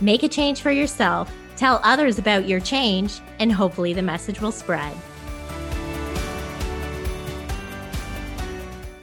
make 0.00 0.22
a 0.22 0.28
change 0.28 0.60
for 0.60 0.70
yourself, 0.70 1.32
tell 1.56 1.80
others 1.82 2.18
about 2.18 2.46
your 2.46 2.60
change, 2.60 3.20
and 3.40 3.52
hopefully 3.52 3.92
the 3.92 4.02
message 4.02 4.40
will 4.40 4.52
spread. 4.52 4.94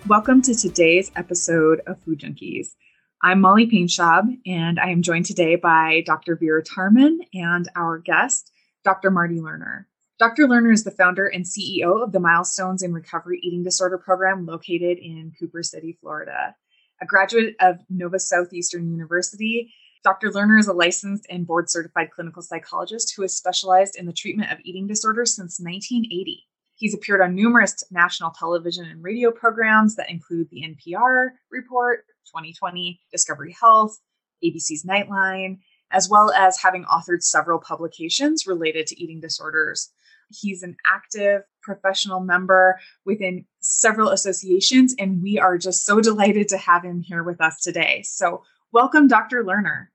Welcome 0.08 0.42
to 0.44 0.54
today's 0.54 1.12
episode 1.16 1.82
of 1.88 2.00
Food 2.04 2.20
Junkies. 2.20 2.76
I'm 3.22 3.42
Molly 3.42 3.66
Painschab, 3.66 4.40
and 4.46 4.80
I 4.80 4.92
am 4.92 5.02
joined 5.02 5.26
today 5.26 5.56
by 5.56 6.04
Dr. 6.06 6.36
Vera 6.36 6.64
Tarman 6.64 7.20
and 7.34 7.68
our 7.76 7.98
guest, 7.98 8.52
Dr. 8.84 9.10
Marty 9.10 9.40
Lerner. 9.40 9.86
Dr. 10.20 10.48
Lerner 10.48 10.72
is 10.72 10.84
the 10.84 10.92
founder 10.92 11.28
and 11.28 11.44
CEO 11.44 12.04
of 12.04 12.12
the 12.12 12.20
Milestones 12.20 12.84
in 12.84 12.94
Recovery 12.94 13.40
Eating 13.44 13.64
Disorder 13.64 13.98
program 13.98 14.46
located 14.46 14.98
in 14.98 15.34
Cooper 15.38 15.64
City, 15.64 15.98
Florida. 16.00 16.56
A 17.02 17.06
graduate 17.06 17.56
of 17.60 17.80
Nova 17.90 18.20
Southeastern 18.20 18.90
University, 18.90 19.74
Dr. 20.06 20.30
Lerner 20.30 20.60
is 20.60 20.68
a 20.68 20.74
licensed 20.74 21.26
and 21.32 21.48
board 21.48 21.68
certified 21.68 22.12
clinical 22.12 22.44
psychologist 22.44 23.16
who 23.16 23.24
has 23.24 23.36
specialized 23.36 23.96
in 23.96 24.06
the 24.06 24.14
treatment 24.14 24.52
of 24.52 24.60
eating 24.64 24.86
disorders 24.86 25.36
since 25.36 25.60
1980. 25.60 26.46
He's 26.76 26.94
appeared 26.94 27.22
on 27.22 27.34
numerous 27.34 27.84
national 27.90 28.30
television 28.30 28.86
and 28.86 29.04
radio 29.04 29.32
programs 29.32 29.96
that 29.96 30.12
include 30.12 30.48
the 30.52 30.62
NPR 30.62 31.30
Report, 31.50 32.06
2020, 32.28 33.00
Discovery 33.12 33.56
Health, 33.60 34.00
ABC's 34.44 34.86
Nightline, 34.86 35.58
as 35.90 36.08
well 36.08 36.32
as 36.34 36.62
having 36.62 36.86
authored 36.86 37.24
several 37.24 37.58
publications 37.58 38.46
related 38.46 38.86
to 38.86 39.02
eating 39.02 39.20
disorders. 39.20 39.90
He's 40.30 40.62
an 40.62 40.78
active 40.86 41.42
professional 41.64 42.20
member 42.20 42.80
within 43.08 43.46
several 43.60 44.10
associations, 44.12 44.94
and 45.00 45.24
we 45.24 45.40
are 45.40 45.58
just 45.58 45.84
so 45.84 46.00
delighted 46.00 46.48
to 46.50 46.60
have 46.60 46.84
him 46.84 47.02
here 47.02 47.24
with 47.24 47.42
us 47.42 47.60
today. 47.62 48.04
So, 48.04 48.44
welcome, 48.72 49.08
Dr. 49.08 49.44
Lerner. 49.44 49.88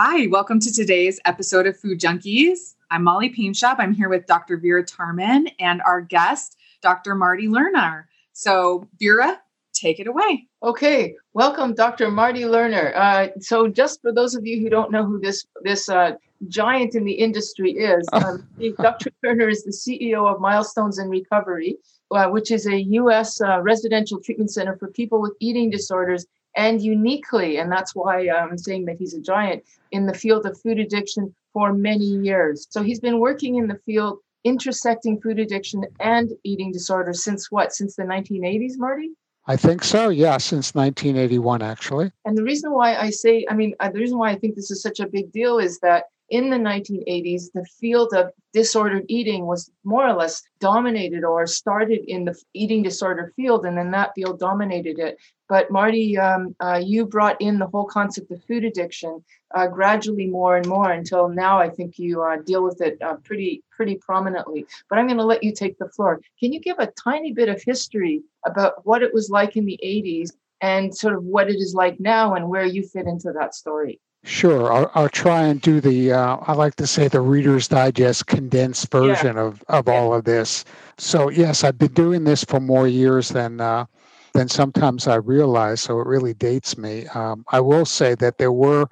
Hi, 0.00 0.28
welcome 0.28 0.60
to 0.60 0.72
today's 0.72 1.18
episode 1.24 1.66
of 1.66 1.76
Food 1.76 1.98
Junkies. 1.98 2.76
I'm 2.88 3.02
Molly 3.02 3.34
Painschab. 3.34 3.80
I'm 3.80 3.92
here 3.92 4.08
with 4.08 4.26
Dr. 4.26 4.56
Vera 4.56 4.84
Tarman 4.84 5.52
and 5.58 5.82
our 5.82 6.00
guest, 6.00 6.56
Dr. 6.82 7.16
Marty 7.16 7.48
Lerner. 7.48 8.04
So, 8.32 8.86
Vera, 9.00 9.40
take 9.72 9.98
it 9.98 10.06
away. 10.06 10.46
Okay, 10.62 11.16
welcome, 11.32 11.74
Dr. 11.74 12.12
Marty 12.12 12.42
Lerner. 12.42 12.96
Uh, 12.96 13.30
so, 13.40 13.66
just 13.66 14.00
for 14.00 14.12
those 14.12 14.36
of 14.36 14.46
you 14.46 14.60
who 14.60 14.70
don't 14.70 14.92
know 14.92 15.04
who 15.04 15.18
this 15.18 15.44
this 15.64 15.88
uh, 15.88 16.12
giant 16.46 16.94
in 16.94 17.02
the 17.02 17.14
industry 17.14 17.72
is, 17.72 18.06
um, 18.12 18.46
Dr. 18.80 19.10
Lerner 19.26 19.50
is 19.50 19.64
the 19.64 19.72
CEO 19.72 20.32
of 20.32 20.40
Milestones 20.40 21.00
in 21.00 21.08
Recovery, 21.08 21.76
uh, 22.12 22.28
which 22.28 22.52
is 22.52 22.68
a 22.68 22.82
U.S. 22.82 23.40
Uh, 23.40 23.60
residential 23.62 24.20
treatment 24.20 24.52
center 24.52 24.76
for 24.76 24.86
people 24.92 25.20
with 25.20 25.32
eating 25.40 25.70
disorders, 25.70 26.24
and 26.58 26.82
uniquely, 26.82 27.58
and 27.58 27.70
that's 27.70 27.94
why 27.94 28.28
I'm 28.28 28.58
saying 28.58 28.86
that 28.86 28.96
he's 28.98 29.14
a 29.14 29.20
giant 29.20 29.62
in 29.92 30.06
the 30.06 30.12
field 30.12 30.44
of 30.44 30.60
food 30.60 30.80
addiction 30.80 31.32
for 31.52 31.72
many 31.72 32.04
years. 32.04 32.66
So 32.68 32.82
he's 32.82 32.98
been 33.00 33.20
working 33.20 33.54
in 33.54 33.68
the 33.68 33.78
field 33.86 34.18
intersecting 34.44 35.20
food 35.20 35.38
addiction 35.38 35.84
and 36.00 36.32
eating 36.42 36.72
disorders 36.72 37.22
since 37.22 37.50
what? 37.50 37.72
Since 37.72 37.94
the 37.94 38.02
1980s, 38.02 38.72
Marty? 38.76 39.10
I 39.46 39.56
think 39.56 39.84
so. 39.84 40.08
Yeah, 40.08 40.36
since 40.38 40.74
1981, 40.74 41.62
actually. 41.62 42.10
And 42.24 42.36
the 42.36 42.42
reason 42.42 42.72
why 42.72 42.96
I 42.96 43.10
say, 43.10 43.46
I 43.48 43.54
mean, 43.54 43.74
uh, 43.78 43.90
the 43.90 44.00
reason 44.00 44.18
why 44.18 44.30
I 44.30 44.34
think 44.34 44.56
this 44.56 44.70
is 44.72 44.82
such 44.82 44.98
a 44.98 45.06
big 45.06 45.30
deal 45.30 45.58
is 45.58 45.78
that 45.78 46.06
in 46.30 46.50
the 46.50 46.56
1980s, 46.56 47.52
the 47.52 47.64
field 47.64 48.12
of 48.12 48.30
disordered 48.52 49.04
eating 49.08 49.46
was 49.46 49.70
more 49.84 50.06
or 50.06 50.12
less 50.12 50.42
dominated 50.60 51.24
or 51.24 51.46
started 51.46 52.00
in 52.06 52.24
the 52.24 52.38
eating 52.54 52.82
disorder 52.82 53.32
field, 53.34 53.64
and 53.64 53.76
then 53.76 53.90
that 53.92 54.12
field 54.14 54.38
dominated 54.38 54.98
it. 54.98 55.18
But 55.48 55.70
Marty, 55.70 56.18
um, 56.18 56.54
uh, 56.60 56.80
you 56.84 57.06
brought 57.06 57.40
in 57.40 57.58
the 57.58 57.66
whole 57.66 57.86
concept 57.86 58.30
of 58.30 58.44
food 58.44 58.64
addiction 58.64 59.24
uh, 59.54 59.66
gradually 59.66 60.26
more 60.26 60.58
and 60.58 60.66
more 60.66 60.90
until 60.90 61.28
now. 61.28 61.58
I 61.58 61.70
think 61.70 61.98
you 61.98 62.22
uh, 62.22 62.36
deal 62.44 62.62
with 62.62 62.82
it 62.82 63.00
uh, 63.00 63.14
pretty 63.24 63.62
pretty 63.70 63.94
prominently. 63.94 64.66
But 64.90 64.98
I'm 64.98 65.06
going 65.06 65.18
to 65.18 65.24
let 65.24 65.42
you 65.42 65.52
take 65.52 65.78
the 65.78 65.88
floor. 65.88 66.20
Can 66.38 66.52
you 66.52 66.60
give 66.60 66.78
a 66.78 66.92
tiny 67.02 67.32
bit 67.32 67.48
of 67.48 67.62
history 67.62 68.22
about 68.44 68.84
what 68.84 69.02
it 69.02 69.14
was 69.14 69.30
like 69.30 69.56
in 69.56 69.64
the 69.64 69.78
80s 69.82 70.32
and 70.60 70.94
sort 70.94 71.14
of 71.14 71.24
what 71.24 71.48
it 71.48 71.56
is 71.56 71.74
like 71.74 71.98
now 72.00 72.34
and 72.34 72.48
where 72.48 72.66
you 72.66 72.82
fit 72.82 73.06
into 73.06 73.32
that 73.32 73.54
story? 73.54 74.00
Sure, 74.24 74.72
I'll, 74.72 74.90
I'll 74.94 75.08
try 75.08 75.44
and 75.44 75.60
do 75.60 75.80
the. 75.80 76.12
Uh, 76.12 76.36
I 76.42 76.52
like 76.52 76.74
to 76.76 76.86
say 76.86 77.08
the 77.08 77.20
Reader's 77.20 77.68
Digest 77.68 78.26
condensed 78.26 78.90
version 78.90 79.36
yeah. 79.36 79.42
of 79.42 79.62
of 79.68 79.86
yeah. 79.86 79.94
all 79.94 80.12
of 80.12 80.24
this. 80.24 80.64
So 80.98 81.30
yes, 81.30 81.64
I've 81.64 81.78
been 81.78 81.94
doing 81.94 82.24
this 82.24 82.44
for 82.44 82.60
more 82.60 82.88
years 82.88 83.30
than 83.30 83.60
uh, 83.60 83.86
than 84.34 84.48
sometimes 84.48 85.06
I 85.06 85.16
realize. 85.16 85.80
So 85.80 86.00
it 86.00 86.06
really 86.06 86.34
dates 86.34 86.76
me. 86.76 87.06
Um, 87.08 87.44
I 87.52 87.60
will 87.60 87.86
say 87.86 88.14
that 88.16 88.38
there 88.38 88.52
were 88.52 88.88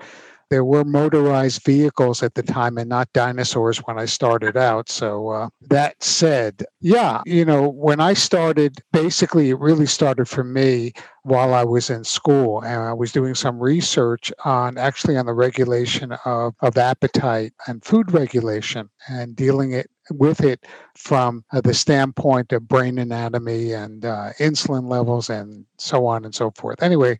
there 0.50 0.64
were 0.64 0.84
motorized 0.84 1.64
vehicles 1.64 2.22
at 2.22 2.34
the 2.34 2.42
time 2.42 2.78
and 2.78 2.88
not 2.88 3.12
dinosaurs 3.12 3.78
when 3.78 3.98
I 3.98 4.04
started 4.04 4.56
out. 4.56 4.88
So, 4.88 5.28
uh, 5.28 5.48
that 5.68 6.02
said, 6.02 6.64
yeah, 6.80 7.22
you 7.26 7.44
know, 7.44 7.68
when 7.68 8.00
I 8.00 8.14
started, 8.14 8.80
basically 8.92 9.50
it 9.50 9.58
really 9.58 9.86
started 9.86 10.28
for 10.28 10.44
me 10.44 10.92
while 11.22 11.54
I 11.54 11.64
was 11.64 11.90
in 11.90 12.04
school 12.04 12.62
and 12.62 12.82
I 12.82 12.92
was 12.92 13.10
doing 13.10 13.34
some 13.34 13.58
research 13.58 14.32
on 14.44 14.78
actually 14.78 15.16
on 15.16 15.26
the 15.26 15.32
regulation 15.32 16.12
of, 16.24 16.54
of 16.60 16.78
appetite 16.78 17.52
and 17.66 17.84
food 17.84 18.12
regulation 18.12 18.88
and 19.08 19.34
dealing 19.34 19.72
it 19.72 19.90
with 20.10 20.40
it 20.40 20.64
from 20.94 21.44
uh, 21.52 21.60
the 21.60 21.74
standpoint 21.74 22.52
of 22.52 22.68
brain 22.68 22.98
anatomy 22.98 23.72
and 23.72 24.04
uh, 24.04 24.30
insulin 24.38 24.88
levels 24.88 25.28
and 25.28 25.64
so 25.78 26.06
on 26.06 26.24
and 26.24 26.34
so 26.34 26.50
forth. 26.52 26.82
Anyway, 26.82 27.18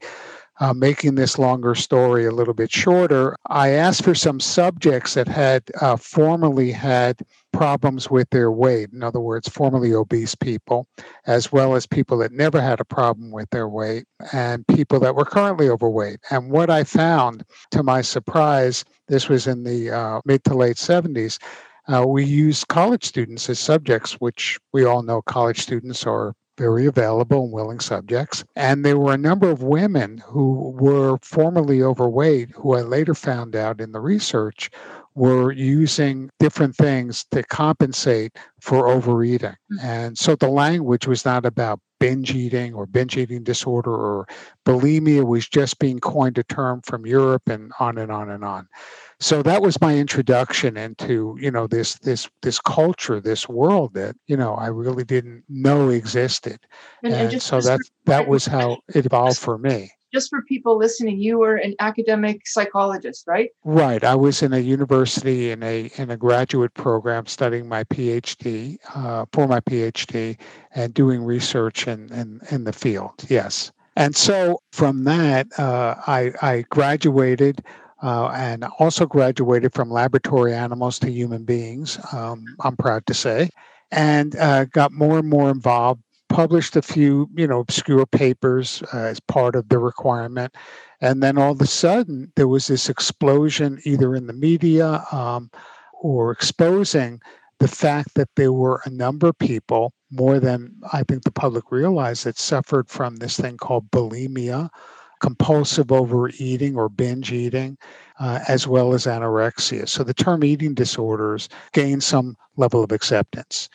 uh, 0.58 0.72
making 0.72 1.14
this 1.14 1.38
longer 1.38 1.74
story 1.74 2.24
a 2.24 2.30
little 2.30 2.54
bit 2.54 2.72
shorter, 2.72 3.36
I 3.46 3.70
asked 3.70 4.04
for 4.04 4.14
some 4.14 4.40
subjects 4.40 5.14
that 5.14 5.28
had 5.28 5.64
uh, 5.80 5.96
formerly 5.96 6.72
had 6.72 7.20
problems 7.52 8.10
with 8.10 8.28
their 8.30 8.50
weight. 8.50 8.90
In 8.92 9.02
other 9.02 9.20
words, 9.20 9.48
formerly 9.48 9.92
obese 9.92 10.34
people, 10.34 10.86
as 11.26 11.52
well 11.52 11.74
as 11.74 11.86
people 11.86 12.18
that 12.18 12.32
never 12.32 12.60
had 12.60 12.80
a 12.80 12.84
problem 12.84 13.30
with 13.30 13.50
their 13.50 13.68
weight, 13.68 14.06
and 14.32 14.66
people 14.66 14.98
that 15.00 15.14
were 15.14 15.24
currently 15.24 15.68
overweight. 15.68 16.20
And 16.30 16.50
what 16.50 16.70
I 16.70 16.84
found, 16.84 17.44
to 17.72 17.82
my 17.82 18.00
surprise, 18.00 18.84
this 19.08 19.28
was 19.28 19.46
in 19.46 19.64
the 19.64 19.90
uh, 19.90 20.20
mid 20.24 20.44
to 20.44 20.54
late 20.54 20.76
70s. 20.76 21.38
Uh, 21.88 22.04
we 22.06 22.24
used 22.24 22.68
college 22.68 23.04
students 23.04 23.48
as 23.48 23.58
subjects, 23.58 24.14
which 24.14 24.58
we 24.72 24.84
all 24.84 25.02
know 25.02 25.22
college 25.22 25.60
students 25.60 26.04
are 26.04 26.34
very 26.56 26.86
available 26.86 27.44
and 27.44 27.52
willing 27.52 27.80
subjects. 27.80 28.44
And 28.54 28.84
there 28.84 28.98
were 28.98 29.12
a 29.12 29.18
number 29.18 29.50
of 29.50 29.62
women 29.62 30.22
who 30.26 30.70
were 30.78 31.18
formerly 31.22 31.82
overweight, 31.82 32.50
who 32.54 32.74
I 32.74 32.82
later 32.82 33.14
found 33.14 33.54
out 33.56 33.80
in 33.80 33.92
the 33.92 34.00
research 34.00 34.70
were 35.14 35.50
using 35.50 36.30
different 36.38 36.76
things 36.76 37.24
to 37.30 37.42
compensate 37.42 38.36
for 38.60 38.88
overeating. 38.88 39.56
Mm-hmm. 39.72 39.78
And 39.80 40.18
so 40.18 40.36
the 40.36 40.48
language 40.48 41.06
was 41.06 41.24
not 41.24 41.46
about 41.46 41.80
binge 41.98 42.34
eating 42.34 42.74
or 42.74 42.84
binge 42.84 43.16
eating 43.16 43.42
disorder 43.42 43.90
or 43.90 44.26
bulimia 44.66 45.24
was 45.24 45.48
just 45.48 45.78
being 45.78 45.98
coined 45.98 46.36
a 46.36 46.44
term 46.44 46.82
from 46.82 47.06
Europe 47.06 47.48
and 47.48 47.72
on 47.80 47.96
and 47.96 48.12
on 48.12 48.30
and 48.30 48.44
on 48.44 48.68
so 49.18 49.42
that 49.42 49.62
was 49.62 49.80
my 49.80 49.96
introduction 49.96 50.76
into 50.76 51.36
you 51.40 51.50
know 51.50 51.66
this 51.66 51.94
this 52.00 52.28
this 52.42 52.60
culture 52.60 53.20
this 53.20 53.48
world 53.48 53.94
that 53.94 54.14
you 54.26 54.36
know 54.36 54.54
i 54.54 54.66
really 54.66 55.04
didn't 55.04 55.42
know 55.48 55.88
existed. 55.90 56.60
And, 57.02 57.14
and, 57.14 57.32
and 57.32 57.42
so 57.42 57.60
that 57.60 57.80
that 58.04 58.28
was 58.28 58.46
how 58.46 58.78
it 58.94 59.06
evolved 59.06 59.38
for 59.38 59.58
me. 59.58 59.90
Just 60.12 60.30
for 60.30 60.42
people 60.42 60.78
listening 60.78 61.18
you 61.18 61.38
were 61.38 61.56
an 61.56 61.74
academic 61.80 62.46
psychologist 62.46 63.24
right? 63.26 63.50
Right. 63.64 64.04
I 64.04 64.14
was 64.14 64.42
in 64.42 64.52
a 64.52 64.58
university 64.58 65.50
in 65.50 65.62
a 65.62 65.90
in 65.96 66.10
a 66.10 66.16
graduate 66.16 66.74
program 66.74 67.26
studying 67.26 67.68
my 67.68 67.84
phd 67.84 68.78
uh, 68.94 69.26
for 69.32 69.46
my 69.46 69.60
phd 69.60 70.38
and 70.74 70.94
doing 70.94 71.24
research 71.24 71.88
in 71.88 72.12
in, 72.12 72.40
in 72.50 72.64
the 72.64 72.72
field. 72.72 73.24
Yes. 73.28 73.72
And 73.98 74.14
so 74.14 74.60
from 74.72 75.04
that 75.04 75.46
uh, 75.58 75.94
I, 76.06 76.32
I 76.42 76.64
graduated 76.68 77.64
uh, 78.02 78.28
and 78.28 78.64
also 78.78 79.06
graduated 79.06 79.74
from 79.74 79.90
laboratory 79.90 80.54
animals 80.54 80.98
to 80.98 81.10
human 81.10 81.44
beings, 81.44 81.98
um, 82.12 82.44
I'm 82.60 82.76
proud 82.76 83.06
to 83.06 83.14
say, 83.14 83.48
and 83.90 84.36
uh, 84.36 84.66
got 84.66 84.92
more 84.92 85.18
and 85.18 85.28
more 85.28 85.50
involved 85.50 86.02
published 86.28 86.76
a 86.76 86.82
few, 86.82 87.28
you 87.34 87.46
know, 87.46 87.60
obscure 87.60 88.06
papers 88.06 88.82
uh, 88.92 88.98
as 88.98 89.20
part 89.20 89.54
of 89.54 89.68
the 89.68 89.78
requirement. 89.78 90.54
And 91.00 91.22
then 91.22 91.38
all 91.38 91.52
of 91.52 91.60
a 91.60 91.66
sudden, 91.66 92.32
there 92.36 92.48
was 92.48 92.66
this 92.66 92.88
explosion 92.88 93.80
either 93.84 94.14
in 94.14 94.26
the 94.26 94.32
media 94.32 95.04
um, 95.12 95.50
or 96.00 96.30
exposing 96.32 97.20
the 97.58 97.68
fact 97.68 98.14
that 98.14 98.28
there 98.36 98.52
were 98.52 98.82
a 98.84 98.90
number 98.90 99.28
of 99.28 99.38
people, 99.38 99.92
more 100.10 100.40
than 100.40 100.74
I 100.92 101.02
think 101.04 101.22
the 101.22 101.30
public 101.30 101.70
realized, 101.70 102.24
that 102.24 102.38
suffered 102.38 102.88
from 102.88 103.16
this 103.16 103.38
thing 103.38 103.56
called 103.56 103.90
bulimia, 103.90 104.68
compulsive 105.20 105.92
overeating 105.92 106.76
or 106.76 106.88
binge 106.88 107.32
eating, 107.32 107.78
uh, 108.20 108.40
as 108.48 108.66
well 108.66 108.94
as 108.94 109.06
anorexia. 109.06 109.88
So 109.88 110.04
the 110.04 110.14
term 110.14 110.44
eating 110.44 110.74
disorders 110.74 111.48
gained 111.72 112.02
some 112.02 112.36
level 112.56 112.82
of 112.82 112.92
acceptance. 112.92 113.68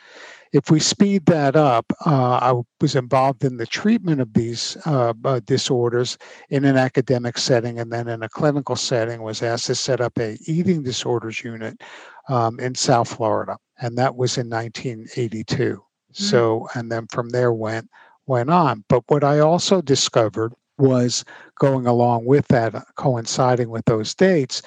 If 0.52 0.70
we 0.70 0.80
speed 0.80 1.24
that 1.26 1.56
up, 1.56 1.90
uh, 2.04 2.38
I 2.42 2.62
was 2.80 2.94
involved 2.94 3.42
in 3.42 3.56
the 3.56 3.66
treatment 3.66 4.20
of 4.20 4.34
these 4.34 4.76
uh, 4.84 5.14
uh, 5.24 5.40
disorders 5.46 6.18
in 6.50 6.66
an 6.66 6.76
academic 6.76 7.38
setting 7.38 7.78
and 7.78 7.90
then 7.90 8.06
in 8.06 8.22
a 8.22 8.28
clinical 8.28 8.76
setting 8.76 9.22
was 9.22 9.42
asked 9.42 9.66
to 9.66 9.74
set 9.74 10.02
up 10.02 10.18
a 10.18 10.36
eating 10.46 10.82
disorders 10.82 11.42
unit 11.42 11.80
um, 12.28 12.60
in 12.60 12.74
South 12.74 13.08
Florida. 13.08 13.56
And 13.80 13.96
that 13.96 14.14
was 14.14 14.36
in 14.36 14.50
1982. 14.50 15.54
Mm-hmm. 15.54 15.80
So, 16.12 16.68
and 16.74 16.92
then 16.92 17.06
from 17.06 17.30
there 17.30 17.52
went 17.52 17.88
went 18.26 18.50
on. 18.50 18.84
But 18.88 19.04
what 19.08 19.24
I 19.24 19.40
also 19.40 19.80
discovered 19.80 20.52
was 20.82 21.24
going 21.58 21.86
along 21.86 22.24
with 22.26 22.46
that, 22.48 22.74
coinciding 22.96 23.70
with 23.70 23.84
those 23.86 24.14
dates, 24.14 24.62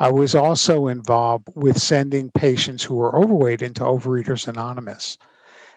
I 0.00 0.10
was 0.10 0.34
also 0.34 0.88
involved 0.88 1.48
with 1.54 1.78
sending 1.78 2.30
patients 2.30 2.82
who 2.82 2.96
were 2.96 3.14
overweight 3.14 3.62
into 3.62 3.82
Overeaters 3.82 4.48
Anonymous. 4.48 5.18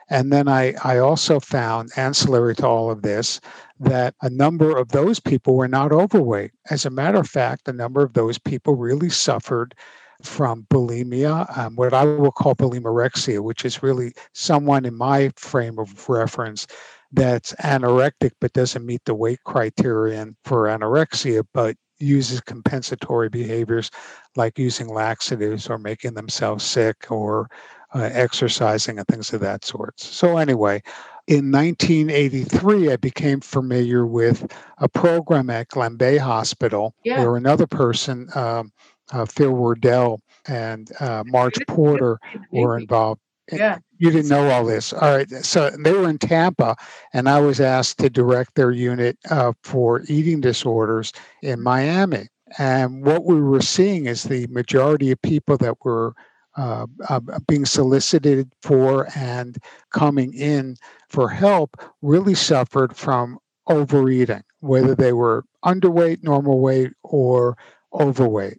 And 0.09 0.31
then 0.31 0.47
I, 0.47 0.73
I 0.83 0.97
also 0.97 1.39
found, 1.39 1.91
ancillary 1.95 2.55
to 2.55 2.67
all 2.67 2.89
of 2.89 3.01
this, 3.01 3.39
that 3.79 4.15
a 4.21 4.29
number 4.29 4.77
of 4.77 4.89
those 4.89 5.19
people 5.19 5.55
were 5.55 5.67
not 5.67 5.91
overweight. 5.91 6.51
As 6.69 6.85
a 6.85 6.89
matter 6.89 7.19
of 7.19 7.29
fact, 7.29 7.67
a 7.67 7.73
number 7.73 8.01
of 8.01 8.13
those 8.13 8.37
people 8.37 8.75
really 8.75 9.09
suffered 9.09 9.75
from 10.21 10.65
bulimia, 10.69 11.57
um, 11.57 11.75
what 11.75 11.93
I 11.93 12.05
will 12.05 12.31
call 12.31 12.55
bulimorexia, 12.55 13.41
which 13.41 13.65
is 13.65 13.83
really 13.83 14.13
someone 14.33 14.85
in 14.85 14.95
my 14.95 15.31
frame 15.35 15.79
of 15.79 16.07
reference 16.09 16.65
that's 17.13 17.53
anorectic 17.53 18.31
but 18.41 18.53
doesn't 18.53 18.85
meet 18.85 19.01
the 19.05 19.15
weight 19.15 19.39
criterion 19.45 20.35
for 20.43 20.63
anorexia, 20.63 21.43
but 21.53 21.75
uses 21.99 22.41
compensatory 22.41 23.29
behaviors 23.29 23.89
like 24.35 24.59
using 24.59 24.87
laxatives 24.87 25.69
or 25.69 25.77
making 25.77 26.15
themselves 26.15 26.63
sick 26.63 27.11
or 27.11 27.49
uh, 27.93 28.09
exercising 28.11 28.97
and 28.97 29.07
things 29.07 29.31
of 29.33 29.41
that 29.41 29.63
sort. 29.63 29.99
So, 29.99 30.37
anyway, 30.37 30.81
in 31.27 31.51
1983, 31.51 32.91
I 32.91 32.95
became 32.97 33.39
familiar 33.39 34.05
with 34.05 34.51
a 34.79 34.89
program 34.89 35.49
at 35.49 35.69
Glenbeigh 35.69 36.17
Hospital 36.17 36.95
yeah. 37.03 37.19
where 37.19 37.37
another 37.37 37.67
person, 37.67 38.27
um, 38.35 38.71
uh, 39.11 39.25
Phil 39.25 39.53
Werdell 39.53 40.19
and 40.47 40.91
uh, 40.99 41.23
Marge 41.27 41.59
Porter, 41.67 42.19
were 42.51 42.77
involved. 42.77 43.21
Yeah. 43.51 43.77
You 44.03 44.11
didn't 44.11 44.27
know 44.31 44.49
all 44.49 44.65
this. 44.65 44.91
All 44.91 45.15
right. 45.15 45.29
So 45.45 45.69
they 45.69 45.93
were 45.93 46.09
in 46.09 46.17
Tampa, 46.17 46.75
and 47.13 47.29
I 47.29 47.39
was 47.39 47.61
asked 47.61 47.99
to 47.99 48.09
direct 48.09 48.53
their 48.55 48.71
unit 48.71 49.17
uh, 49.29 49.53
for 49.63 50.01
eating 50.09 50.41
disorders 50.41 51.13
in 51.41 51.63
Miami. 51.63 52.27
And 52.57 53.05
what 53.05 53.23
we 53.23 53.39
were 53.39 53.61
seeing 53.61 54.07
is 54.07 54.23
the 54.23 54.45
majority 54.47 55.11
of 55.11 55.21
people 55.21 55.55
that 55.59 55.77
were 55.85 56.15
uh, 56.57 56.85
uh, 57.07 57.21
being 57.47 57.63
solicited 57.63 58.51
for 58.61 59.07
and 59.15 59.57
coming 59.91 60.33
in 60.33 60.75
for 61.07 61.29
help 61.29 61.77
really 62.01 62.35
suffered 62.35 62.97
from 62.97 63.39
overeating, 63.67 64.43
whether 64.59 64.95
they 64.95 65.13
were 65.13 65.45
underweight, 65.63 66.23
normal 66.23 66.59
weight, 66.59 66.91
or 67.03 67.57
overweight. 67.93 68.57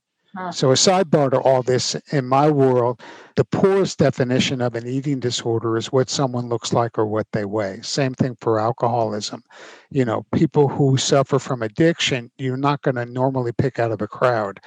So, 0.53 0.73
a 0.73 0.75
sidebar 0.75 1.31
to 1.31 1.39
all 1.39 1.63
this, 1.63 1.95
in 2.11 2.27
my 2.27 2.51
world, 2.51 3.01
the 3.37 3.45
poorest 3.45 3.99
definition 3.99 4.61
of 4.61 4.75
an 4.75 4.85
eating 4.87 5.21
disorder 5.21 5.77
is 5.77 5.93
what 5.93 6.11
someone 6.11 6.49
looks 6.49 6.73
like 6.73 6.99
or 6.99 7.07
what 7.07 7.29
they 7.33 7.45
weigh. 7.45 7.81
Same 7.83 8.15
thing 8.15 8.37
for 8.41 8.59
alcoholism. 8.59 9.45
You 9.91 10.05
know, 10.05 10.27
people 10.35 10.69
who 10.69 10.97
suffer 10.97 11.39
from 11.39 11.63
addiction, 11.63 12.33
you're 12.37 12.57
not 12.57 12.83
going 12.83 12.97
to 12.97 13.07
normally 13.07 13.53
pick 13.53 13.79
out 13.79 13.93
of 13.93 14.03
a 14.03 14.09
crowd. 14.09 14.59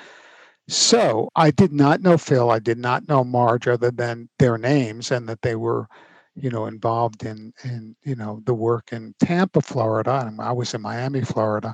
So 0.69 1.29
I 1.35 1.51
did 1.51 1.73
not 1.73 2.01
know 2.01 2.17
Phil. 2.17 2.49
I 2.49 2.59
did 2.59 2.77
not 2.77 3.07
know 3.09 3.23
Marge 3.25 3.67
other 3.67 3.91
than 3.91 4.29
their 4.39 4.57
names 4.57 5.11
and 5.11 5.27
that 5.27 5.41
they 5.41 5.55
were, 5.55 5.87
you 6.39 6.49
know, 6.49 6.65
involved 6.65 7.23
in 7.23 7.53
in 7.63 7.95
you 8.03 8.15
know 8.15 8.41
the 8.45 8.53
work 8.53 8.89
in 8.91 9.13
Tampa, 9.19 9.61
Florida, 9.61 10.23
and 10.25 10.39
I 10.39 10.51
was 10.51 10.73
in 10.73 10.81
Miami, 10.81 11.21
Florida, 11.21 11.73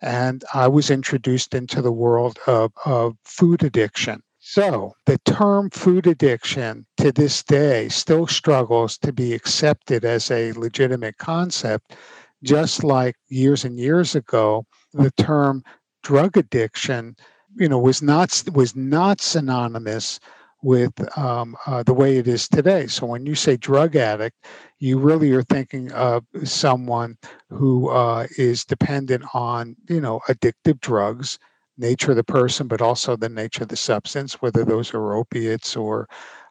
and 0.00 0.44
I 0.52 0.68
was 0.68 0.90
introduced 0.90 1.54
into 1.54 1.80
the 1.80 1.92
world 1.92 2.38
of, 2.46 2.72
of 2.84 3.16
food 3.24 3.62
addiction. 3.62 4.22
So 4.40 4.94
the 5.06 5.18
term 5.18 5.70
food 5.70 6.06
addiction 6.06 6.86
to 6.96 7.12
this 7.12 7.42
day 7.42 7.88
still 7.88 8.26
struggles 8.26 8.98
to 8.98 9.12
be 9.12 9.34
accepted 9.34 10.04
as 10.04 10.30
a 10.30 10.52
legitimate 10.52 11.18
concept, 11.18 11.94
just 12.42 12.82
like 12.82 13.16
years 13.28 13.64
and 13.64 13.78
years 13.78 14.14
ago, 14.14 14.64
the 14.92 15.10
term 15.12 15.62
drug 16.02 16.36
addiction 16.36 17.14
you 17.56 17.68
know 17.68 17.78
was 17.78 18.02
not 18.02 18.42
was 18.52 18.74
not 18.74 19.20
synonymous 19.20 20.20
with 20.62 20.92
um, 21.18 21.56
uh, 21.66 21.82
the 21.82 21.94
way 21.94 22.18
it 22.18 22.28
is 22.28 22.48
today. 22.48 22.86
So 22.86 23.06
when 23.06 23.26
you 23.26 23.34
say 23.34 23.56
drug 23.56 23.96
addict, 23.96 24.46
you 24.78 24.98
really 24.98 25.32
are 25.32 25.42
thinking 25.42 25.90
of 25.92 26.24
someone 26.44 27.16
who 27.48 27.88
uh, 27.88 28.26
is 28.38 28.64
dependent 28.64 29.24
on 29.34 29.76
you 29.88 30.00
know 30.00 30.20
addictive 30.28 30.80
drugs, 30.80 31.38
nature 31.78 32.10
of 32.10 32.16
the 32.16 32.24
person, 32.24 32.68
but 32.68 32.82
also 32.82 33.16
the 33.16 33.28
nature 33.28 33.62
of 33.62 33.68
the 33.68 33.76
substance, 33.76 34.34
whether 34.42 34.64
those 34.64 34.92
are 34.94 35.14
opiates 35.14 35.76
or 35.76 36.08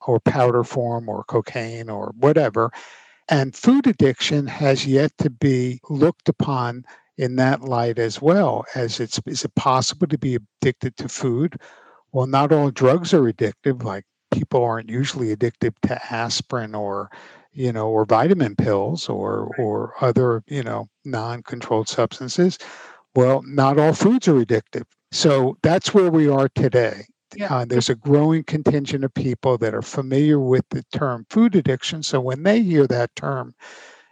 or 0.07 0.19
powder 0.19 0.63
form 0.63 1.09
or 1.09 1.23
cocaine 1.25 1.89
or 1.89 2.13
whatever. 2.17 2.71
And 3.29 3.55
food 3.55 3.85
addiction 3.85 4.47
has 4.47 4.87
yet 4.87 5.11
to 5.19 5.29
be 5.29 5.79
looked 5.89 6.29
upon 6.29 6.83
in 7.17 7.35
that 7.35 7.61
light 7.61 7.99
as 7.99 8.21
well 8.21 8.65
as 8.75 8.99
it's 8.99 9.19
is 9.25 9.43
it 9.43 9.53
possible 9.55 10.07
to 10.07 10.17
be 10.17 10.35
addicted 10.35 10.95
to 10.97 11.09
food 11.09 11.57
well 12.11 12.27
not 12.27 12.51
all 12.51 12.71
drugs 12.71 13.13
are 13.13 13.31
addictive 13.31 13.83
like 13.83 14.05
people 14.31 14.63
aren't 14.63 14.89
usually 14.89 15.31
addicted 15.31 15.73
to 15.83 16.13
aspirin 16.13 16.75
or 16.75 17.09
you 17.51 17.71
know 17.71 17.89
or 17.89 18.05
vitamin 18.05 18.55
pills 18.55 19.09
or 19.09 19.49
or 19.57 19.93
other 20.01 20.43
you 20.47 20.63
know 20.63 20.87
non-controlled 21.05 21.89
substances. 21.89 22.57
Well 23.15 23.41
not 23.43 23.79
all 23.79 23.93
foods 23.93 24.27
are 24.27 24.45
addictive. 24.45 24.85
So 25.11 25.57
that's 25.63 25.93
where 25.93 26.11
we 26.11 26.27
are 26.29 26.49
today. 26.49 27.05
Yeah. 27.35 27.53
Uh, 27.53 27.65
there's 27.65 27.89
a 27.89 27.95
growing 27.95 28.43
contingent 28.43 29.03
of 29.03 29.13
people 29.13 29.57
that 29.59 29.75
are 29.75 29.81
familiar 29.81 30.39
with 30.39 30.65
the 30.69 30.83
term 30.91 31.25
food 31.29 31.55
addiction. 31.55 32.01
So 32.03 32.19
when 32.19 32.43
they 32.43 32.61
hear 32.61 32.87
that 32.87 33.15
term 33.15 33.53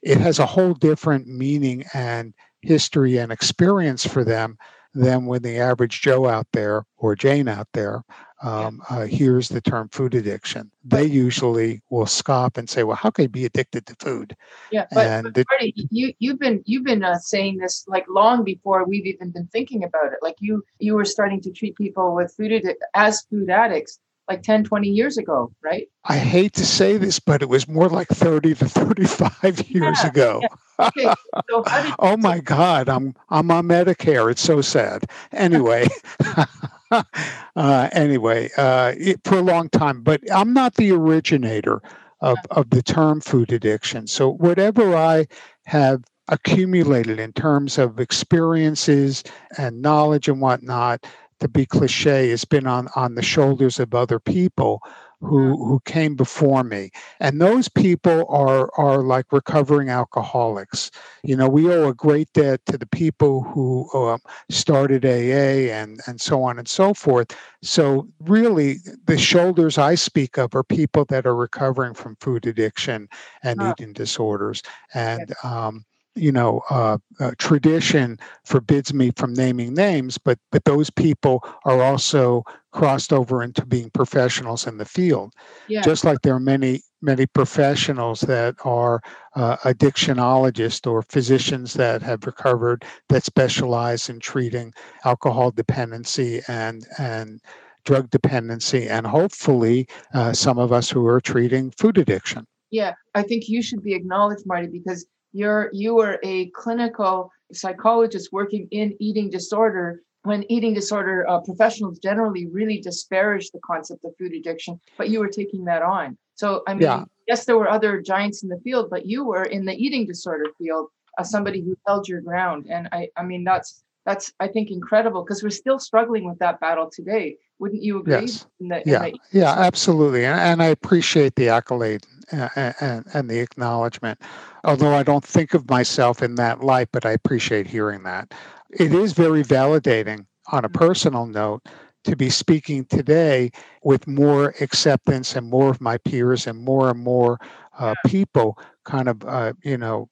it 0.04 0.20
has 0.20 0.40
a 0.40 0.46
whole 0.46 0.74
different 0.74 1.28
meaning 1.28 1.84
and 1.94 2.34
history 2.62 3.18
and 3.18 3.32
experience 3.32 4.06
for 4.06 4.24
them 4.24 4.58
than 4.98 5.26
when 5.26 5.42
the 5.44 5.60
average 5.60 6.02
Joe 6.02 6.28
out 6.28 6.48
there 6.54 6.84
or 6.98 7.16
Jane 7.16 7.48
out 7.48 7.68
there 7.74 8.04
um, 8.42 8.82
uh, 8.90 9.06
hears 9.06 9.50
the 9.50 9.62
term 9.62 9.90
food 9.90 10.16
addiction. 10.16 10.72
They 10.84 11.06
usually 11.06 11.82
will 11.90 12.06
scoff 12.06 12.58
and 12.58 12.70
say, 12.70 12.84
"Well, 12.84 12.96
how 12.96 13.10
can 13.10 13.24
you 13.24 13.30
be 13.30 13.46
addicted 13.46 13.86
to 13.88 13.96
food?" 14.00 14.36
Yeah, 14.72 14.86
but, 14.92 15.08
and 15.08 15.34
but 15.34 15.46
Marty, 15.52 15.74
you 15.90 16.14
you've 16.20 16.40
been 16.40 16.64
you've 16.66 16.84
been 16.84 17.04
uh, 17.04 17.18
saying 17.20 17.58
this 17.58 17.84
like 17.88 18.06
long 18.10 18.44
before 18.44 18.86
we've 18.86 19.06
even 19.06 19.32
been 19.32 19.48
thinking 19.48 19.84
about 19.84 20.14
it. 20.14 20.20
Like 20.22 20.36
you 20.40 20.64
you 20.80 20.96
were 20.96 21.06
starting 21.06 21.42
to 21.42 21.52
treat 21.52 21.76
people 21.76 22.16
with 22.16 22.34
food 22.36 22.64
as 22.94 23.22
food 23.24 23.50
addicts 23.50 24.00
like 24.28 24.44
10, 24.44 24.64
20 24.66 24.88
years 24.88 25.18
ago, 25.18 25.52
right? 25.64 25.88
I 26.06 26.18
hate 26.18 26.54
to 26.54 26.66
say 26.66 26.98
this, 26.98 27.20
but 27.20 27.42
it 27.42 27.50
was 27.50 27.68
more 27.68 27.90
like 27.90 28.08
30 28.10 28.56
to 28.56 28.66
35 28.68 29.42
years 29.70 29.98
yeah, 30.02 30.08
ago. 30.08 30.40
Yeah. 30.42 30.48
Okay. 30.88 31.14
So 31.50 31.64
oh 32.00 32.18
my 32.18 32.40
God, 32.40 32.88
I'm 32.90 33.16
I'm 33.30 33.50
on 33.50 33.68
Medicare. 33.68 34.30
It's 34.32 34.42
so 34.42 34.62
sad. 34.62 35.06
Anyway. 35.32 35.88
uh, 36.92 37.90
anyway, 37.92 38.50
uh, 38.58 38.94
it, 38.98 39.20
for 39.24 39.40
a 39.40 39.42
long 39.42 39.70
time, 39.70 40.02
but 40.02 40.22
I'm 40.32 40.54
not 40.54 40.76
the 40.76 40.92
originator 40.92 41.82
of, 42.22 42.38
of 42.52 42.70
the 42.70 42.82
term 42.82 43.22
food 43.22 43.52
addiction. 43.52 44.08
So 44.08 44.30
whatever 44.30 44.96
I 44.96 45.28
have 45.66 46.04
accumulated 46.30 47.20
in 47.20 47.34
terms 47.34 47.78
of 47.78 48.00
experiences 48.00 49.24
and 49.58 49.82
knowledge 49.82 50.28
and 50.28 50.42
whatnot, 50.42 51.06
to 51.40 51.48
be 51.48 51.66
cliche, 51.66 52.30
has 52.30 52.46
been 52.46 52.68
on, 52.68 52.88
on 52.96 53.16
the 53.16 53.22
shoulders 53.24 53.80
of 53.80 53.94
other 53.94 54.20
people. 54.20 54.82
who 55.20 55.58
who 55.68 55.80
came 55.86 56.16
before 56.16 56.64
me. 56.64 56.92
And 57.20 57.42
those 57.42 57.68
people 57.70 58.26
are 58.30 58.70
are 58.78 59.02
like 59.02 59.26
recovering 59.32 59.90
alcoholics. 59.90 60.92
You 61.24 61.36
know 61.36 61.50
we 61.50 61.68
owe 61.74 61.88
a 61.90 61.94
great 61.94 62.32
debt 62.34 62.62
to 62.68 62.78
the 62.78 62.86
people 62.86 63.42
who 63.42 63.90
um, 63.94 64.20
started 64.50 65.06
aa 65.06 65.74
and 65.82 66.00
and 66.08 66.22
so 66.22 66.44
on 66.44 66.60
and 66.60 66.68
so 66.68 66.94
forth. 66.94 67.36
So 67.64 68.08
really 68.20 68.76
the 69.06 69.18
shoulders 69.18 69.78
i 69.78 69.96
speak 69.96 70.38
of 70.38 70.54
are 70.56 70.64
people 70.64 71.06
that 71.06 71.26
are 71.26 71.36
recovering 71.36 71.94
from 71.96 72.16
food 72.22 72.46
addiction 72.46 73.08
and 73.44 73.60
Ah. 73.60 73.70
eating 73.70 73.94
disorders. 73.94 74.62
And 74.94 75.34
um 75.44 75.84
you 76.18 76.32
know, 76.32 76.62
uh, 76.70 76.98
uh, 77.20 77.32
tradition 77.38 78.20
forbids 78.46 78.94
me 78.94 79.12
from 79.16 79.34
naming 79.34 79.74
names, 79.74 80.18
but 80.18 80.40
but 80.52 80.66
those 80.66 80.90
people 80.90 81.44
are 81.66 81.82
also 81.82 82.44
crossed 82.72 83.14
over 83.14 83.42
into 83.42 83.66
being 83.66 83.90
professionals 83.90 84.68
in 84.68 84.78
the 84.78 84.86
field. 84.86 85.34
Yeah. 85.68 85.82
Just 85.82 86.04
like 86.04 86.22
there 86.22 86.36
are 86.36 86.40
many 86.40 86.82
many 87.02 87.26
professionals 87.26 88.22
that 88.22 88.56
are 88.66 89.02
uh, 89.36 89.58
addictionologists 89.58 90.90
or 90.90 91.04
physicians 91.04 91.74
that 91.76 92.02
have 92.02 92.26
recovered 92.26 92.84
that 93.10 93.24
specialize 93.24 94.10
in 94.10 94.20
treating 94.20 94.74
alcohol 95.06 95.52
dependency 95.52 96.42
and 96.48 96.88
and 96.98 97.42
drug 97.86 98.10
dependency, 98.10 98.88
and 98.90 99.08
hopefully 99.08 99.88
uh, 100.14 100.34
some 100.34 100.60
of 100.60 100.74
us 100.74 100.90
who 100.90 101.08
are 101.08 101.22
treating 101.22 101.72
food 101.72 101.98
addiction. 101.98 102.46
Yeah, 102.70 102.94
I 103.16 103.22
think 103.24 103.48
you 103.48 103.62
should 103.62 103.82
be 103.82 103.94
acknowledged, 103.94 104.46
Marty, 104.46 104.68
because 104.68 105.06
you're 105.38 105.70
you 105.72 105.94
were 106.00 106.20
a 106.24 106.50
clinical 106.62 107.32
psychologist 107.54 108.30
working 108.32 108.68
in 108.72 108.88
eating 109.00 109.30
disorder 109.30 110.02
when 110.24 110.44
eating 110.52 110.74
disorder 110.74 111.18
uh, 111.30 111.40
professionals 111.50 112.00
generally 112.00 112.46
really 112.48 112.80
disparage 112.90 113.52
the 113.52 113.60
concept 113.72 114.04
of 114.04 114.12
food 114.20 114.34
addiction, 114.34 114.74
but 114.98 115.10
you 115.10 115.20
were 115.20 115.30
taking 115.30 115.64
that 115.66 115.82
on. 115.84 116.18
So 116.36 116.48
I 116.68 116.74
mean, 116.74 116.82
Yeah. 116.82 117.04
yes, 117.28 117.46
there 117.46 117.58
were 117.58 117.70
other 117.70 118.02
giants 118.02 118.44
in 118.44 118.50
the 118.50 118.60
field, 118.66 118.90
but 118.90 119.06
you 119.06 119.20
were 119.24 119.44
in 119.56 119.64
the 119.70 119.76
eating 119.86 120.06
disorder 120.06 120.48
field 120.58 120.88
as 121.20 121.30
somebody 121.30 121.62
who 121.62 121.78
held 121.88 122.08
your 122.12 122.22
ground, 122.22 122.62
and 122.76 122.84
I 122.92 123.02
I 123.20 123.24
mean 123.30 123.44
that's 123.44 123.70
that's 124.08 124.32
I 124.40 124.48
think 124.48 124.72
incredible 124.72 125.24
because 125.24 125.44
we're 125.44 125.50
still 125.50 125.80
struggling 125.80 126.24
with 126.28 126.40
that 126.40 126.62
battle 126.62 126.90
today. 126.90 127.36
Wouldn't 127.60 127.84
you 127.84 128.00
agree? 128.00 128.22
Yes. 128.22 128.48
The, 128.60 128.82
Yeah, 128.86 129.00
the- 129.00 129.20
yeah, 129.34 129.52
absolutely, 129.52 130.26
and, 130.26 130.40
and 130.40 130.64
I 130.64 130.68
appreciate 130.68 131.36
the 131.36 131.50
accolade 131.50 132.08
and, 132.32 132.74
and, 132.80 133.06
and 133.14 133.30
the 133.30 133.40
acknowledgement. 133.40 134.22
Although 134.64 134.94
I 134.94 135.04
don't 135.04 135.26
think 135.26 135.54
of 135.54 135.70
myself 135.70 136.24
in 136.24 136.36
that 136.36 136.64
light, 136.64 136.88
but 136.94 137.06
I 137.06 137.12
appreciate 137.12 137.68
hearing 137.68 138.04
that. 138.04 138.34
It 138.72 138.94
is 138.94 139.12
very 139.12 139.44
validating 139.44 140.26
on 140.54 140.64
a 140.64 140.70
personal 140.70 141.26
note 141.26 141.66
to 142.06 142.16
be 142.16 142.30
speaking 142.30 142.86
today 142.86 143.52
with 143.84 144.08
more 144.08 144.56
acceptance 144.62 145.36
and 145.36 145.50
more 145.50 145.70
of 145.70 145.82
my 145.82 145.98
peers 145.98 146.48
and 146.48 146.58
more 146.58 146.90
and 146.90 147.04
more 147.04 147.40
uh, 147.78 147.94
people 148.06 148.58
kind 148.86 149.10
of 149.10 149.26
uh, 149.26 149.52
you 149.64 149.78
know 149.78 150.10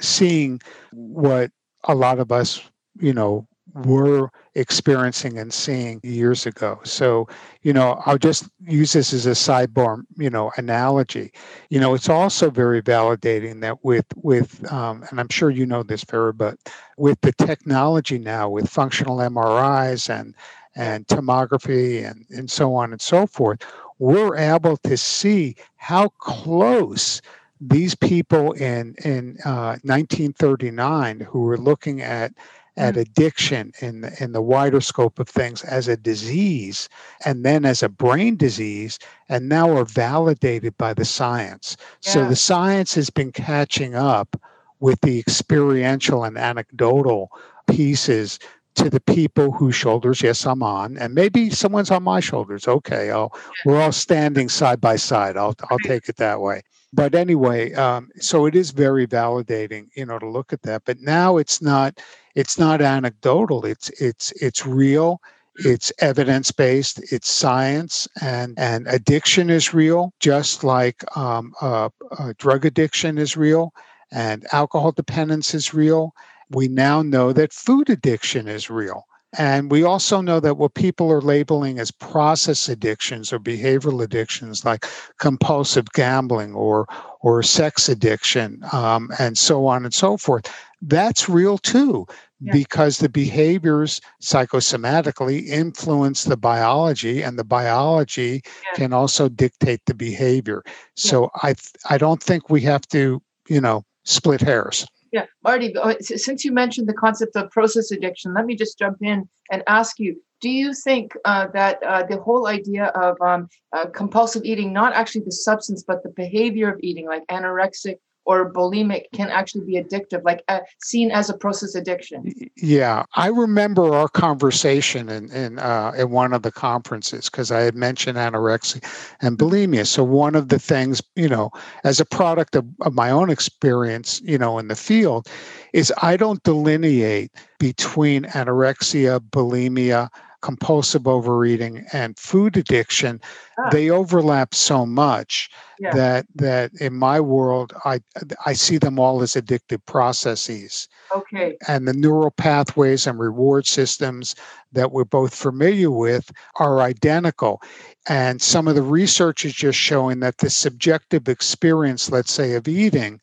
seeing 0.00 0.60
what 0.92 1.50
a 1.84 1.94
lot 1.94 2.18
of 2.18 2.30
us 2.30 2.69
you 2.98 3.12
know 3.12 3.46
were 3.74 4.30
experiencing 4.54 5.38
and 5.38 5.52
seeing 5.52 6.00
years 6.02 6.46
ago. 6.46 6.80
So, 6.84 7.28
you 7.62 7.72
know, 7.72 8.02
I'll 8.06 8.18
just 8.18 8.48
use 8.66 8.92
this 8.92 9.12
as 9.12 9.26
a 9.26 9.30
sidebar, 9.30 10.02
you 10.16 10.30
know, 10.30 10.50
analogy. 10.56 11.32
You 11.68 11.80
know, 11.80 11.94
it's 11.94 12.08
also 12.08 12.50
very 12.50 12.82
validating 12.82 13.60
that 13.60 13.84
with 13.84 14.06
with, 14.16 14.70
um, 14.72 15.04
and 15.10 15.20
I'm 15.20 15.28
sure 15.28 15.50
you 15.50 15.66
know 15.66 15.82
this, 15.82 16.04
Vera, 16.04 16.34
but 16.34 16.58
with 16.96 17.20
the 17.20 17.32
technology 17.32 18.18
now, 18.18 18.48
with 18.48 18.68
functional 18.68 19.18
MRIs 19.18 20.08
and 20.10 20.34
and 20.76 21.06
tomography 21.06 22.08
and 22.08 22.24
and 22.30 22.50
so 22.50 22.74
on 22.74 22.92
and 22.92 23.00
so 23.00 23.26
forth, 23.26 23.60
we're 23.98 24.36
able 24.36 24.76
to 24.78 24.96
see 24.96 25.56
how 25.76 26.08
close 26.18 27.20
these 27.60 27.94
people 27.94 28.52
in 28.52 28.94
in 29.04 29.36
uh, 29.44 29.76
1939 29.82 31.20
who 31.20 31.40
were 31.40 31.58
looking 31.58 32.00
at 32.00 32.32
at 32.80 32.94
mm. 32.94 33.02
addiction 33.02 33.72
in 33.80 34.00
the, 34.00 34.22
in 34.22 34.32
the 34.32 34.40
wider 34.40 34.80
scope 34.80 35.18
of 35.18 35.28
things 35.28 35.62
as 35.64 35.86
a 35.86 35.96
disease 35.96 36.88
and 37.24 37.44
then 37.44 37.64
as 37.64 37.82
a 37.82 37.88
brain 37.88 38.36
disease 38.36 38.98
and 39.28 39.48
now 39.48 39.70
are 39.76 39.84
validated 39.84 40.76
by 40.78 40.94
the 40.94 41.04
science. 41.04 41.76
So 42.00 42.24
the 42.24 42.36
science 42.36 42.94
has 42.94 43.10
been 43.10 43.32
catching 43.32 43.94
up 43.94 44.40
with 44.80 45.00
the 45.02 45.18
experiential 45.18 46.24
and 46.24 46.38
anecdotal 46.38 47.30
pieces 47.68 48.38
to 48.76 48.88
the 48.88 49.00
people 49.00 49.52
whose 49.52 49.74
shoulders 49.74 50.22
yes 50.22 50.46
i'm 50.46 50.62
on 50.62 50.96
and 50.96 51.12
maybe 51.12 51.50
someone's 51.50 51.90
on 51.90 52.02
my 52.02 52.20
shoulders. 52.20 52.66
Okay 52.66 53.10
I'll, 53.10 53.32
we're 53.64 53.80
all 53.80 53.92
standing 53.92 54.48
side 54.48 54.80
by 54.80 54.96
side. 54.96 55.36
I'll, 55.36 55.54
I'll 55.70 55.78
take 55.80 56.08
it 56.08 56.16
that 56.16 56.40
way 56.40 56.62
but 56.92 57.14
anyway 57.14 57.72
um, 57.74 58.10
so 58.20 58.46
it 58.46 58.54
is 58.54 58.70
very 58.70 59.06
validating 59.06 59.88
you 59.94 60.04
know 60.06 60.18
to 60.18 60.28
look 60.28 60.52
at 60.52 60.62
that. 60.62 60.82
But 60.84 61.00
now 61.00 61.36
it's 61.36 61.62
not 61.62 62.00
it's 62.34 62.58
not 62.58 62.80
anecdotal. 62.80 63.64
It's 63.64 63.90
it's 64.00 64.32
it's 64.32 64.66
real. 64.66 65.20
It's 65.56 65.92
evidence 66.00 66.50
based 66.52 67.00
it's 67.12 67.28
science. 67.30 68.08
And 68.20 68.58
and 68.58 68.86
addiction 68.88 69.50
is 69.50 69.74
real 69.74 70.12
just 70.20 70.64
like 70.64 71.04
um, 71.16 71.52
uh, 71.60 71.90
uh, 72.18 72.32
drug 72.38 72.64
addiction 72.64 73.18
is 73.18 73.36
real 73.36 73.72
and 74.12 74.46
alcohol 74.52 74.92
dependence 74.92 75.54
is 75.54 75.74
real. 75.74 76.14
We 76.50 76.68
now 76.68 77.02
know 77.02 77.32
that 77.32 77.52
food 77.52 77.90
addiction 77.90 78.48
is 78.48 78.70
real 78.70 79.06
and 79.38 79.70
we 79.70 79.84
also 79.84 80.20
know 80.20 80.40
that 80.40 80.56
what 80.56 80.74
people 80.74 81.10
are 81.12 81.20
labeling 81.20 81.78
as 81.78 81.90
process 81.92 82.68
addictions 82.68 83.32
or 83.32 83.38
behavioral 83.38 84.02
addictions 84.02 84.64
like 84.64 84.86
compulsive 85.18 85.90
gambling 85.92 86.54
or 86.54 86.86
or 87.20 87.42
sex 87.42 87.88
addiction 87.88 88.60
um, 88.72 89.10
and 89.18 89.38
so 89.38 89.66
on 89.66 89.84
and 89.84 89.94
so 89.94 90.16
forth 90.16 90.52
that's 90.82 91.28
real 91.28 91.58
too 91.58 92.06
Yeah. 92.40 92.52
because 92.54 92.98
the 92.98 93.08
behaviors 93.10 94.00
psychosomatically 94.22 95.46
influence 95.46 96.24
the 96.24 96.36
biology 96.36 97.22
and 97.22 97.38
the 97.38 97.44
biology 97.44 98.42
Yeah. 98.44 98.72
can 98.74 98.92
also 98.92 99.28
dictate 99.28 99.80
the 99.86 99.94
behavior 99.94 100.62
so 100.96 101.30
i 101.42 101.52
th- 101.54 101.72
i 101.88 101.98
don't 101.98 102.22
think 102.22 102.50
we 102.50 102.62
have 102.62 102.86
to 102.88 103.22
you 103.48 103.60
know 103.60 103.84
split 104.04 104.40
hairs 104.40 104.86
Yeah, 105.12 105.26
Marty, 105.42 105.76
uh, 105.76 105.94
since 106.00 106.44
you 106.44 106.52
mentioned 106.52 106.88
the 106.88 106.94
concept 106.94 107.34
of 107.36 107.50
process 107.50 107.90
addiction, 107.90 108.32
let 108.34 108.46
me 108.46 108.54
just 108.54 108.78
jump 108.78 108.98
in 109.02 109.28
and 109.50 109.62
ask 109.66 109.98
you 109.98 110.20
do 110.40 110.48
you 110.48 110.72
think 110.72 111.12
uh, 111.24 111.46
that 111.52 111.82
uh, 111.82 112.02
the 112.04 112.18
whole 112.18 112.46
idea 112.46 112.86
of 112.86 113.20
um, 113.20 113.48
uh, 113.76 113.86
compulsive 113.86 114.42
eating, 114.44 114.72
not 114.72 114.94
actually 114.94 115.22
the 115.24 115.32
substance, 115.32 115.84
but 115.86 116.02
the 116.02 116.08
behavior 116.10 116.72
of 116.72 116.80
eating, 116.82 117.06
like 117.06 117.26
anorexic 117.26 117.96
or 118.24 118.52
bulimic, 118.52 119.04
can 119.12 119.28
actually 119.28 119.64
be 119.64 119.74
addictive, 119.74 120.22
like 120.24 120.42
uh, 120.48 120.60
seen 120.82 121.10
as 121.10 121.30
a 121.30 121.36
process 121.36 121.74
addiction? 121.74 122.32
Yeah, 122.56 123.04
I 123.14 123.28
remember 123.28 123.94
our 123.94 124.08
conversation 124.08 125.08
in 125.08 125.30
in, 125.32 125.58
uh, 125.58 125.92
in 125.96 126.10
one 126.10 126.32
of 126.32 126.42
the 126.42 126.52
conferences 126.52 127.28
because 127.28 127.50
I 127.50 127.60
had 127.60 127.74
mentioned 127.74 128.18
anorexia 128.18 128.84
and 129.20 129.38
bulimia. 129.38 129.86
So 129.86 130.04
one 130.04 130.34
of 130.34 130.48
the 130.48 130.58
things, 130.58 131.02
you 131.16 131.28
know, 131.28 131.50
as 131.84 132.00
a 132.00 132.04
product 132.04 132.56
of, 132.56 132.66
of 132.82 132.94
my 132.94 133.10
own 133.10 133.30
experience, 133.30 134.20
you 134.24 134.38
know, 134.38 134.58
in 134.58 134.68
the 134.68 134.76
field, 134.76 135.26
is 135.72 135.92
I 136.02 136.16
don't 136.16 136.42
delineate 136.42 137.32
between 137.58 138.24
anorexia, 138.24 139.20
bulimia, 139.20 140.08
compulsive 140.42 141.06
overeating, 141.06 141.84
and 141.92 142.18
food 142.18 142.56
addiction. 142.56 143.20
Ah. 143.58 143.68
They 143.70 143.90
overlap 143.90 144.54
so 144.54 144.86
much 144.86 145.50
Yeah. 145.78 145.90
that 145.94 146.26
that 146.36 146.72
in 146.80 146.94
my 146.94 147.20
world, 147.20 147.72
I 147.84 148.00
I 148.46 148.54
see 148.54 148.78
them 148.78 148.98
all 148.98 149.22
as 149.22 149.32
addictive 149.34 149.84
processes 149.86 150.88
Okay. 151.14 151.56
and 151.68 151.86
the 151.88 151.92
neural 151.92 152.30
pathways 152.30 153.06
and 153.06 153.18
reward 153.18 153.66
systems 153.66 154.34
that 154.72 154.92
we're 154.92 155.04
both 155.04 155.34
familiar 155.34 155.90
with 155.90 156.30
are 156.56 156.80
identical. 156.80 157.60
And 158.08 158.40
some 158.42 158.68
of 158.68 158.74
the 158.76 158.82
research 158.82 159.44
is 159.44 159.52
just 159.54 159.78
showing 159.78 160.20
that 160.20 160.38
the 160.38 160.50
subjective 160.50 161.28
experience, 161.28 162.10
let's 162.10 162.32
say, 162.32 162.54
of 162.54 162.68
eating 162.68 163.20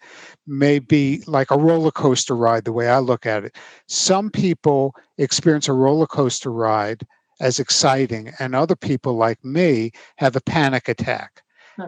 may 0.48 0.80
be 0.80 1.22
like 1.28 1.52
a 1.52 1.58
roller 1.58 1.92
coaster 1.92 2.36
ride, 2.36 2.66
the 2.66 2.72
way 2.72 2.88
I 2.88 3.00
look 3.00 3.26
at 3.26 3.44
it. 3.44 3.56
Some 3.88 4.30
people 4.30 4.96
experience 5.18 5.68
a 5.68 5.74
roller 5.74 6.08
coaster 6.08 6.52
ride 6.52 7.06
as 7.40 7.60
exciting, 7.60 8.32
and 8.40 8.56
other 8.56 8.76
people, 8.76 9.14
like 9.14 9.44
me, 9.46 9.92
have 10.16 10.36
a 10.36 10.42
panic 10.42 10.88
attack. 10.88 11.44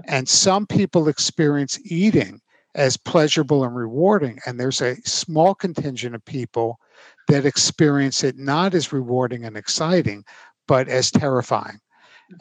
And 0.05 0.29
some 0.29 0.67
people 0.67 1.07
experience 1.07 1.79
eating 1.83 2.41
as 2.75 2.97
pleasurable 2.97 3.63
and 3.63 3.75
rewarding. 3.75 4.39
And 4.45 4.59
there's 4.59 4.81
a 4.81 4.95
small 4.97 5.55
contingent 5.55 6.13
of 6.13 6.23
people 6.25 6.79
that 7.27 7.45
experience 7.45 8.23
it 8.23 8.37
not 8.37 8.75
as 8.75 8.93
rewarding 8.93 9.45
and 9.45 9.57
exciting, 9.57 10.23
but 10.67 10.87
as 10.87 11.09
terrifying. 11.09 11.79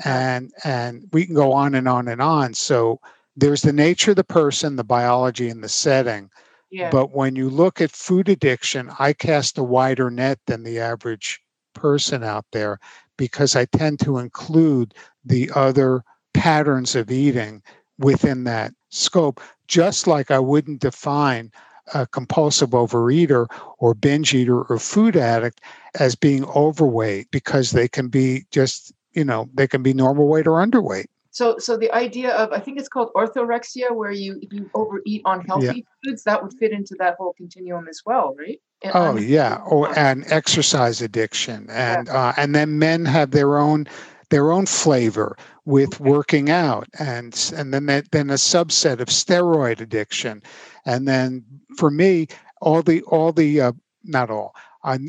And 0.05 0.53
and 0.65 1.09
we 1.13 1.25
can 1.25 1.35
go 1.35 1.53
on 1.53 1.75
and 1.75 1.89
on 1.89 2.09
and 2.09 2.21
on. 2.21 2.53
So 2.53 3.01
there's 3.39 3.63
the 3.63 3.73
nature 3.73 4.11
of 4.11 4.17
the 4.17 4.25
person, 4.25 4.77
the 4.77 4.85
biology, 4.85 5.49
and 5.49 5.63
the 5.63 5.69
setting. 5.69 6.29
Yeah. 6.71 6.91
But 6.91 7.13
when 7.13 7.37
you 7.37 7.49
look 7.49 7.81
at 7.81 7.93
food 7.93 8.29
addiction, 8.29 8.91
I 8.99 9.13
cast 9.13 9.59
a 9.59 9.63
wider 9.63 10.11
net 10.11 10.41
than 10.47 10.65
the 10.65 10.81
average 10.81 11.41
person 11.73 12.25
out 12.25 12.47
there 12.53 12.81
because 13.17 13.55
I 13.55 13.67
tend 13.67 14.01
to 14.01 14.19
include 14.19 14.93
the 15.25 15.51
other 15.55 16.03
patterns 16.35 16.97
of 16.97 17.11
eating 17.11 17.63
within 17.99 18.45
that 18.45 18.73
scope, 18.91 19.41
just 19.69 20.07
like 20.07 20.31
I 20.31 20.41
wouldn't 20.41 20.81
define 20.81 21.53
a 21.95 22.07
compulsive 22.07 22.71
overeater 22.71 23.47
or 23.79 23.95
binge 23.95 24.35
eater 24.35 24.63
or 24.63 24.79
food 24.79 25.17
addict 25.17 25.61
as 25.99 26.15
being 26.15 26.45
overweight 26.45 27.31
because 27.31 27.71
they 27.71 27.89
can 27.89 28.09
be 28.09 28.45
just, 28.51 28.93
you 29.13 29.25
know, 29.25 29.49
they 29.55 29.67
can 29.67 29.83
be 29.83 29.95
normal 29.95 30.29
weight 30.29 30.47
or 30.47 30.61
underweight. 30.61 31.07
So, 31.31 31.59
so 31.59 31.77
the 31.77 31.93
idea 31.93 32.31
of 32.35 32.53
I 32.53 32.59
think 32.59 32.79
it's 32.79 32.89
called 32.89 33.11
orthorexia, 33.15 33.95
where 33.95 34.11
you 34.11 34.41
you 34.51 34.71
overeat 34.75 35.23
unhealthy 35.25 35.67
yeah. 35.67 35.83
foods, 36.05 36.25
that 36.25 36.43
would 36.43 36.53
fit 36.55 36.73
into 36.73 36.97
that 36.99 37.17
whole 37.19 37.35
continuum 37.35 37.87
as 37.89 38.01
well, 38.05 38.35
right? 38.39 38.61
And 38.83 38.93
oh 38.95 39.17
yeah, 39.17 39.61
or 39.67 39.97
and 39.99 40.25
exercise 40.33 41.03
addiction, 41.03 41.69
and 41.71 42.07
yeah. 42.07 42.29
uh, 42.29 42.33
and 42.37 42.55
then 42.55 42.79
men 42.79 43.05
have 43.05 43.31
their 43.33 43.59
own 43.59 43.87
their 44.31 44.51
own 44.53 44.67
flavor 44.67 45.37
with 45.65 46.01
okay. 46.01 46.11
working 46.11 46.51
out, 46.51 46.89
and 46.99 47.53
and 47.57 47.75
then 47.75 47.87
that, 47.87 48.11
then 48.11 48.31
a 48.31 48.35
subset 48.35 49.01
of 49.01 49.09
steroid 49.09 49.81
addiction, 49.81 50.43
and 50.87 51.07
then 51.07 51.45
for 51.77 51.91
me, 51.91 52.27
all 52.61 52.83
the 52.83 53.03
all 53.03 53.33
the 53.33 53.61
uh, 53.61 53.73
not 54.05 54.31
all 54.31 54.55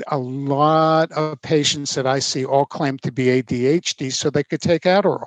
a, 0.08 0.18
lot 0.18 1.12
of 1.12 1.42
patients 1.42 1.96
that 1.96 2.08
I 2.08 2.20
see 2.20 2.46
all 2.46 2.66
claim 2.66 2.98
to 3.00 3.12
be 3.12 3.26
ADHD 3.26 4.12
so 4.12 4.30
they 4.30 4.44
could 4.44 4.62
take 4.62 4.84
Adderall. 4.84 5.26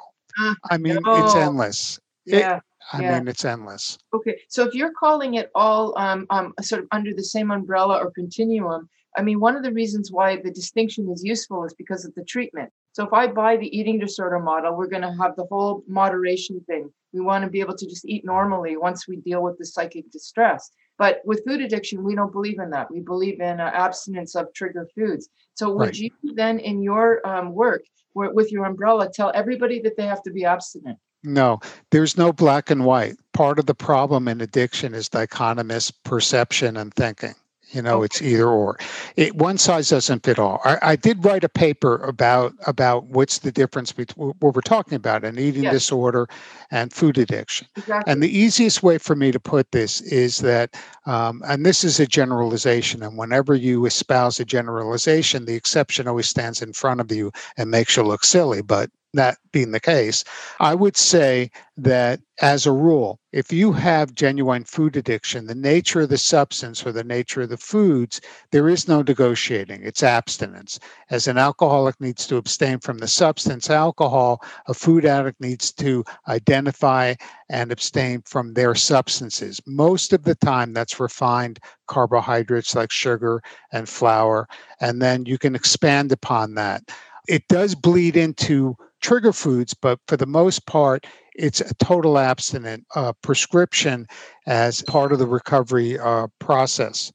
I 0.70 0.78
mean, 0.78 0.98
no. 1.04 1.24
it's 1.24 1.34
endless. 1.34 2.00
Yeah. 2.24 2.56
It, 2.56 2.62
I 2.92 3.00
yeah. 3.00 3.18
mean, 3.18 3.28
it's 3.28 3.44
endless. 3.44 3.98
Okay, 4.12 4.40
so 4.48 4.66
if 4.66 4.74
you're 4.74 4.92
calling 4.92 5.34
it 5.34 5.50
all 5.54 5.96
um, 5.98 6.26
um, 6.30 6.52
sort 6.60 6.82
of 6.82 6.88
under 6.90 7.14
the 7.14 7.22
same 7.22 7.50
umbrella 7.50 7.98
or 7.98 8.10
continuum, 8.10 8.88
I 9.16 9.22
mean, 9.22 9.40
one 9.40 9.56
of 9.56 9.62
the 9.62 9.72
reasons 9.72 10.10
why 10.10 10.36
the 10.36 10.50
distinction 10.50 11.10
is 11.10 11.22
useful 11.22 11.64
is 11.64 11.74
because 11.74 12.04
of 12.04 12.14
the 12.14 12.24
treatment. 12.24 12.70
So 12.92 13.06
if 13.06 13.12
I 13.12 13.26
buy 13.26 13.56
the 13.56 13.76
eating 13.76 13.98
disorder 13.98 14.38
model, 14.38 14.76
we're 14.76 14.88
going 14.88 15.02
to 15.02 15.16
have 15.20 15.36
the 15.36 15.46
whole 15.50 15.84
moderation 15.86 16.60
thing. 16.66 16.90
We 17.12 17.20
want 17.20 17.44
to 17.44 17.50
be 17.50 17.60
able 17.60 17.76
to 17.76 17.86
just 17.86 18.06
eat 18.06 18.24
normally 18.24 18.76
once 18.76 19.06
we 19.06 19.16
deal 19.16 19.42
with 19.42 19.58
the 19.58 19.66
psychic 19.66 20.10
distress. 20.10 20.70
But 20.98 21.20
with 21.24 21.44
food 21.46 21.60
addiction, 21.60 22.04
we 22.04 22.14
don't 22.14 22.32
believe 22.32 22.58
in 22.58 22.70
that. 22.70 22.90
We 22.90 23.00
believe 23.00 23.40
in 23.40 23.60
uh, 23.60 23.70
abstinence 23.74 24.34
of 24.34 24.52
trigger 24.54 24.88
foods. 24.94 25.28
So 25.54 25.70
would 25.72 25.80
right. 25.80 25.96
you 25.96 26.10
then, 26.34 26.58
in 26.58 26.82
your 26.82 27.26
um, 27.26 27.52
work, 27.52 27.82
with 28.14 28.52
your 28.52 28.64
umbrella 28.64 29.10
tell 29.12 29.32
everybody 29.34 29.80
that 29.80 29.96
they 29.96 30.06
have 30.06 30.22
to 30.22 30.30
be 30.30 30.44
abstinent 30.44 30.98
no 31.24 31.60
there's 31.90 32.16
no 32.16 32.32
black 32.32 32.70
and 32.70 32.84
white. 32.84 33.16
Part 33.32 33.58
of 33.58 33.66
the 33.66 33.74
problem 33.74 34.28
in 34.28 34.40
addiction 34.40 34.94
is 34.94 35.08
dichotomous 35.08 35.92
perception 36.04 36.76
and 36.76 36.92
thinking 36.94 37.34
you 37.72 37.82
know 37.82 37.98
okay. 37.98 38.04
it's 38.04 38.22
either 38.22 38.48
or 38.48 38.78
it 39.16 39.34
one 39.36 39.58
size 39.58 39.88
doesn't 39.88 40.24
fit 40.24 40.38
all 40.38 40.60
I, 40.64 40.78
I, 40.82 40.96
did 40.96 41.24
write 41.24 41.44
a 41.44 41.48
paper 41.48 41.96
about 41.96 42.52
about 42.66 43.06
what's 43.06 43.38
the 43.38 43.52
difference 43.52 43.92
between 43.92 44.32
what 44.38 44.54
we're 44.54 44.60
talking 44.60 44.94
about 44.94 45.24
an 45.24 45.38
eating 45.38 45.64
yes. 45.64 45.72
disorder 45.72 46.28
and 46.70 46.92
food 46.92 47.18
addiction 47.18 47.66
exactly. 47.76 48.12
and 48.12 48.22
the 48.22 48.36
easiest 48.36 48.82
way 48.82 48.98
for 48.98 49.16
me 49.16 49.32
to 49.32 49.40
put 49.40 49.70
this 49.72 50.00
is 50.02 50.38
that 50.38 50.76
um, 51.06 51.42
and 51.46 51.66
this 51.66 51.84
is 51.84 51.98
a 51.98 52.06
generalization 52.06 53.02
and 53.02 53.16
whenever 53.16 53.54
you 53.54 53.86
espouse 53.86 54.38
a 54.38 54.44
generalization 54.44 55.46
the 55.46 55.54
exception 55.54 56.06
always 56.06 56.28
stands 56.28 56.62
in 56.62 56.72
front 56.72 57.00
of 57.00 57.10
you 57.10 57.32
and 57.56 57.70
makes 57.70 57.96
you 57.96 58.02
look 58.02 58.24
silly 58.24 58.62
but 58.62 58.90
that 59.14 59.38
being 59.52 59.72
the 59.72 59.80
case, 59.80 60.24
I 60.60 60.74
would 60.74 60.96
say 60.96 61.50
that 61.76 62.20
as 62.40 62.66
a 62.66 62.72
rule, 62.72 63.20
if 63.32 63.52
you 63.52 63.72
have 63.72 64.14
genuine 64.14 64.64
food 64.64 64.96
addiction, 64.96 65.46
the 65.46 65.54
nature 65.54 66.02
of 66.02 66.08
the 66.08 66.18
substance 66.18 66.84
or 66.84 66.92
the 66.92 67.04
nature 67.04 67.42
of 67.42 67.48
the 67.48 67.56
foods, 67.56 68.20
there 68.50 68.68
is 68.68 68.88
no 68.88 69.02
negotiating. 69.02 69.82
It's 69.82 70.02
abstinence. 70.02 70.78
As 71.10 71.28
an 71.28 71.38
alcoholic 71.38 72.00
needs 72.00 72.26
to 72.26 72.36
abstain 72.36 72.78
from 72.80 72.98
the 72.98 73.08
substance 73.08 73.70
alcohol, 73.70 74.42
a 74.66 74.74
food 74.74 75.04
addict 75.04 75.40
needs 75.40 75.72
to 75.72 76.04
identify 76.28 77.14
and 77.48 77.70
abstain 77.70 78.22
from 78.22 78.54
their 78.54 78.74
substances. 78.74 79.60
Most 79.66 80.12
of 80.12 80.24
the 80.24 80.34
time, 80.34 80.72
that's 80.72 81.00
refined 81.00 81.58
carbohydrates 81.86 82.74
like 82.74 82.90
sugar 82.90 83.42
and 83.72 83.88
flour. 83.88 84.48
And 84.80 85.00
then 85.00 85.26
you 85.26 85.38
can 85.38 85.54
expand 85.54 86.12
upon 86.12 86.54
that. 86.54 86.82
It 87.28 87.46
does 87.48 87.74
bleed 87.74 88.16
into 88.16 88.76
trigger 89.02 89.32
foods, 89.32 89.74
but 89.74 89.98
for 90.08 90.16
the 90.16 90.26
most 90.26 90.66
part, 90.66 91.06
it's 91.34 91.60
a 91.60 91.74
total 91.74 92.18
abstinent 92.18 92.86
uh, 92.94 93.12
prescription 93.22 94.06
as 94.46 94.82
part 94.82 95.12
of 95.12 95.18
the 95.18 95.26
recovery 95.26 95.98
uh, 95.98 96.28
process. 96.38 97.12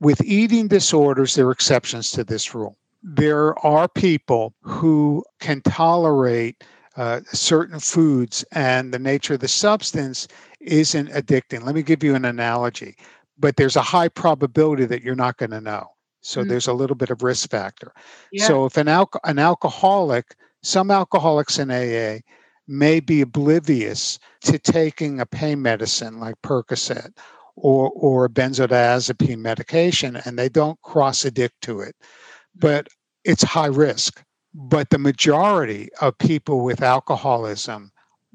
With 0.00 0.20
eating 0.22 0.68
disorders, 0.68 1.34
there 1.34 1.46
are 1.46 1.52
exceptions 1.52 2.10
to 2.12 2.24
this 2.24 2.54
rule. 2.54 2.76
There 3.02 3.58
are 3.64 3.88
people 3.88 4.54
who 4.62 5.24
can 5.40 5.60
tolerate 5.62 6.64
uh, 6.96 7.20
certain 7.32 7.78
foods, 7.78 8.44
and 8.52 8.92
the 8.92 8.98
nature 8.98 9.34
of 9.34 9.40
the 9.40 9.48
substance 9.48 10.26
isn't 10.60 11.08
addicting. 11.10 11.62
Let 11.62 11.74
me 11.74 11.82
give 11.82 12.02
you 12.02 12.14
an 12.16 12.24
analogy, 12.24 12.96
but 13.38 13.56
there's 13.56 13.76
a 13.76 13.82
high 13.82 14.08
probability 14.08 14.84
that 14.86 15.02
you're 15.02 15.14
not 15.14 15.36
going 15.36 15.50
to 15.50 15.60
know. 15.60 15.86
So 16.20 16.40
mm-hmm. 16.40 16.48
there's 16.48 16.66
a 16.66 16.72
little 16.72 16.96
bit 16.96 17.10
of 17.10 17.22
risk 17.22 17.50
factor. 17.50 17.92
Yeah. 18.32 18.46
So 18.46 18.66
if 18.66 18.76
an, 18.76 18.88
al- 18.88 19.10
an 19.24 19.38
alcoholic 19.38 20.34
some 20.62 20.90
alcoholics 20.90 21.58
in 21.58 21.70
AA 21.70 22.20
may 22.66 23.00
be 23.00 23.22
oblivious 23.22 24.18
to 24.42 24.58
taking 24.58 25.20
a 25.20 25.26
pain 25.26 25.62
medicine 25.62 26.20
like 26.20 26.34
Percocet 26.42 27.10
or, 27.56 27.90
or 27.94 28.26
a 28.26 28.28
benzodiazepine 28.28 29.38
medication 29.38 30.16
and 30.24 30.38
they 30.38 30.48
don't 30.48 30.80
cross 30.82 31.24
addict 31.24 31.60
to 31.62 31.80
it. 31.80 31.96
But 32.54 32.88
it's 33.24 33.42
high 33.42 33.66
risk. 33.66 34.22
But 34.54 34.90
the 34.90 34.98
majority 34.98 35.88
of 36.00 36.18
people 36.18 36.64
with 36.64 36.82
alcoholism 36.82 37.90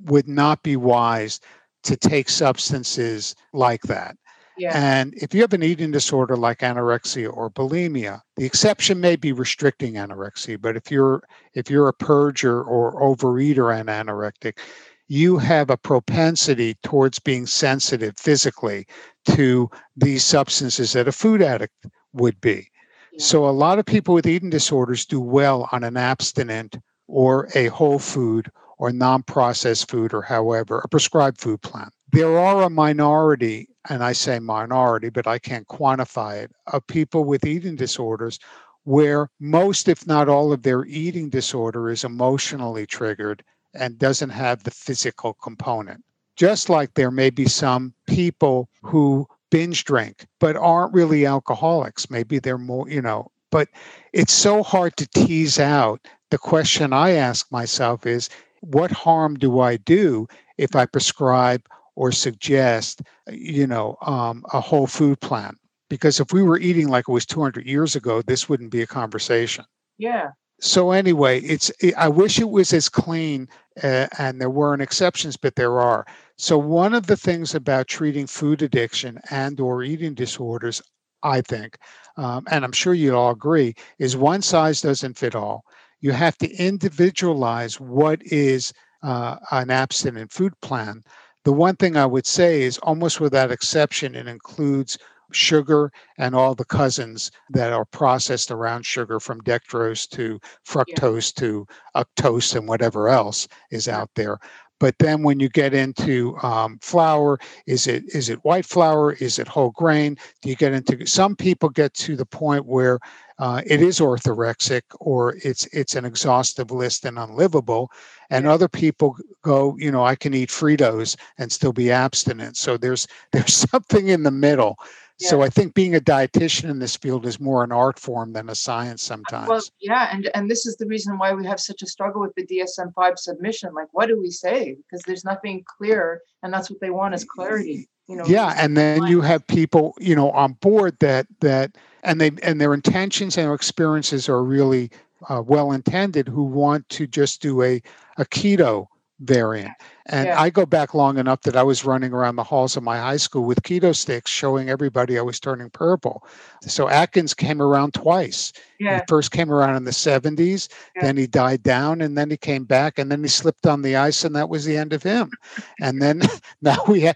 would 0.06 0.28
not 0.28 0.64
be 0.64 0.76
wise 0.76 1.40
to 1.84 1.98
take 1.98 2.30
substances 2.30 3.36
like 3.52 3.82
that. 3.84 4.16
Yeah. 4.58 4.72
And 4.76 5.14
if 5.16 5.34
you 5.34 5.42
have 5.42 5.54
an 5.54 5.64
eating 5.64 5.92
disorder 5.92 6.36
like 6.36 6.60
anorexia 6.60 7.32
or 7.36 7.50
bulimia, 7.50 8.22
the 8.36 8.46
exception 8.46 9.00
may 9.00 9.16
be 9.16 9.32
restricting 9.32 9.94
anorexia, 9.94 10.62
but 10.62 10.76
if 10.76 10.92
you're 10.92 11.24
if 11.54 11.70
you're 11.70 11.88
a 11.88 11.94
purger 11.94 12.66
or 12.66 13.02
overeater 13.02 13.78
and 13.78 13.90
anorectic, 13.90 14.60
you 15.08 15.38
have 15.38 15.70
a 15.70 15.78
propensity 15.78 16.76
towards 16.84 17.20
being 17.20 17.46
sensitive 17.46 18.18
physically 18.18 18.86
to 19.26 19.70
these 19.96 20.24
substances 20.24 20.94
that 20.94 21.08
a 21.08 21.12
food 21.12 21.42
addict 21.42 21.88
would 22.14 22.40
be. 22.42 22.68
Yeah. 23.12 23.24
So 23.24 23.48
a 23.48 23.52
lot 23.52 23.80
of 23.80 23.86
people 23.86 24.14
with 24.14 24.28
eating 24.28 24.50
disorders 24.50 25.06
do 25.06 25.20
well 25.20 25.68
on 25.72 25.84
an 25.84 25.98
abstinent 25.98 26.78
or 27.08 27.50
a 27.56 27.68
whole 27.68 28.00
food 28.00 28.50
or 28.78 28.92
non-processed 28.92 29.90
food 29.90 30.14
or 30.14 30.22
however 30.22 30.80
a 30.80 30.88
prescribed 30.88 31.40
food 31.40 31.62
plan 31.62 31.90
there 32.14 32.38
are 32.38 32.62
a 32.62 32.70
minority, 32.70 33.68
and 33.90 34.04
I 34.04 34.14
say 34.14 34.38
minority, 34.38 35.10
but 35.10 35.26
I 35.26 35.40
can't 35.40 35.68
quantify 35.68 36.44
it, 36.44 36.52
of 36.68 36.86
people 36.86 37.24
with 37.24 37.44
eating 37.44 37.76
disorders 37.76 38.38
where 38.84 39.32
most, 39.40 39.88
if 39.88 40.06
not 40.06 40.30
all, 40.30 40.54
of 40.54 40.62
their 40.62 40.86
eating 40.86 41.30
disorder 41.30 41.90
is 41.90 42.04
emotionally 42.04 42.86
triggered 42.86 43.44
and 43.74 43.98
doesn't 43.98 44.30
have 44.30 44.62
the 44.62 44.70
physical 44.70 45.34
component. 45.34 46.04
Just 46.36 46.70
like 46.70 46.94
there 46.94 47.10
may 47.10 47.32
be 47.32 47.48
some 47.48 47.96
people 48.06 48.70
who 48.84 49.28
binge 49.50 49.84
drink 49.84 50.28
but 50.40 50.56
aren't 50.56 50.94
really 50.94 51.26
alcoholics. 51.26 52.12
Maybe 52.12 52.38
they're 52.38 52.60
more, 52.60 52.88
you 52.88 53.02
know, 53.02 53.32
but 53.50 53.70
it's 54.14 54.34
so 54.34 54.62
hard 54.62 54.98
to 54.98 55.08
tease 55.08 55.60
out. 55.60 56.08
The 56.30 56.38
question 56.38 56.94
I 56.94 57.12
ask 57.12 57.52
myself 57.52 58.06
is 58.06 58.30
what 58.60 58.92
harm 58.92 59.34
do 59.34 59.62
I 59.62 59.78
do 59.78 60.28
if 60.60 60.76
I 60.76 60.86
prescribe 60.86 61.64
or 61.96 62.12
suggest, 62.12 63.02
you 63.30 63.68
know, 63.68 63.98
um, 64.02 64.44
a 64.54 64.60
whole 64.60 64.88
food 64.88 65.20
plan. 65.22 65.56
Because 65.90 66.20
if 66.20 66.34
we 66.34 66.42
were 66.42 66.60
eating 66.60 66.88
like 66.88 67.06
it 67.08 67.12
was 67.12 67.26
200 67.26 67.66
years 67.66 67.96
ago, 67.96 68.22
this 68.22 68.50
wouldn't 68.50 68.72
be 68.72 68.82
a 68.82 68.88
conversation. 68.88 69.66
Yeah. 69.98 70.32
So 70.60 70.92
anyway, 70.92 71.42
it's. 71.42 71.72
I 71.98 72.08
wish 72.08 72.40
it 72.40 72.50
was 72.50 72.72
as 72.74 72.88
clean, 72.88 73.50
uh, 73.84 74.08
and 74.18 74.40
there 74.40 74.50
weren't 74.50 74.82
exceptions, 74.82 75.36
but 75.36 75.56
there 75.56 75.80
are. 75.80 76.06
So 76.38 76.58
one 76.58 76.94
of 76.94 77.08
the 77.08 77.18
things 77.18 77.54
about 77.54 77.88
treating 77.88 78.28
food 78.28 78.62
addiction 78.62 79.20
and 79.30 79.60
or 79.60 79.84
eating 79.84 80.14
disorders, 80.14 80.82
I 81.22 81.42
think, 81.42 81.78
um, 82.18 82.46
and 82.50 82.64
I'm 82.64 82.72
sure 82.72 82.94
you 82.94 83.16
all 83.16 83.32
agree, 83.32 83.74
is 84.00 84.16
one 84.16 84.42
size 84.42 84.82
doesn't 84.82 85.18
fit 85.18 85.36
all. 85.36 85.66
You 86.00 86.12
have 86.12 86.38
to 86.38 86.50
individualize 86.56 87.80
what 87.80 88.22
is 88.24 88.74
uh, 89.04 89.38
an 89.52 89.70
abstinent 89.70 90.32
food 90.32 90.54
plan 90.62 91.04
the 91.44 91.54
one 91.54 91.76
thing 91.76 91.98
I 91.98 92.06
would 92.06 92.26
say 92.26 92.62
is 92.62 92.78
almost 92.80 93.20
without 93.20 93.52
exception, 93.52 94.16
it 94.16 94.28
includes 94.28 94.98
sugar 95.32 95.92
and 96.18 96.36
all 96.36 96.56
the 96.56 96.66
cousins 96.66 97.32
that 97.50 97.74
are 97.74 97.86
processed 97.86 98.52
around 98.52 98.86
sugar 98.86 99.20
from 99.20 99.42
dextrose 99.42 100.08
to 100.10 100.40
fructose 100.66 101.34
yeah. 101.36 101.48
to 101.48 101.68
fructose 101.96 102.56
and 102.56 102.68
whatever 102.68 103.10
else 103.10 103.48
is 103.72 103.88
out 103.88 104.10
there. 104.16 104.38
But 104.80 104.96
then 105.00 105.24
when 105.24 105.40
you 105.40 105.48
get 105.48 105.74
into 105.74 106.38
um, 106.44 106.78
flour, 106.82 107.40
is 107.68 107.88
it 107.88 108.04
is 108.14 108.30
it 108.30 108.44
white 108.44 108.66
flour? 108.66 109.14
Is 109.14 109.40
it 109.40 109.48
whole 109.48 109.72
grain? 109.72 110.18
Do 110.42 110.50
you 110.50 110.56
get 110.56 110.74
into 110.74 111.06
some 111.06 111.36
people 111.36 111.70
get 111.70 111.94
to 111.96 112.16
the 112.18 112.26
point 112.26 112.66
where 112.66 113.00
uh, 113.40 113.62
it 113.66 113.82
is 113.82 114.00
orthorexic 114.00 114.82
or 115.00 115.36
it's 115.44 115.66
it's 115.68 115.96
an 115.96 116.06
exhaustive 116.06 116.72
list 116.72 117.06
and 117.06 117.18
unlivable 117.18 117.92
and 118.30 118.48
other 118.48 118.68
people 118.68 119.18
go 119.44 119.76
you 119.78 119.92
know 119.92 120.04
i 120.04 120.16
can 120.16 120.34
eat 120.34 120.50
fritos 120.50 121.16
and 121.38 121.52
still 121.52 121.74
be 121.74 121.92
abstinent. 121.92 122.58
So 122.58 122.78
there's 122.78 123.08
there's 123.32 123.54
something 123.54 124.10
in 124.10 124.24
the 124.24 124.32
middle. 124.32 124.78
Yeah. 125.20 125.30
so 125.30 125.42
i 125.44 125.50
think 125.50 125.76
being 125.76 125.96
a 125.96 126.00
dietitian 126.00 126.72
in 126.72 126.80
this 126.80 126.98
field 126.98 127.28
is 127.28 127.40
more 127.40 127.64
an 127.64 127.72
art 127.72 128.00
form 128.00 128.34
than 128.34 128.50
a 128.50 128.56
science 128.56 129.04
sometimes 129.04 129.48
well 129.48 129.62
yeah 129.80 130.10
and 130.12 130.28
and 130.34 130.50
this 130.50 130.66
is 130.66 130.76
the 130.78 130.88
reason 130.88 131.20
why 131.20 131.34
we 131.34 131.46
have 131.46 131.60
such 131.60 131.84
a 131.84 131.86
struggle 131.86 132.20
with 132.20 132.34
the 132.34 132.48
dsm-5 132.48 133.20
submission 133.20 133.76
like 133.76 133.90
what 133.92 134.08
do 134.08 134.20
we 134.20 134.32
say? 134.32 134.76
Because 134.76 135.04
there's 135.06 135.24
nothing 135.24 135.64
clear 135.78 136.22
and 136.42 136.52
that's 136.52 136.72
what 136.72 136.82
they 136.82 136.90
want 136.90 137.14
is 137.14 137.24
clarity 137.24 137.88
you 138.08 138.16
know 138.16 138.26
yeah 138.26 138.54
and 138.58 138.76
then 138.76 139.06
you 139.08 139.22
have 139.22 139.46
people 139.48 139.94
you 140.00 140.16
know 140.16 140.32
on 140.32 140.54
board 140.54 140.98
that 141.00 141.28
that 141.40 141.76
and 142.04 142.20
they 142.20 142.32
and 142.42 142.60
their 142.60 142.74
intentions 142.74 143.38
and 143.38 143.48
their 143.48 143.54
experiences 143.54 144.28
are 144.28 144.44
really 144.44 144.90
uh, 145.30 145.42
well 145.46 145.72
intended 145.72 146.28
who 146.28 146.44
want 146.44 146.88
to 146.90 147.08
just 147.08 147.42
do 147.42 147.62
a 147.62 147.82
a 148.18 148.26
keto 148.26 148.88
variant 149.20 149.72
and 150.08 150.26
yeah. 150.28 150.42
i 150.42 150.50
go 150.50 150.66
back 150.66 150.94
long 150.94 151.18
enough 151.18 151.44
that 151.44 151.56
i 151.56 151.64
was 151.64 151.86
running 151.86 152.12
around 152.12 152.36
the 152.36 152.44
halls 152.44 152.76
of 152.76 152.84
my 152.84 152.98
high 152.98 153.16
school 153.16 153.44
with 153.44 153.62
keto 153.62 153.96
sticks 153.96 154.30
showing 154.30 154.70
everybody 154.70 155.18
i 155.18 155.22
was 155.22 155.40
turning 155.40 155.70
purple 155.70 156.28
so 156.62 156.90
atkins 156.90 157.34
came 157.34 157.62
around 157.62 157.94
twice 157.94 158.52
yeah. 158.80 158.98
he 158.98 159.02
first 159.08 159.32
came 159.32 159.50
around 159.50 159.76
in 159.76 159.86
the 159.86 159.92
70s 159.92 160.68
yeah. 160.96 161.04
then 161.04 161.16
he 161.16 161.26
died 161.26 161.64
down 161.64 162.02
and 162.02 162.18
then 162.18 162.30
he 162.30 162.36
came 162.36 162.66
back 162.66 163.00
and 163.00 163.10
then 163.10 163.22
he 163.22 163.30
slipped 163.30 163.66
on 163.66 163.82
the 163.82 163.96
ice 163.96 164.26
and 164.26 164.36
that 164.36 164.50
was 164.50 164.66
the 164.66 164.76
end 164.76 164.92
of 164.92 165.04
him 165.04 165.32
and 165.80 166.02
then 166.02 166.22
now 166.62 166.78
we 166.88 167.02
have 167.02 167.16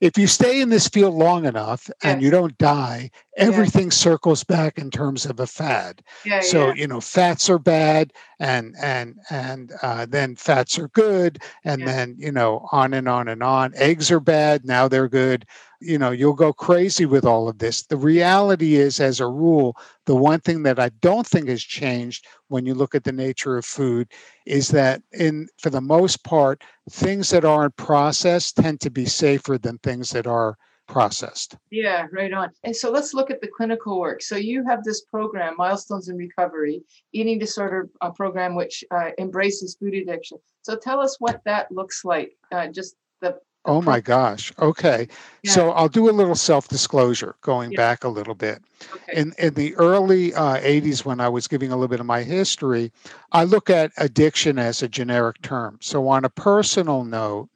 if 0.00 0.18
you 0.18 0.26
stay 0.26 0.60
in 0.60 0.68
this 0.68 0.88
field 0.88 1.14
long 1.14 1.46
enough 1.46 1.90
and 2.02 2.22
you 2.22 2.30
don't 2.30 2.56
die, 2.58 3.10
everything 3.36 3.84
yeah. 3.84 3.90
circles 3.90 4.44
back 4.44 4.78
in 4.78 4.90
terms 4.90 5.26
of 5.26 5.40
a 5.40 5.46
fad. 5.46 6.02
Yeah, 6.24 6.40
so 6.40 6.72
you 6.74 6.86
know, 6.86 7.00
fats 7.00 7.48
are 7.48 7.58
bad, 7.58 8.12
and 8.38 8.74
and 8.80 9.16
and 9.30 9.72
uh, 9.82 10.06
then 10.06 10.36
fats 10.36 10.78
are 10.78 10.88
good, 10.88 11.42
and 11.64 11.86
then 11.86 12.16
you 12.18 12.32
know, 12.32 12.68
on 12.72 12.94
and 12.94 13.08
on 13.08 13.28
and 13.28 13.42
on. 13.42 13.72
Eggs 13.76 14.10
are 14.10 14.20
bad, 14.20 14.64
now 14.64 14.88
they're 14.88 15.08
good. 15.08 15.46
You 15.80 15.98
know 15.98 16.10
you'll 16.10 16.34
go 16.34 16.52
crazy 16.52 17.06
with 17.06 17.24
all 17.24 17.48
of 17.48 17.58
this. 17.58 17.82
The 17.84 17.96
reality 17.96 18.76
is 18.76 19.00
as 19.00 19.20
a 19.20 19.26
rule 19.26 19.76
the 20.06 20.14
one 20.14 20.40
thing 20.40 20.62
that 20.62 20.78
i 20.78 20.88
don't 21.00 21.26
think 21.26 21.48
has 21.48 21.62
changed 21.62 22.26
when 22.48 22.64
you 22.64 22.74
look 22.74 22.94
at 22.94 23.04
the 23.04 23.12
nature 23.12 23.56
of 23.58 23.64
food 23.64 24.08
is 24.46 24.68
that 24.68 25.02
in 25.12 25.48
for 25.58 25.70
the 25.70 25.80
most 25.80 26.24
part 26.24 26.62
things 26.90 27.30
that 27.30 27.44
aren't 27.44 27.76
processed 27.76 28.56
tend 28.56 28.80
to 28.80 28.90
be 28.90 29.04
safer 29.04 29.58
than 29.58 29.78
things 29.78 30.10
that 30.10 30.26
are 30.26 30.56
processed 30.86 31.56
yeah 31.70 32.06
right 32.12 32.32
on 32.32 32.48
and 32.64 32.74
so 32.74 32.90
let's 32.90 33.12
look 33.12 33.30
at 33.30 33.40
the 33.40 33.48
clinical 33.48 33.98
work 33.98 34.22
so 34.22 34.36
you 34.36 34.64
have 34.64 34.84
this 34.84 35.02
program 35.02 35.54
milestones 35.56 36.08
in 36.08 36.16
recovery 36.16 36.80
eating 37.12 37.38
disorder 37.38 37.88
uh, 38.00 38.10
program 38.10 38.54
which 38.54 38.84
uh, 38.90 39.10
embraces 39.18 39.76
food 39.76 39.94
addiction 39.94 40.38
so 40.62 40.76
tell 40.76 41.00
us 41.00 41.16
what 41.18 41.40
that 41.44 41.70
looks 41.72 42.04
like 42.04 42.36
uh, 42.52 42.66
just 42.68 42.96
the 43.20 43.36
Oh 43.66 43.82
my 43.82 44.00
gosh. 44.00 44.52
Okay. 44.60 45.08
Yeah. 45.42 45.50
So 45.50 45.70
I'll 45.72 45.88
do 45.88 46.08
a 46.08 46.12
little 46.12 46.36
self 46.36 46.68
disclosure 46.68 47.34
going 47.40 47.72
yeah. 47.72 47.76
back 47.76 48.04
a 48.04 48.08
little 48.08 48.34
bit. 48.34 48.62
Okay. 48.94 49.20
In, 49.20 49.34
in 49.38 49.54
the 49.54 49.74
early 49.74 50.32
uh, 50.34 50.58
80s, 50.58 51.04
when 51.04 51.20
I 51.20 51.28
was 51.28 51.48
giving 51.48 51.72
a 51.72 51.74
little 51.74 51.88
bit 51.88 52.00
of 52.00 52.06
my 52.06 52.22
history, 52.22 52.92
I 53.32 53.44
look 53.44 53.68
at 53.68 53.92
addiction 53.96 54.58
as 54.58 54.82
a 54.82 54.88
generic 54.88 55.42
term. 55.42 55.78
So, 55.80 56.08
on 56.08 56.24
a 56.24 56.30
personal 56.30 57.04
note, 57.04 57.48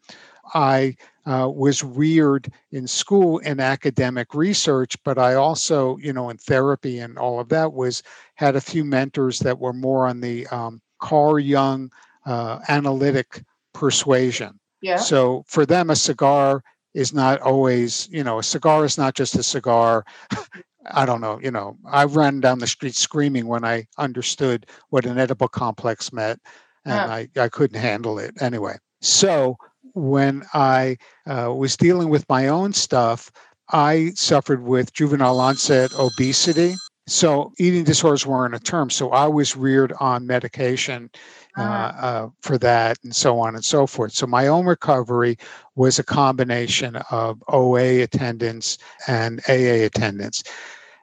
I 0.55 0.97
uh, 1.27 1.51
was 1.53 1.85
reared 1.85 2.53
in 2.73 2.87
school 2.87 3.39
in 3.39 3.61
academic 3.61 4.35
research, 4.35 4.97
but 5.05 5.19
I 5.19 5.35
also, 5.35 5.97
you 5.99 6.13
know, 6.13 6.31
in 6.31 6.39
therapy 6.39 6.99
and 6.99 7.19
all 7.19 7.41
of 7.41 7.49
that, 7.51 7.73
was 7.73 8.03
had 8.35 8.57
a 8.57 8.61
few 8.61 8.85
mentors 8.85 9.39
that 9.41 9.59
were 9.59 9.73
more 9.73 10.07
on 10.07 10.21
the 10.21 10.47
um, 10.49 10.81
Carl 10.99 11.39
Jung 11.39 11.91
uh, 12.27 12.61
analytic 12.69 13.43
persuasion. 13.73 14.59
Yeah. 14.83 14.97
So 14.97 15.45
for 15.47 15.67
them, 15.67 15.91
a 15.91 15.97
cigar 15.97 16.63
is 16.95 17.13
not 17.13 17.41
always, 17.41 18.09
you 18.11 18.25
know, 18.25 18.39
a 18.39 18.43
cigar 18.43 18.85
is 18.85 18.99
not 18.99 19.15
just 19.15 19.37
a 19.37 19.43
cigar. 19.43 20.05
I 20.93 21.05
don't 21.05 21.21
know, 21.21 21.39
you 21.43 21.51
know, 21.51 21.77
I 21.85 22.05
ran 22.05 22.41
down 22.41 22.59
the 22.59 22.67
street 22.67 22.95
screaming 22.95 23.47
when 23.47 23.65
I 23.65 23.87
understood 23.99 24.67
what 24.89 25.05
an 25.05 25.19
Oedipal 25.19 25.51
complex 25.51 26.13
meant, 26.13 26.41
and 26.87 26.95
I, 26.95 27.29
I 27.37 27.49
couldn't 27.51 27.79
handle 27.79 28.19
it 28.19 28.35
anyway. 28.41 28.77
So 29.03 29.59
when 29.95 30.45
I 30.55 30.97
uh, 31.27 31.53
was 31.55 31.77
dealing 31.77 32.09
with 32.09 32.29
my 32.29 32.49
own 32.49 32.73
stuff, 32.73 33.31
I 33.73 34.13
suffered 34.15 34.63
with 34.63 34.93
juvenile 34.93 35.41
onset 35.41 35.93
obesity. 35.99 36.75
So 37.07 37.53
eating 37.59 37.85
disorders 37.85 38.27
weren't 38.27 38.55
a 38.55 38.61
term. 38.61 38.91
So 38.91 39.11
I 39.11 39.27
was 39.27 39.57
reared 39.57 39.93
on 39.99 40.27
medication 40.27 41.11
uh, 41.59 41.63
uh-huh. 41.63 42.07
uh, 42.07 42.29
for 42.41 42.59
that 42.59 42.99
and 43.03 43.15
so 43.15 43.41
on 43.41 43.55
and 43.55 43.65
so 43.65 43.87
forth. 43.87 44.13
So 44.13 44.27
my 44.27 44.47
own 44.47 44.67
recovery 44.67 45.37
was 45.75 45.99
a 45.99 46.05
combination 46.05 46.97
of 47.11 47.43
OA 47.49 48.03
attendance 48.03 48.79
and 49.09 49.41
AA 49.49 49.85
attendance. 49.87 50.45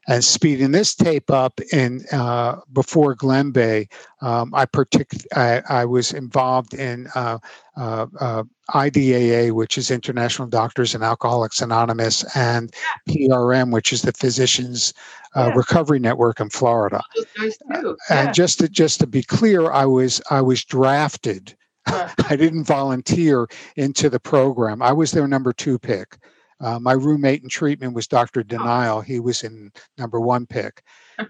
And 0.08 0.24
speeding 0.24 0.72
this 0.72 0.96
tape 0.96 1.30
up 1.30 1.60
in 1.74 2.06
uh, 2.13 2.62
before 2.72 3.13
Glenbeigh, 3.13 3.88
um, 4.22 4.54
I, 4.54 4.65
partic- 4.65 5.26
I, 5.36 5.62
I, 5.70 5.86
was 5.86 6.13
involved 6.13 6.74
in 6.74 7.08
uh, 7.13 7.39
uh, 7.76 8.08
uh 8.20 8.43
IDAA, 8.74 9.52
which 9.52 9.78
is 9.78 9.91
International 9.91 10.48
Doctors 10.48 10.96
and 10.96 11.04
Alcoholics 11.04 11.62
Anonymous, 11.62 12.24
and 12.36 12.74
PRN, 13.10 13.72
which 13.72 13.91
is 13.91 14.02
the 14.02 14.13
Physicians 14.13 14.93
uh, 15.36 15.48
yeah. 15.48 15.54
Recovery 15.56 16.00
Network 16.00 16.39
in 16.39 16.50
Florida. 16.50 17.02
Nice 17.38 17.58
yeah. 17.70 17.93
And 18.10 18.34
just 18.34 18.60
to 18.60 18.70
just 18.70 19.00
to 19.02 19.08
be 19.08 19.24
clear, 19.24 19.72
I 19.72 19.86
was 19.86 20.22
I 20.30 20.41
was 20.41 20.63
drafted. 20.63 21.56
I 21.86 22.36
didn't 22.36 22.65
volunteer 22.65 23.48
into 23.76 24.10
the 24.10 24.20
program. 24.20 24.82
I 24.82 24.91
was 24.91 25.12
their 25.12 25.28
number 25.28 25.54
two 25.54 25.80
pick. 25.80 26.17
Uh, 26.60 26.80
my 26.80 26.93
roommate 26.93 27.43
in 27.43 27.50
treatment 27.50 27.93
was 27.93 28.08
Dr. 28.08 28.41
Oh. 28.41 28.43
Denial. 28.43 29.02
He 29.02 29.20
was 29.20 29.43
in 29.43 29.72
number 29.98 30.20
one 30.20 30.46
pick. 30.46 30.84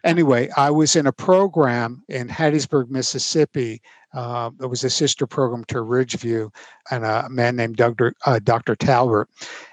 anyway, 0.04 0.50
I 0.58 0.72
was 0.72 0.96
in 0.96 1.08
a 1.08 1.12
program 1.12 2.04
in 2.10 2.28
Hattiesburg, 2.28 2.90
Mississippi. 2.90 3.82
Uh, 4.13 4.50
it 4.62 4.66
was 4.68 4.84
a 4.84 4.90
sister 4.90 5.28
program 5.28 5.63
to 5.66 5.76
Ridgeview, 5.76 6.50
and 6.92 7.06
a 7.06 7.28
man 7.30 7.56
named 7.56 7.76
Dr. 7.76 8.13
Uh, 8.26 8.40
Dr. 8.40 8.76
Talbott. 8.76 9.28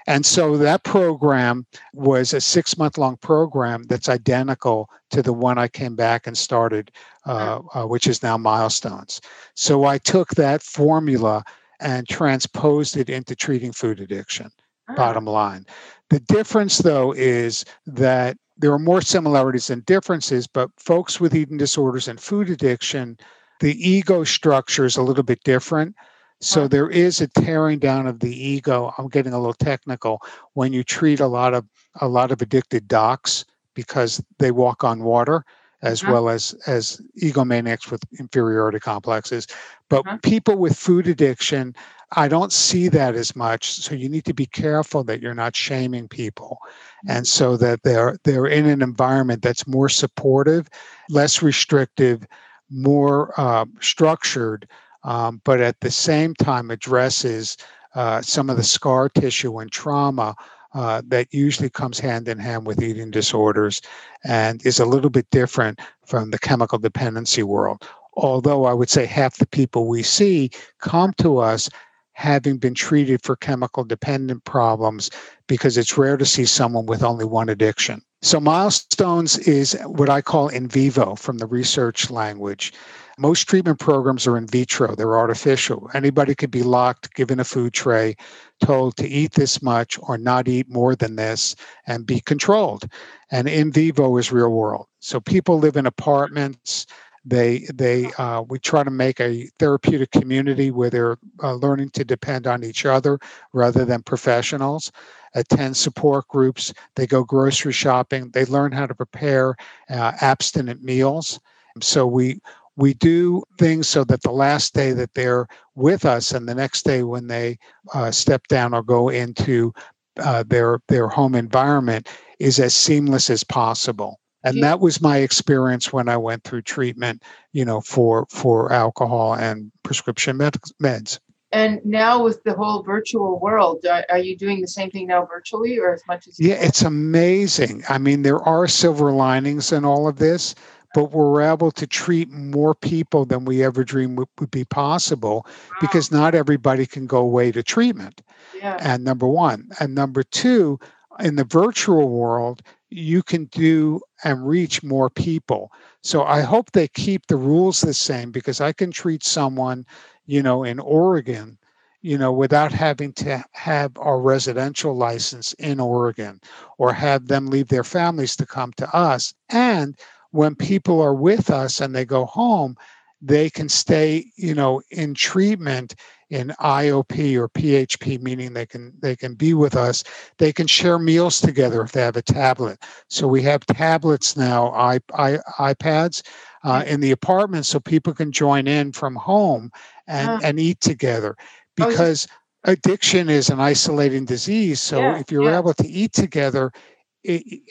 And 0.07 0.25
so 0.25 0.57
that 0.57 0.83
program 0.83 1.65
was 1.93 2.33
a 2.33 2.41
six 2.41 2.77
month 2.77 2.97
long 2.97 3.17
program 3.17 3.83
that's 3.83 4.09
identical 4.09 4.89
to 5.11 5.21
the 5.21 5.33
one 5.33 5.57
I 5.57 5.67
came 5.67 5.95
back 5.95 6.27
and 6.27 6.37
started, 6.37 6.91
uh, 7.25 7.61
uh, 7.73 7.85
which 7.85 8.07
is 8.07 8.21
now 8.21 8.37
Milestones. 8.37 9.21
So 9.55 9.85
I 9.85 9.97
took 9.97 10.29
that 10.31 10.61
formula 10.61 11.43
and 11.79 12.07
transposed 12.07 12.97
it 12.97 13.09
into 13.09 13.35
treating 13.35 13.71
food 13.71 13.99
addiction. 13.99 14.51
Ah. 14.87 14.95
bottom 14.95 15.25
line. 15.25 15.65
The 16.09 16.19
difference, 16.19 16.79
though, 16.79 17.13
is 17.13 17.65
that 17.87 18.37
there 18.57 18.71
are 18.71 18.79
more 18.79 19.01
similarities 19.01 19.67
than 19.67 19.81
differences, 19.81 20.47
but 20.47 20.69
folks 20.77 21.19
with 21.19 21.35
eating 21.35 21.57
disorders 21.57 22.07
and 22.07 22.19
food 22.19 22.49
addiction, 22.49 23.17
the 23.59 23.75
ego 23.89 24.23
structure 24.23 24.85
is 24.85 24.97
a 24.97 25.01
little 25.01 25.23
bit 25.23 25.43
different. 25.43 25.95
So 26.41 26.67
there 26.67 26.89
is 26.89 27.21
a 27.21 27.27
tearing 27.27 27.79
down 27.79 28.07
of 28.07 28.19
the 28.19 28.35
ego. 28.35 28.93
I'm 28.97 29.07
getting 29.07 29.33
a 29.33 29.39
little 29.39 29.53
technical 29.53 30.21
when 30.53 30.73
you 30.73 30.83
treat 30.83 31.19
a 31.19 31.27
lot 31.27 31.53
of 31.53 31.65
a 32.01 32.07
lot 32.07 32.31
of 32.31 32.41
addicted 32.41 32.87
docs 32.87 33.45
because 33.73 34.21
they 34.37 34.51
walk 34.51 34.83
on 34.83 35.03
water 35.03 35.45
as 35.85 36.03
uh-huh. 36.03 36.13
well 36.13 36.29
as 36.29 36.53
as 36.67 37.01
egomaniacs 37.21 37.91
with 37.91 38.03
inferiority 38.19 38.79
complexes. 38.79 39.47
But 39.89 40.05
uh-huh. 40.07 40.17
people 40.23 40.57
with 40.57 40.75
food 40.77 41.07
addiction, 41.07 41.75
I 42.13 42.27
don't 42.27 42.51
see 42.51 42.87
that 42.89 43.15
as 43.15 43.35
much. 43.35 43.71
So 43.71 43.95
you 43.95 44.09
need 44.09 44.25
to 44.25 44.33
be 44.33 44.47
careful 44.47 45.03
that 45.05 45.21
you're 45.21 45.33
not 45.33 45.55
shaming 45.55 46.07
people, 46.07 46.57
mm-hmm. 46.61 47.11
and 47.17 47.27
so 47.27 47.55
that 47.57 47.83
they're 47.83 48.17
they're 48.23 48.47
in 48.47 48.65
an 48.65 48.81
environment 48.81 49.41
that's 49.41 49.67
more 49.67 49.89
supportive, 49.89 50.67
less 51.09 51.41
restrictive, 51.41 52.25
more 52.69 53.39
uh, 53.39 53.65
structured, 53.79 54.67
um, 55.03 55.41
but 55.45 55.61
at 55.61 55.79
the 55.81 55.91
same 55.91 56.33
time 56.33 56.71
addresses 56.71 57.57
uh, 57.93 58.21
some 58.21 58.49
of 58.49 58.57
the 58.57 58.63
scar 58.63 59.07
tissue 59.07 59.59
and 59.59 59.71
trauma 59.71 60.35
uh, 60.75 61.01
that 61.07 61.33
usually 61.33 61.69
comes 61.69 61.99
hand 61.99 62.27
in 62.27 62.37
hand 62.37 62.67
with 62.67 62.83
eating 62.83 63.09
disorders 63.09 63.81
and 64.25 64.63
is 64.65 64.79
a 64.79 64.85
little 64.85 65.09
bit 65.09 65.27
different 65.31 65.79
from 66.05 66.31
the 66.31 66.37
chemical 66.37 66.77
dependency 66.77 67.43
world. 67.43 67.87
Although 68.17 68.65
I 68.65 68.73
would 68.73 68.89
say 68.89 69.05
half 69.05 69.37
the 69.37 69.47
people 69.47 69.87
we 69.87 70.03
see 70.03 70.51
come 70.79 71.13
to 71.13 71.37
us 71.37 71.69
having 72.11 72.57
been 72.57 72.73
treated 72.73 73.21
for 73.23 73.35
chemical 73.35 73.83
dependent 73.83 74.43
problems 74.43 75.09
because 75.47 75.77
it's 75.77 75.97
rare 75.97 76.17
to 76.17 76.25
see 76.25 76.45
someone 76.45 76.85
with 76.85 77.03
only 77.03 77.25
one 77.25 77.49
addiction. 77.49 78.01
So, 78.21 78.39
milestones 78.39 79.37
is 79.37 79.77
what 79.85 80.09
I 80.09 80.21
call 80.21 80.47
in 80.47 80.67
vivo 80.67 81.15
from 81.15 81.37
the 81.37 81.45
research 81.45 82.09
language. 82.09 82.73
Most 83.17 83.47
treatment 83.47 83.79
programs 83.79 84.27
are 84.27 84.37
in 84.37 84.45
vitro, 84.47 84.93
they're 84.95 85.17
artificial. 85.17 85.89
Anybody 85.93 86.35
could 86.35 86.51
be 86.51 86.63
locked, 86.63 87.13
given 87.13 87.39
a 87.39 87.45
food 87.45 87.73
tray, 87.73 88.15
told 88.59 88.97
to 88.97 89.07
eat 89.07 89.33
this 89.33 89.61
much 89.61 89.97
or 90.01 90.17
not 90.17 90.47
eat 90.47 90.69
more 90.69 90.95
than 90.95 91.15
this 91.15 91.55
and 91.87 92.05
be 92.05 92.19
controlled. 92.19 92.83
And 93.31 93.47
in 93.47 93.71
vivo 93.71 94.17
is 94.17 94.31
real 94.31 94.51
world. 94.51 94.87
So 94.99 95.19
people 95.21 95.59
live 95.59 95.77
in 95.77 95.85
apartments. 95.85 96.87
They 97.23 97.67
they 97.73 98.11
uh, 98.17 98.41
we 98.41 98.59
try 98.59 98.83
to 98.83 98.91
make 98.91 99.19
a 99.19 99.49
therapeutic 99.59 100.11
community 100.11 100.69
where 100.69 100.89
they're 100.89 101.17
uh, 101.41 101.55
learning 101.55 101.89
to 101.91 102.03
depend 102.03 102.45
on 102.45 102.63
each 102.63 102.85
other 102.85 103.17
rather 103.53 103.83
than 103.83 104.03
professionals. 104.03 104.91
Attend 105.33 105.75
support 105.75 106.27
groups. 106.27 106.73
They 106.95 107.07
go 107.07 107.23
grocery 107.23 107.73
shopping. 107.73 108.29
They 108.31 108.45
learn 108.45 108.71
how 108.71 108.85
to 108.85 108.93
prepare 108.93 109.55
uh, 109.89 110.11
abstinent 110.21 110.83
meals. 110.83 111.39
So 111.81 112.05
we 112.05 112.39
we 112.77 112.93
do 112.93 113.43
things 113.57 113.87
so 113.87 114.03
that 114.05 114.21
the 114.21 114.31
last 114.31 114.73
day 114.73 114.91
that 114.91 115.13
they're 115.13 115.47
with 115.75 116.05
us 116.05 116.31
and 116.31 116.47
the 116.47 116.55
next 116.55 116.83
day 116.83 117.03
when 117.03 117.27
they 117.27 117.57
uh, 117.93 118.11
step 118.11 118.45
down 118.47 118.73
or 118.73 118.83
go 118.83 119.09
into 119.09 119.73
uh, 120.17 120.43
their 120.47 120.79
their 120.87 121.07
home 121.07 121.35
environment 121.35 122.07
is 122.39 122.59
as 122.59 122.75
seamless 122.75 123.29
as 123.29 123.43
possible. 123.43 124.19
And 124.43 124.61
that 124.61 124.79
was 124.79 125.01
my 125.01 125.17
experience 125.17 125.91
when 125.91 126.07
i 126.07 126.15
went 126.15 126.43
through 126.43 126.61
treatment 126.61 127.23
you 127.51 127.65
know 127.65 127.81
for 127.81 128.27
for 128.29 128.71
alcohol 128.71 129.33
and 129.33 129.71
prescription 129.83 130.37
med- 130.37 130.57
meds. 130.81 131.19
And 131.51 131.79
now 131.85 132.21
with 132.21 132.43
the 132.43 132.53
whole 132.53 132.83
virtual 132.83 133.39
world 133.39 133.85
are, 133.89 134.05
are, 134.09 134.17
you 134.17 134.37
doing 134.37 134.59
the 134.59 134.67
same 134.67 134.91
thing 134.91 135.07
now 135.07 135.25
virtually 135.25 135.79
or 135.79 135.93
as 135.93 136.03
much 136.07 136.27
as 136.27 136.39
yeah 136.39 136.55
it's 136.55 136.83
amazing. 136.83 137.83
I 137.89 137.97
mean 137.97 138.21
there 138.21 138.41
are 138.41 138.67
silver 138.67 139.11
linings 139.11 139.71
in 139.71 139.83
all 139.83 140.07
of 140.07 140.17
this 140.17 140.53
but 140.95 141.11
we're 141.11 141.41
able 141.41 141.71
to 141.71 141.85
treat 141.85 142.31
more 142.31 142.73
people 142.73 143.25
than 143.25 143.43
we 143.43 143.61
ever 143.65 143.83
dreamed 143.83 144.17
would, 144.17 144.29
would 144.39 144.49
be 144.49 144.63
possible 144.63 145.45
wow. 145.45 145.77
because 145.81 146.09
not 146.09 146.33
everybody 146.33 146.85
can 146.85 147.05
go 147.05 147.17
away 147.17 147.51
to 147.51 147.61
treatment. 147.61 148.21
Yeah. 148.55 148.77
And 148.79 149.03
number 149.03 149.27
one. 149.27 149.67
And 149.81 149.93
number 149.93 150.23
two, 150.23 150.79
in 151.19 151.35
the 151.35 151.43
virtual 151.43 152.07
world, 152.07 152.61
you 152.89 153.21
can 153.23 153.43
do 153.45 153.99
and 154.23 154.47
reach 154.47 154.83
more 154.83 155.09
people. 155.09 155.69
So 156.01 156.23
I 156.23 156.39
hope 156.39 156.71
they 156.71 156.87
keep 156.87 157.27
the 157.27 157.35
rules 157.35 157.81
the 157.81 157.93
same 157.93 158.31
because 158.31 158.61
I 158.61 158.71
can 158.71 158.91
treat 158.91 159.21
someone, 159.21 159.85
you 160.27 160.41
know, 160.41 160.63
in 160.63 160.79
Oregon, 160.79 161.57
you 162.03 162.17
know, 162.17 162.31
without 162.31 162.71
having 162.71 163.11
to 163.13 163.43
have 163.51 163.91
our 163.97 164.21
residential 164.21 164.95
license 164.95 165.51
in 165.53 165.81
Oregon 165.81 166.39
or 166.77 166.93
have 166.93 167.27
them 167.27 167.47
leave 167.47 167.67
their 167.67 167.83
families 167.83 168.37
to 168.37 168.45
come 168.45 168.71
to 168.77 168.95
us. 168.95 169.33
And 169.49 169.97
when 170.31 170.55
people 170.55 171.01
are 171.01 171.13
with 171.13 171.49
us 171.49 171.81
and 171.81 171.95
they 171.95 172.05
go 172.05 172.25
home, 172.25 172.75
they 173.21 173.49
can 173.49 173.69
stay, 173.69 174.25
you 174.35 174.53
know, 174.53 174.81
in 174.91 175.13
treatment 175.13 175.95
in 176.29 176.49
IOP 176.59 177.35
or 177.37 177.49
PHP, 177.49 178.21
meaning 178.21 178.53
they 178.53 178.65
can 178.65 178.93
they 178.99 179.15
can 179.15 179.35
be 179.35 179.53
with 179.53 179.75
us. 179.75 180.03
They 180.37 180.51
can 180.51 180.67
share 180.67 180.99
meals 180.99 181.39
together 181.39 181.81
if 181.81 181.91
they 181.91 182.01
have 182.01 182.17
a 182.17 182.21
tablet. 182.21 182.79
So 183.09 183.27
we 183.27 183.41
have 183.43 183.65
tablets 183.65 184.35
now, 184.35 184.69
I, 184.71 184.99
I, 185.13 185.39
iPads 185.59 186.23
uh, 186.63 186.83
in 186.85 186.99
the 186.99 187.11
apartment, 187.11 187.65
so 187.65 187.79
people 187.79 188.13
can 188.13 188.31
join 188.31 188.67
in 188.67 188.91
from 188.91 189.15
home 189.15 189.71
and 190.07 190.43
and 190.43 190.59
eat 190.59 190.81
together 190.81 191.35
because. 191.75 192.27
Addiction 192.67 193.29
is 193.29 193.51
an 193.51 193.59
isolating 193.59 194.25
disease. 194.25 194.81
So 194.81 194.97
yeah, 194.97 195.19
if 195.19 195.31
you're 195.31 195.43
yeah. 195.43 195.59
able 195.59 195.75
to 195.75 195.87
eat 195.87 196.13
together, 196.13 196.71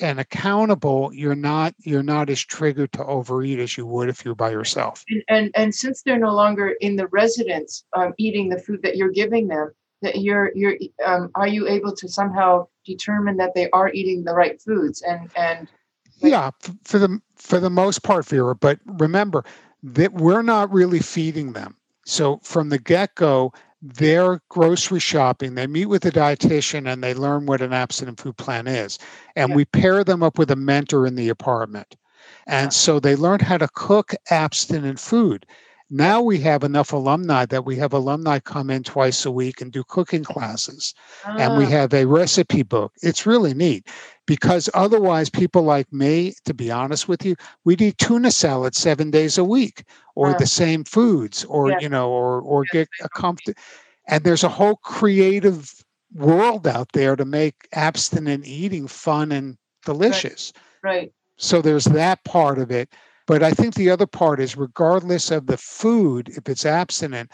and 0.01 0.21
accountable 0.21 1.11
you're 1.13 1.35
not 1.35 1.75
you're 1.81 2.03
not 2.03 2.31
as 2.31 2.41
triggered 2.41 2.93
to 2.93 3.05
overeat 3.05 3.59
as 3.59 3.77
you 3.77 3.87
would 3.87 4.09
if 4.09 4.25
you're 4.25 4.35
by 4.35 4.51
yourself. 4.51 5.05
And 5.09 5.23
and, 5.29 5.51
and 5.55 5.75
since 5.75 6.03
they're 6.03 6.19
no 6.19 6.35
longer 6.35 6.75
in 6.81 6.97
the 6.97 7.07
residence 7.09 7.85
um, 7.97 8.15
eating 8.19 8.49
the 8.49 8.59
food 8.59 8.83
that 8.83 8.97
you're 8.97 9.11
giving 9.13 9.49
them 9.49 9.73
that 10.03 10.21
you're 10.21 10.51
you're 10.55 10.77
um, 11.05 11.31
are 11.35 11.49
you 11.49 11.69
able 11.69 11.95
to 11.97 12.09
somehow 12.09 12.67
determine 12.85 13.37
that 13.39 13.55
they 13.55 13.71
are 13.71 13.91
eating 13.93 14.25
the 14.25 14.35
right 14.35 14.61
foods 14.61 15.03
and 15.03 15.31
and 15.37 15.69
like- 16.21 16.31
yeah 16.31 16.51
for 16.85 16.99
the 16.99 17.21
for 17.37 17.61
the 17.61 17.71
most 17.71 18.03
part 18.03 18.25
vera 18.27 18.55
but 18.55 18.79
remember 18.85 19.45
that 19.85 20.15
we're 20.15 20.43
not 20.43 20.73
really 20.73 21.01
feeding 21.01 21.53
them. 21.53 21.77
So 22.07 22.41
from 22.43 22.71
the 22.71 22.79
get-go 22.79 23.53
they're 23.85 24.41
grocery 24.49 24.99
shopping, 24.99 25.55
they 25.55 25.67
meet 25.67 25.87
with 25.87 26.07
a 26.07 26.11
dietitian 26.11 26.91
and 26.91 27.05
they 27.05 27.13
learn 27.13 27.45
what 27.45 27.61
an 27.61 27.75
abstinent 27.75 28.19
food 28.19 28.37
plan 28.39 28.67
is. 28.67 28.99
And 29.37 29.51
yeah. 29.51 29.57
we 29.57 29.65
pair 29.67 30.03
them 30.03 30.23
up 30.23 30.39
with 30.39 30.51
a 30.51 30.57
mentor 30.57 31.07
in 31.07 31.17
the 31.17 31.29
apartment. 31.29 31.97
And 32.47 32.73
so 32.73 32.99
they 32.99 33.15
learn 33.15 33.41
how 33.41 33.59
to 33.59 33.69
cook 33.75 34.15
abstinent 34.31 34.99
food. 34.99 35.45
Now 35.91 36.23
we 36.23 36.41
have 36.41 36.65
enough 36.65 36.93
alumni 36.93 37.45
that 37.47 37.65
we 37.65 37.77
have 37.77 37.93
alumni 37.93 38.39
come 38.39 38.71
in 38.71 38.83
twice 38.83 39.27
a 39.27 39.31
week 39.31 39.61
and 39.61 39.71
do 39.71 39.85
cooking 39.85 40.25
classes. 40.25 40.95
And 41.27 41.59
we 41.59 41.67
ah. 41.67 41.69
have 41.69 41.93
a 41.93 42.07
recipe 42.07 42.63
book. 42.63 42.93
It's 43.03 43.27
really 43.27 43.53
neat 43.53 43.87
because 44.27 44.71
otherwise, 44.73 45.29
people 45.29 45.63
like 45.63 45.93
me, 45.93 46.35
to 46.47 46.55
be 46.55 46.71
honest 46.71 47.07
with 47.07 47.25
you, 47.25 47.37
we'd 47.65 47.83
eat 47.83 47.99
tuna 47.99 48.31
salad 48.31 48.75
seven 48.75 49.11
days 49.11 49.37
a 49.37 49.45
week 49.45 49.85
or 50.15 50.33
the 50.35 50.47
same 50.47 50.85
foods 50.85 51.45
or, 51.45 51.71
yes. 51.71 51.83
you 51.83 51.89
know, 51.89 52.11
or, 52.11 52.41
or 52.41 52.65
yes. 52.65 52.73
get 52.73 52.89
a 53.03 53.09
comfort. 53.11 53.57
And 54.07 54.25
there's 54.25 54.45
a 54.45 54.49
whole 54.49 54.77
creative 54.77 55.73
world 56.15 56.67
out 56.67 56.93
there 56.93 57.17
to 57.17 57.25
make 57.25 57.69
abstinent 57.73 58.47
eating 58.47 58.87
fun 58.87 59.33
and 59.33 59.59
delicious. 59.85 60.53
Right. 60.83 60.91
right. 60.91 61.13
So 61.37 61.61
there's 61.61 61.85
that 61.87 62.25
part 62.25 62.59
of 62.59 62.71
it. 62.71 62.89
But 63.27 63.43
I 63.43 63.53
think 63.53 63.75
the 63.75 63.91
other 63.91 64.07
part 64.07 64.41
is, 64.41 64.57
regardless 64.57 65.31
of 65.31 65.47
the 65.47 65.57
food, 65.57 66.29
if 66.37 66.49
it's 66.49 66.67
abstinent, 66.67 67.31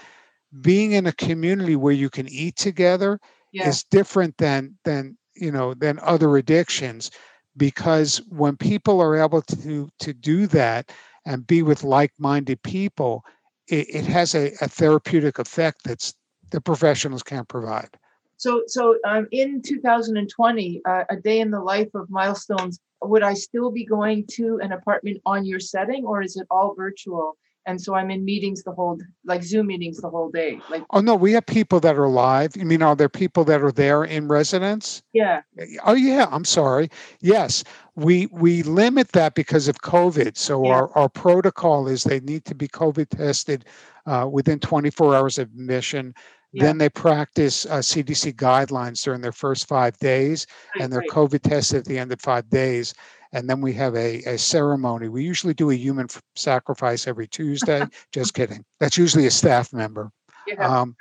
being 0.61 0.93
in 0.93 1.07
a 1.07 1.13
community 1.13 1.77
where 1.77 1.93
you 1.93 2.11
can 2.11 2.29
eat 2.29 2.57
together 2.57 3.19
yeah. 3.53 3.69
is 3.69 3.85
different 3.85 4.37
than 4.39 4.77
than 4.85 5.17
you 5.35 5.51
know 5.51 5.75
than 5.75 5.99
other 6.03 6.37
addictions 6.37 7.11
because 7.57 8.19
when 8.29 8.57
people 8.57 9.01
are 9.01 9.17
able 9.17 9.43
to 9.43 9.89
to 9.99 10.13
do 10.13 10.47
that 10.47 10.91
and 11.27 11.47
be 11.47 11.63
with 11.63 11.85
like-minded 11.85 12.63
people 12.63 13.25
it, 13.69 13.87
it 13.95 14.05
has 14.05 14.35
a, 14.35 14.53
a, 14.61 14.69
therapeutic 14.69 15.39
effect 15.39 15.83
that's 15.85 16.15
the 16.51 16.61
professionals 16.61 17.23
can't 17.23 17.49
provide 17.49 17.91
so 18.37 18.63
so 18.67 18.97
um, 19.07 19.27
in 19.31 19.63
2020 19.63 20.83
uh, 20.85 21.05
a 21.11 21.17
day 21.17 21.41
in 21.41 21.51
the 21.51 21.61
life 21.61 21.95
of 21.95 22.11
milestones 22.11 22.81
would 23.03 23.23
I 23.23 23.35
still 23.35 23.71
be 23.71 23.85
going 23.85 24.27
to 24.33 24.59
an 24.63 24.73
apartment 24.73 25.21
on 25.27 25.45
your 25.45 25.61
setting 25.61 26.05
or 26.05 26.23
is 26.23 26.37
it 26.37 26.47
all 26.51 26.75
virtual? 26.75 27.37
And 27.67 27.81
so 27.81 27.95
I'm 27.95 28.11
in 28.11 28.25
meetings 28.25 28.63
the 28.63 28.73
whole, 28.73 28.99
like 29.25 29.43
Zoom 29.43 29.67
meetings 29.67 29.99
the 29.99 30.09
whole 30.09 30.31
day. 30.31 30.61
Like, 30.71 30.83
oh 30.91 31.01
no, 31.01 31.15
we 31.15 31.33
have 31.33 31.45
people 31.45 31.79
that 31.81 31.97
are 31.97 32.09
live. 32.09 32.57
You 32.57 32.65
mean, 32.65 32.83
are 32.83 32.97
there 32.97 33.09
people 33.09 33.45
that 33.45 33.63
are 33.63 33.71
there 33.71 34.03
in 34.03 34.29
residence? 34.29 35.03
Yeah. 35.13 35.43
Oh 35.85 35.95
yeah. 35.95 36.27
I'm 36.31 36.47
sorry. 36.47 36.91
Yes, 37.21 37.63
we 37.97 38.29
we 38.33 38.63
limit 38.63 39.13
that 39.13 39.35
because 39.35 39.69
of 39.69 39.83
COVID. 39.83 40.39
So 40.39 40.65
yeah. 40.65 40.73
our 40.73 40.97
our 40.97 41.09
protocol 41.11 41.87
is 41.87 42.03
they 42.03 42.21
need 42.21 42.47
to 42.47 42.55
be 42.55 42.67
COVID 42.67 43.11
tested 43.11 43.67
uh, 44.07 44.27
within 44.31 44.59
24 44.59 45.15
hours 45.15 45.39
of 45.39 45.49
admission. 45.49 46.15
Yeah. 46.53 46.65
Then 46.65 46.79
they 46.79 46.89
practice 46.89 47.65
uh, 47.67 47.79
CDC 47.79 48.35
guidelines 48.35 49.05
during 49.05 49.21
their 49.21 49.33
first 49.33 49.69
five 49.69 49.97
days, 49.99 50.47
right, 50.75 50.83
and 50.83 50.93
they're 50.93 51.01
right. 51.01 51.09
COVID 51.11 51.43
tested 51.43 51.79
at 51.79 51.85
the 51.85 51.99
end 51.99 52.13
of 52.13 52.21
five 52.21 52.49
days. 52.51 52.93
And 53.33 53.49
then 53.49 53.61
we 53.61 53.73
have 53.75 53.95
a, 53.95 54.23
a 54.25 54.37
ceremony. 54.37 55.09
We 55.09 55.23
usually 55.23 55.55
do 55.55 55.71
a 55.71 55.75
human 55.77 56.09
sacrifice 56.35 57.07
every 57.07 57.29
Tuesday. 57.29 57.85
Just 58.13 58.35
kidding. 58.35 58.65
That's 58.81 58.99
usually 58.99 59.27
a 59.27 59.31
staff 59.31 59.73
member. 59.73 60.11
Yeah. 60.49 60.67
Um, 60.67 60.97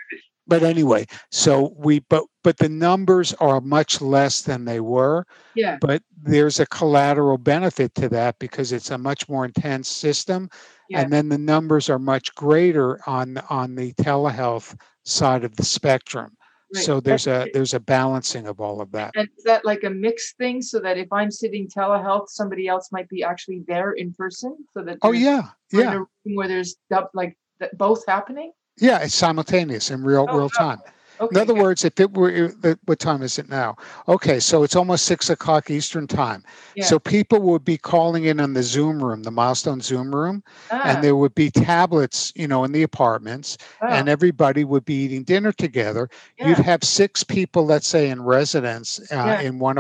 but 0.50 0.64
anyway, 0.64 1.06
so 1.32 1.74
we 1.78 2.00
but 2.10 2.24
but 2.44 2.58
the 2.58 2.70
numbers 2.70 3.34
are 3.36 3.62
much 3.62 4.02
less 4.02 4.42
than 4.42 4.66
they 4.66 4.80
were. 4.80 5.26
Yeah. 5.56 5.78
But 5.80 6.02
there's 6.22 6.60
a 6.60 6.66
collateral 6.66 7.38
benefit 7.38 7.94
to 7.96 8.10
that 8.10 8.38
because 8.40 8.72
it's 8.72 8.90
a 8.90 8.98
much 8.98 9.30
more 9.30 9.46
intense 9.46 9.88
system. 9.88 10.50
Yeah. 10.90 11.02
And 11.02 11.14
then 11.14 11.30
the 11.30 11.38
numbers 11.38 11.88
are 11.88 12.00
much 12.00 12.34
greater 12.34 13.00
on 13.08 13.38
on 13.50 13.76
the 13.76 13.94
telehealth 13.94 14.76
side 15.10 15.44
of 15.44 15.56
the 15.56 15.66
spectrum. 15.66 16.36
Right. 16.74 16.84
So 16.84 17.00
there's 17.00 17.26
That's 17.26 17.48
a 17.48 17.52
there's 17.52 17.74
a 17.74 17.80
balancing 17.80 18.46
of 18.46 18.60
all 18.62 18.80
of 18.80 18.92
that. 18.92 19.12
And 19.16 19.28
is 19.36 19.44
that 19.44 19.66
like 19.66 19.84
a 19.84 19.90
mixed 19.90 20.38
thing 20.38 20.62
so 20.62 20.80
that 20.80 20.98
if 20.98 21.12
I'm 21.12 21.32
sitting 21.32 21.68
telehealth, 21.68 22.30
somebody 22.30 22.68
else 22.68 22.92
might 22.92 23.10
be 23.10 23.24
actually 23.24 23.64
there 23.68 23.94
in 23.94 24.14
person 24.14 24.56
so 24.74 24.84
that 24.84 25.00
Oh 25.02 25.12
yeah. 25.12 25.50
Yeah. 25.72 26.04
where 26.26 26.48
there's 26.48 26.76
like 27.14 27.36
both 27.74 28.06
happening? 28.06 28.52
Yeah, 28.80 29.00
it's 29.00 29.16
simultaneous 29.16 29.90
in 29.90 30.04
real 30.04 30.28
oh, 30.30 30.38
real 30.38 30.50
time. 30.50 30.80
Okay. 31.20 31.36
In 31.36 31.42
other 31.42 31.54
words, 31.54 31.84
if 31.84 32.00
it 32.00 32.14
were, 32.14 32.54
what 32.86 33.00
time 33.00 33.22
is 33.22 33.38
it 33.38 33.50
now? 33.50 33.76
Okay, 34.08 34.40
so 34.40 34.64
it's 34.64 34.76
almost 34.76 35.06
six 35.06 35.30
o'clock 35.30 35.70
Eastern 35.70 36.08
time. 36.08 36.44
Yeah. 36.76 36.86
So 36.86 36.98
people 36.98 37.42
would 37.42 37.66
be 37.66 37.78
calling 37.78 38.26
in 38.26 38.40
on 38.40 38.54
the 38.54 38.64
Zoom 38.64 39.04
room, 39.04 39.24
the 39.24 39.32
milestone 39.32 39.82
Zoom 39.82 40.16
room, 40.16 40.44
ah. 40.72 40.82
and 40.86 41.04
there 41.04 41.18
would 41.18 41.36
be 41.36 41.52
tablets, 41.52 42.32
you 42.36 42.48
know, 42.48 42.64
in 42.64 42.72
the 42.72 42.84
apartments, 42.84 43.58
oh. 43.82 43.88
and 43.88 44.08
everybody 44.08 44.64
would 44.64 44.86
be 44.86 44.94
eating 44.94 45.24
dinner 45.24 45.52
together. 45.52 46.10
Yeah. 46.38 46.50
You'd 46.50 46.60
have 46.60 46.84
six 46.84 47.24
people, 47.24 47.66
let's 47.66 47.88
say, 47.88 48.10
in 48.10 48.22
residence 48.24 49.00
uh, 49.12 49.16
yeah. 49.16 49.42
in 49.42 49.60
one 49.60 49.78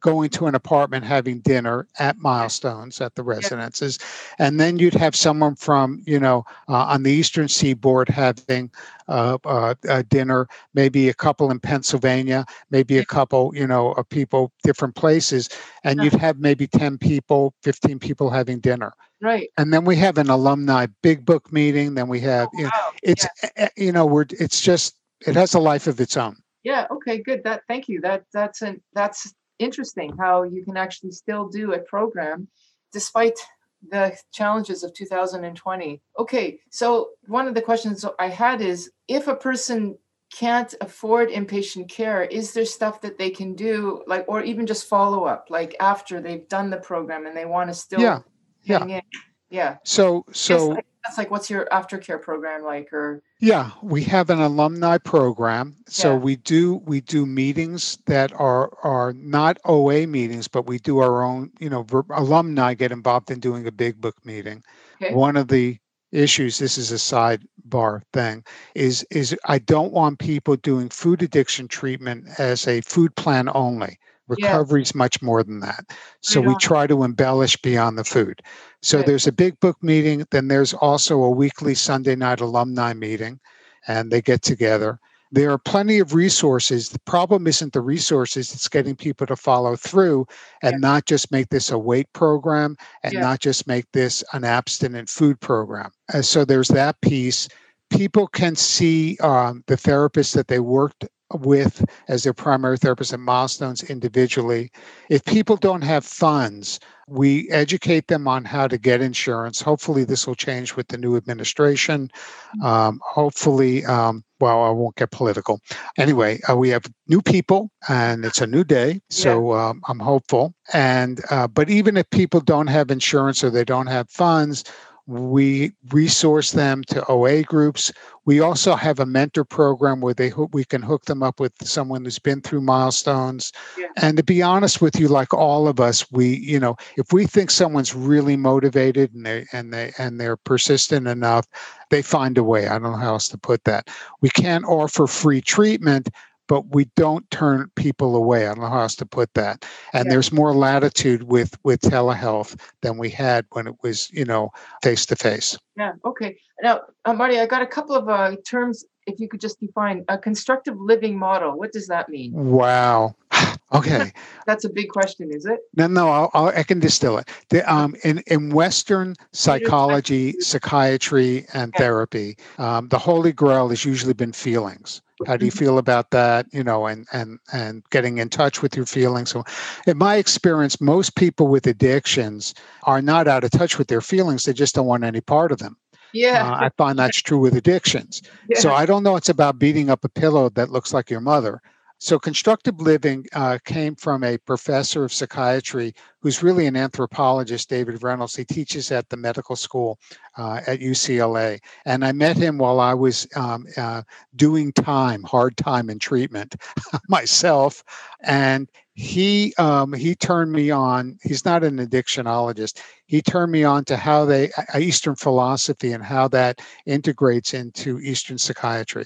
going 0.00 0.30
to 0.30 0.46
an 0.46 0.54
apartment 0.54 1.04
having 1.04 1.40
dinner 1.40 1.86
at 1.98 2.16
milestones 2.18 3.00
at 3.00 3.14
the 3.14 3.22
residences, 3.22 3.98
and 4.38 4.58
then 4.58 4.78
you'd 4.78 4.94
have 4.94 5.14
someone 5.14 5.54
from, 5.54 6.02
you 6.06 6.18
know, 6.18 6.44
uh, 6.68 6.84
on 6.84 7.02
the 7.02 7.12
Eastern 7.12 7.48
Seaboard 7.48 8.08
having 8.08 8.70
uh, 9.10 9.74
uh, 9.88 10.02
dinner, 10.08 10.48
maybe 10.72 11.08
a 11.08 11.14
couple 11.14 11.50
in 11.50 11.58
Pennsylvania, 11.58 12.46
maybe 12.70 12.98
a 12.98 13.04
couple, 13.04 13.52
you 13.54 13.66
know, 13.66 13.92
of 13.92 14.08
people 14.08 14.52
different 14.62 14.94
places, 14.94 15.48
and 15.84 16.02
you'd 16.02 16.14
have 16.14 16.38
maybe 16.38 16.66
10 16.66 16.96
people, 16.98 17.54
15 17.62 17.98
people 17.98 18.30
having 18.30 18.60
dinner. 18.60 18.94
Right. 19.20 19.50
And 19.58 19.72
then 19.72 19.84
we 19.84 19.96
have 19.96 20.16
an 20.16 20.30
alumni 20.30 20.86
big 21.02 21.26
book 21.26 21.52
meeting. 21.52 21.94
Then 21.94 22.08
we 22.08 22.20
have, 22.20 22.48
oh, 22.54 22.58
you 22.58 22.64
know, 22.64 22.70
wow. 22.72 22.92
it's, 23.02 23.26
yeah. 23.56 23.68
you 23.76 23.92
know, 23.92 24.06
we're, 24.06 24.26
it's 24.30 24.60
just, 24.60 24.96
it 25.26 25.34
has 25.34 25.54
a 25.54 25.60
life 25.60 25.86
of 25.86 26.00
its 26.00 26.16
own. 26.16 26.36
Yeah. 26.62 26.86
Okay. 26.90 27.18
Good. 27.18 27.44
That, 27.44 27.62
thank 27.68 27.88
you. 27.88 28.00
That, 28.00 28.24
that's 28.32 28.62
an, 28.62 28.80
that's 28.94 29.34
interesting 29.58 30.16
how 30.18 30.44
you 30.44 30.64
can 30.64 30.76
actually 30.76 31.10
still 31.10 31.48
do 31.48 31.74
a 31.74 31.78
program 31.80 32.48
despite 32.92 33.38
the 33.88 34.16
challenges 34.32 34.82
of 34.82 34.94
2020. 34.94 36.00
Okay, 36.18 36.60
so 36.70 37.10
one 37.26 37.48
of 37.48 37.54
the 37.54 37.62
questions 37.62 38.04
I 38.18 38.28
had 38.28 38.60
is 38.60 38.90
if 39.08 39.26
a 39.28 39.34
person 39.34 39.96
can't 40.32 40.74
afford 40.80 41.28
inpatient 41.28 41.88
care, 41.88 42.22
is 42.22 42.52
there 42.52 42.64
stuff 42.64 43.00
that 43.00 43.18
they 43.18 43.30
can 43.30 43.54
do, 43.54 44.02
like, 44.06 44.24
or 44.28 44.42
even 44.42 44.66
just 44.66 44.86
follow 44.86 45.24
up, 45.24 45.46
like 45.50 45.74
after 45.80 46.20
they've 46.20 46.48
done 46.48 46.70
the 46.70 46.76
program 46.76 47.26
and 47.26 47.36
they 47.36 47.46
want 47.46 47.68
to 47.68 47.74
still 47.74 48.00
yeah, 48.00 48.20
yeah. 48.62 48.84
In? 48.84 49.02
Yeah. 49.50 49.78
So, 49.84 50.24
so 50.32 50.78
that's 51.04 51.16
like 51.16 51.30
what's 51.30 51.48
your 51.48 51.66
aftercare 51.66 52.20
program 52.20 52.62
like 52.62 52.92
or 52.92 53.22
yeah 53.40 53.70
we 53.82 54.02
have 54.02 54.30
an 54.30 54.40
alumni 54.40 54.98
program 54.98 55.76
so 55.86 56.12
yeah. 56.12 56.18
we 56.18 56.36
do 56.36 56.76
we 56.84 57.00
do 57.00 57.24
meetings 57.24 57.98
that 58.06 58.32
are 58.34 58.70
are 58.82 59.12
not 59.14 59.58
oa 59.64 60.06
meetings 60.06 60.48
but 60.48 60.66
we 60.66 60.78
do 60.78 60.98
our 60.98 61.22
own 61.22 61.50
you 61.58 61.70
know 61.70 61.86
alumni 62.10 62.74
get 62.74 62.92
involved 62.92 63.30
in 63.30 63.40
doing 63.40 63.66
a 63.66 63.72
big 63.72 64.00
book 64.00 64.16
meeting 64.24 64.62
okay. 65.02 65.14
one 65.14 65.36
of 65.36 65.48
the 65.48 65.78
issues 66.12 66.58
this 66.58 66.76
is 66.76 66.90
a 66.90 66.96
sidebar 66.96 68.02
thing 68.12 68.44
is 68.74 69.06
is 69.10 69.36
i 69.46 69.58
don't 69.58 69.92
want 69.92 70.18
people 70.18 70.56
doing 70.56 70.88
food 70.88 71.22
addiction 71.22 71.68
treatment 71.68 72.26
as 72.38 72.66
a 72.66 72.80
food 72.82 73.14
plan 73.16 73.48
only 73.54 73.96
Recovery 74.30 74.82
is 74.82 74.94
much 74.94 75.20
more 75.20 75.42
than 75.42 75.60
that. 75.60 75.84
So 76.20 76.40
we 76.40 76.54
try 76.56 76.86
to 76.86 77.02
embellish 77.02 77.56
beyond 77.56 77.98
the 77.98 78.04
food. 78.04 78.42
So 78.82 78.98
right. 78.98 79.06
there's 79.06 79.26
a 79.26 79.32
big 79.32 79.58
book 79.60 79.76
meeting. 79.82 80.24
Then 80.30 80.48
there's 80.48 80.72
also 80.74 81.22
a 81.22 81.30
weekly 81.30 81.74
Sunday 81.74 82.14
night 82.16 82.40
alumni 82.40 82.92
meeting, 82.92 83.40
and 83.86 84.10
they 84.10 84.22
get 84.22 84.42
together. 84.42 84.98
There 85.32 85.52
are 85.52 85.58
plenty 85.58 86.00
of 86.00 86.12
resources. 86.12 86.88
The 86.88 86.98
problem 87.00 87.46
isn't 87.46 87.72
the 87.72 87.80
resources, 87.80 88.52
it's 88.52 88.68
getting 88.68 88.96
people 88.96 89.26
to 89.28 89.36
follow 89.36 89.76
through 89.76 90.26
and 90.62 90.80
not 90.80 91.06
just 91.06 91.30
make 91.30 91.50
this 91.50 91.70
a 91.70 91.78
weight 91.78 92.12
program 92.12 92.76
and 93.04 93.14
not 93.14 93.38
just 93.38 93.66
make 93.68 93.86
this 93.92 94.24
an 94.32 94.44
abstinent 94.44 95.08
food 95.08 95.40
program. 95.40 95.92
And 96.12 96.24
so 96.24 96.44
there's 96.44 96.68
that 96.68 97.00
piece. 97.00 97.48
People 97.90 98.26
can 98.26 98.56
see 98.56 99.18
um, 99.18 99.62
the 99.68 99.76
therapist 99.76 100.34
that 100.34 100.48
they 100.48 100.60
worked 100.60 101.06
with 101.34 101.84
as 102.08 102.24
their 102.24 102.32
primary 102.32 102.76
therapist 102.76 103.12
and 103.12 103.22
milestones 103.22 103.82
individually. 103.84 104.70
If 105.08 105.24
people 105.24 105.56
don't 105.56 105.82
have 105.82 106.04
funds, 106.04 106.80
we 107.06 107.50
educate 107.50 108.06
them 108.06 108.28
on 108.28 108.44
how 108.44 108.68
to 108.68 108.78
get 108.78 109.00
insurance. 109.00 109.60
Hopefully, 109.60 110.04
this 110.04 110.26
will 110.26 110.36
change 110.36 110.76
with 110.76 110.88
the 110.88 110.98
new 110.98 111.16
administration. 111.16 112.08
Mm-hmm. 112.08 112.64
Um, 112.64 113.00
hopefully, 113.04 113.84
um, 113.84 114.24
well, 114.38 114.62
I 114.62 114.70
won't 114.70 114.96
get 114.96 115.10
political. 115.10 115.60
Anyway, 115.98 116.40
uh, 116.48 116.56
we 116.56 116.68
have 116.70 116.84
new 117.08 117.20
people, 117.20 117.70
and 117.88 118.24
it's 118.24 118.40
a 118.40 118.46
new 118.46 118.64
day, 118.64 119.00
so 119.10 119.52
yeah. 119.52 119.68
um, 119.68 119.82
I'm 119.88 119.98
hopeful. 119.98 120.54
And 120.72 121.20
uh, 121.30 121.48
but 121.48 121.68
even 121.68 121.96
if 121.96 122.08
people 122.10 122.40
don't 122.40 122.68
have 122.68 122.90
insurance 122.90 123.42
or 123.42 123.50
they 123.50 123.64
don't 123.64 123.88
have 123.88 124.08
funds, 124.08 124.64
we 125.10 125.72
resource 125.90 126.52
them 126.52 126.84
to 126.84 127.04
OA 127.06 127.42
groups. 127.42 127.92
We 128.26 128.38
also 128.38 128.76
have 128.76 129.00
a 129.00 129.06
mentor 129.06 129.44
program 129.44 130.00
where 130.00 130.14
they 130.14 130.32
we 130.52 130.64
can 130.64 130.82
hook 130.82 131.06
them 131.06 131.22
up 131.22 131.40
with 131.40 131.52
someone 131.62 132.04
who's 132.04 132.20
been 132.20 132.40
through 132.40 132.60
milestones. 132.60 133.52
Yeah. 133.76 133.88
And 133.96 134.16
to 134.18 134.22
be 134.22 134.40
honest 134.40 134.80
with 134.80 135.00
you, 135.00 135.08
like 135.08 135.34
all 135.34 135.66
of 135.66 135.80
us, 135.80 136.10
we 136.12 136.36
you 136.36 136.60
know 136.60 136.76
if 136.96 137.12
we 137.12 137.26
think 137.26 137.50
someone's 137.50 137.94
really 137.94 138.36
motivated 138.36 139.12
and 139.12 139.26
they 139.26 139.46
and 139.52 139.72
they 139.72 139.92
and 139.98 140.20
they're 140.20 140.36
persistent 140.36 141.08
enough, 141.08 141.46
they 141.90 142.02
find 142.02 142.38
a 142.38 142.44
way. 142.44 142.68
I 142.68 142.78
don't 142.78 142.92
know 142.92 142.96
how 142.96 143.14
else 143.14 143.28
to 143.28 143.38
put 143.38 143.64
that. 143.64 143.88
We 144.20 144.30
can't 144.30 144.64
offer 144.64 145.08
free 145.08 145.40
treatment, 145.40 146.08
but 146.50 146.74
we 146.74 146.86
don't 146.96 147.30
turn 147.30 147.70
people 147.76 148.16
away. 148.16 148.48
I 148.48 148.54
don't 148.54 148.64
know 148.64 148.70
how 148.70 148.80
else 148.80 148.96
to 148.96 149.06
put 149.06 149.32
that. 149.34 149.64
And 149.92 150.06
yeah. 150.06 150.10
there's 150.10 150.32
more 150.32 150.52
latitude 150.52 151.22
with 151.22 151.56
with 151.62 151.80
telehealth 151.80 152.60
than 152.82 152.98
we 152.98 153.08
had 153.08 153.46
when 153.52 153.68
it 153.68 153.76
was, 153.84 154.10
you 154.10 154.24
know, 154.24 154.50
face 154.82 155.06
to 155.06 155.16
face. 155.16 155.56
Yeah. 155.76 155.92
Okay. 156.04 156.36
Now, 156.60 156.80
uh, 157.04 157.12
Marty, 157.12 157.38
I 157.38 157.46
got 157.46 157.62
a 157.62 157.68
couple 157.68 157.94
of 157.94 158.08
uh, 158.08 158.34
terms. 158.44 158.84
If 159.06 159.20
you 159.20 159.28
could 159.28 159.40
just 159.40 159.60
define 159.60 160.04
a 160.08 160.18
constructive 160.18 160.76
living 160.76 161.16
model, 161.16 161.56
what 161.56 161.70
does 161.70 161.86
that 161.86 162.08
mean? 162.08 162.32
Wow. 162.34 163.14
Okay. 163.72 164.10
That's 164.46 164.64
a 164.64 164.68
big 164.68 164.88
question, 164.88 165.30
is 165.32 165.46
it? 165.46 165.60
No, 165.76 165.86
no, 165.86 166.08
I'll, 166.08 166.30
I'll, 166.34 166.48
i 166.48 166.64
can 166.64 166.80
distill 166.80 167.18
it. 167.18 167.28
The, 167.50 167.62
um, 167.72 167.94
in, 168.02 168.18
in 168.26 168.50
Western 168.50 169.14
psychology, 169.30 170.32
psychiatry, 170.40 171.46
and 171.54 171.72
therapy, 171.74 172.36
um, 172.58 172.88
the 172.88 172.98
holy 172.98 173.30
grail 173.30 173.68
has 173.68 173.84
usually 173.84 174.12
been 174.12 174.32
feelings. 174.32 175.02
How 175.26 175.36
do 175.36 175.44
you 175.44 175.50
feel 175.50 175.78
about 175.78 176.10
that? 176.10 176.46
You 176.52 176.64
know, 176.64 176.86
and 176.86 177.06
and 177.12 177.38
and 177.52 177.82
getting 177.90 178.18
in 178.18 178.28
touch 178.28 178.62
with 178.62 178.76
your 178.76 178.86
feelings. 178.86 179.30
So, 179.30 179.44
in 179.86 179.98
my 179.98 180.16
experience, 180.16 180.80
most 180.80 181.16
people 181.16 181.48
with 181.48 181.66
addictions 181.66 182.54
are 182.84 183.02
not 183.02 183.28
out 183.28 183.44
of 183.44 183.50
touch 183.50 183.78
with 183.78 183.88
their 183.88 184.00
feelings. 184.00 184.44
They 184.44 184.52
just 184.52 184.74
don't 184.74 184.86
want 184.86 185.04
any 185.04 185.20
part 185.20 185.52
of 185.52 185.58
them. 185.58 185.76
Yeah, 186.12 186.50
uh, 186.50 186.64
I 186.64 186.70
find 186.76 186.98
that's 186.98 187.20
true 187.20 187.38
with 187.38 187.54
addictions. 187.54 188.22
Yeah. 188.48 188.58
So 188.58 188.72
I 188.72 188.84
don't 188.84 189.04
know. 189.04 189.14
It's 189.14 189.28
about 189.28 189.60
beating 189.60 189.90
up 189.90 190.04
a 190.04 190.08
pillow 190.08 190.48
that 190.50 190.70
looks 190.70 190.92
like 190.92 191.08
your 191.08 191.20
mother. 191.20 191.62
So, 192.02 192.18
constructive 192.18 192.80
living 192.80 193.26
uh, 193.34 193.58
came 193.66 193.94
from 193.94 194.24
a 194.24 194.38
professor 194.38 195.04
of 195.04 195.12
psychiatry 195.12 195.92
who's 196.20 196.42
really 196.42 196.66
an 196.66 196.74
anthropologist, 196.74 197.68
David 197.68 198.02
Reynolds. 198.02 198.34
He 198.34 198.44
teaches 198.44 198.90
at 198.90 199.10
the 199.10 199.18
medical 199.18 199.54
school 199.54 199.98
uh, 200.38 200.62
at 200.66 200.80
UCLA. 200.80 201.60
And 201.84 202.02
I 202.02 202.12
met 202.12 202.38
him 202.38 202.56
while 202.56 202.80
I 202.80 202.94
was 202.94 203.28
um, 203.36 203.66
uh, 203.76 204.02
doing 204.34 204.72
time, 204.72 205.22
hard 205.24 205.58
time 205.58 205.90
in 205.90 205.98
treatment 205.98 206.56
myself. 207.08 207.84
And 208.20 208.70
he 208.94 209.52
um, 209.58 209.92
he 209.92 210.14
turned 210.14 210.52
me 210.52 210.70
on. 210.70 211.18
He's 211.22 211.44
not 211.44 211.64
an 211.64 211.86
addictionologist. 211.86 212.80
He 213.04 213.20
turned 213.20 213.52
me 213.52 213.62
on 213.62 213.84
to 213.84 213.98
how 213.98 214.24
they 214.24 214.50
Eastern 214.78 215.16
philosophy 215.16 215.92
and 215.92 216.02
how 216.02 216.28
that 216.28 216.62
integrates 216.86 217.52
into 217.52 218.00
Eastern 218.00 218.38
psychiatry. 218.38 219.04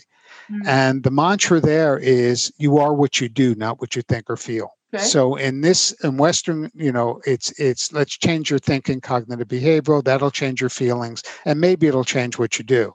Mm-hmm. 0.50 0.68
And 0.68 1.02
the 1.02 1.10
mantra 1.10 1.60
there 1.60 1.98
is 1.98 2.52
you 2.58 2.78
are 2.78 2.94
what 2.94 3.20
you 3.20 3.28
do, 3.28 3.54
not 3.54 3.80
what 3.80 3.96
you 3.96 4.02
think 4.02 4.28
or 4.28 4.36
feel. 4.36 4.70
Okay. 4.94 5.02
So 5.02 5.34
in 5.34 5.60
this 5.60 5.90
in 6.04 6.18
Western, 6.18 6.70
you 6.74 6.92
know, 6.92 7.20
it's 7.26 7.50
it's 7.58 7.92
let's 7.92 8.16
change 8.16 8.48
your 8.50 8.60
thinking, 8.60 9.00
cognitive 9.00 9.48
behavioral, 9.48 10.04
that'll 10.04 10.30
change 10.30 10.60
your 10.60 10.70
feelings, 10.70 11.22
and 11.44 11.60
maybe 11.60 11.88
it'll 11.88 12.04
change 12.04 12.38
what 12.38 12.58
you 12.58 12.64
do. 12.64 12.94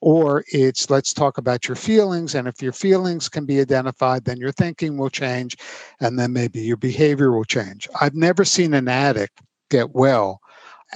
Or 0.00 0.44
it's 0.48 0.88
let's 0.88 1.12
talk 1.12 1.36
about 1.36 1.68
your 1.68 1.76
feelings, 1.76 2.34
and 2.34 2.48
if 2.48 2.62
your 2.62 2.72
feelings 2.72 3.28
can 3.28 3.44
be 3.44 3.60
identified, 3.60 4.24
then 4.24 4.38
your 4.38 4.52
thinking 4.52 4.96
will 4.96 5.10
change, 5.10 5.56
and 6.00 6.18
then 6.18 6.32
maybe 6.32 6.60
your 6.60 6.76
behavior 6.78 7.32
will 7.32 7.44
change. 7.44 7.88
I've 8.00 8.14
never 8.14 8.44
seen 8.44 8.72
an 8.72 8.88
addict 8.88 9.40
get 9.70 9.94
well 9.94 10.40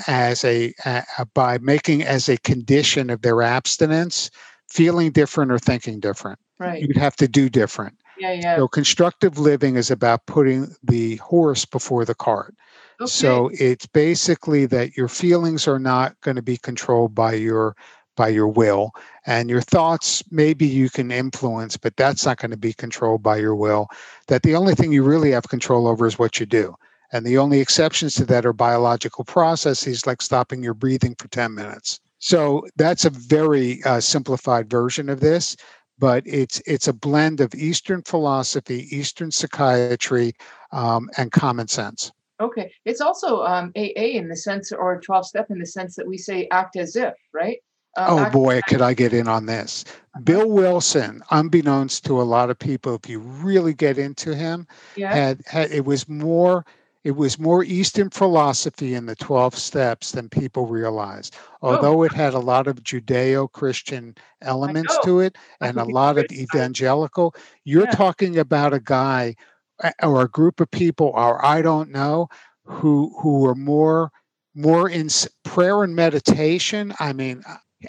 as 0.06 0.44
a, 0.44 0.72
a 0.84 1.26
by 1.34 1.58
making 1.58 2.04
as 2.04 2.28
a 2.28 2.38
condition 2.38 3.10
of 3.10 3.22
their 3.22 3.42
abstinence 3.42 4.30
feeling 4.68 5.10
different 5.10 5.50
or 5.50 5.58
thinking 5.58 6.00
different. 6.00 6.38
Right. 6.58 6.82
You'd 6.82 6.96
have 6.96 7.16
to 7.16 7.28
do 7.28 7.48
different. 7.48 7.96
Yeah, 8.18 8.32
yeah. 8.32 8.56
So 8.56 8.68
constructive 8.68 9.38
living 9.38 9.76
is 9.76 9.90
about 9.90 10.26
putting 10.26 10.74
the 10.82 11.16
horse 11.16 11.64
before 11.64 12.04
the 12.04 12.14
cart. 12.14 12.54
Okay. 13.00 13.08
So 13.08 13.50
it's 13.54 13.86
basically 13.86 14.66
that 14.66 14.96
your 14.96 15.08
feelings 15.08 15.68
are 15.68 15.78
not 15.78 16.20
going 16.20 16.36
to 16.36 16.42
be 16.42 16.56
controlled 16.56 17.14
by 17.14 17.34
your 17.34 17.76
by 18.16 18.26
your 18.26 18.48
will 18.48 18.90
and 19.26 19.48
your 19.48 19.60
thoughts 19.60 20.24
maybe 20.32 20.66
you 20.66 20.90
can 20.90 21.12
influence 21.12 21.76
but 21.76 21.96
that's 21.96 22.26
not 22.26 22.36
going 22.36 22.50
to 22.50 22.56
be 22.56 22.72
controlled 22.72 23.22
by 23.22 23.36
your 23.36 23.54
will 23.54 23.86
that 24.26 24.42
the 24.42 24.56
only 24.56 24.74
thing 24.74 24.90
you 24.90 25.04
really 25.04 25.30
have 25.30 25.48
control 25.48 25.86
over 25.86 26.04
is 26.04 26.18
what 26.18 26.40
you 26.40 26.44
do 26.44 26.74
and 27.12 27.24
the 27.24 27.38
only 27.38 27.60
exceptions 27.60 28.16
to 28.16 28.24
that 28.24 28.44
are 28.44 28.52
biological 28.52 29.24
processes 29.24 30.04
like 30.04 30.20
stopping 30.20 30.64
your 30.64 30.74
breathing 30.74 31.14
for 31.14 31.28
10 31.28 31.54
minutes 31.54 32.00
so 32.18 32.66
that's 32.76 33.04
a 33.04 33.10
very 33.10 33.82
uh, 33.84 34.00
simplified 34.00 34.68
version 34.70 35.08
of 35.08 35.20
this. 35.20 35.56
but 35.98 36.22
it's 36.26 36.62
it's 36.66 36.86
a 36.86 36.92
blend 36.92 37.40
of 37.40 37.54
Eastern 37.54 38.02
philosophy, 38.02 38.86
Eastern 38.96 39.30
psychiatry, 39.30 40.32
um, 40.72 41.10
and 41.16 41.32
common 41.32 41.66
sense. 41.68 42.12
Okay, 42.40 42.72
it's 42.84 43.00
also 43.00 43.42
um, 43.42 43.72
AA 43.76 44.14
in 44.14 44.28
the 44.28 44.36
sense, 44.36 44.70
or 44.70 45.00
12 45.00 45.26
step 45.26 45.50
in 45.50 45.58
the 45.58 45.66
sense 45.66 45.96
that 45.96 46.06
we 46.06 46.16
say 46.16 46.46
act 46.52 46.76
as 46.76 46.94
if, 46.94 47.14
right? 47.32 47.58
Um, 47.96 48.06
oh 48.18 48.30
boy, 48.30 48.60
could 48.68 48.80
I 48.80 48.94
get 48.94 49.12
in 49.12 49.26
on 49.26 49.46
this? 49.46 49.84
Uh-huh. 49.88 50.20
Bill 50.20 50.48
Wilson, 50.48 51.20
unbeknownst 51.32 52.04
to 52.04 52.20
a 52.20 52.22
lot 52.22 52.48
of 52.48 52.56
people, 52.56 52.94
if 52.94 53.08
you 53.10 53.18
really 53.18 53.74
get 53.74 53.98
into 53.98 54.36
him, 54.36 54.68
yeah. 54.94 55.12
had, 55.12 55.42
had 55.46 55.72
it 55.72 55.84
was 55.84 56.08
more 56.08 56.64
it 57.08 57.16
was 57.16 57.38
more 57.38 57.64
Eastern 57.64 58.10
philosophy 58.10 58.92
in 58.92 59.06
the 59.06 59.16
12 59.16 59.54
steps 59.54 60.12
than 60.12 60.28
people 60.28 60.66
realize. 60.66 61.30
Although 61.62 62.00
oh. 62.00 62.02
it 62.02 62.12
had 62.12 62.34
a 62.34 62.38
lot 62.38 62.66
of 62.66 62.82
Judeo 62.82 63.50
Christian 63.50 64.14
elements 64.42 64.94
to 65.04 65.20
it 65.20 65.34
and 65.62 65.78
a 65.78 65.84
lot 65.84 66.18
of 66.18 66.26
evangelical, 66.30 67.34
you're 67.64 67.84
yeah. 67.84 67.92
talking 67.92 68.38
about 68.38 68.74
a 68.74 68.80
guy 68.80 69.36
or 70.02 70.20
a 70.20 70.28
group 70.28 70.60
of 70.60 70.70
people, 70.70 71.12
or 71.14 71.42
I 71.42 71.62
don't 71.62 71.90
know, 71.90 72.28
who 72.64 73.10
who 73.22 73.40
were 73.40 73.54
more 73.54 74.12
more 74.54 74.90
in 74.90 75.08
prayer 75.44 75.84
and 75.84 75.96
meditation. 75.96 76.92
I 77.00 77.14
mean, 77.14 77.42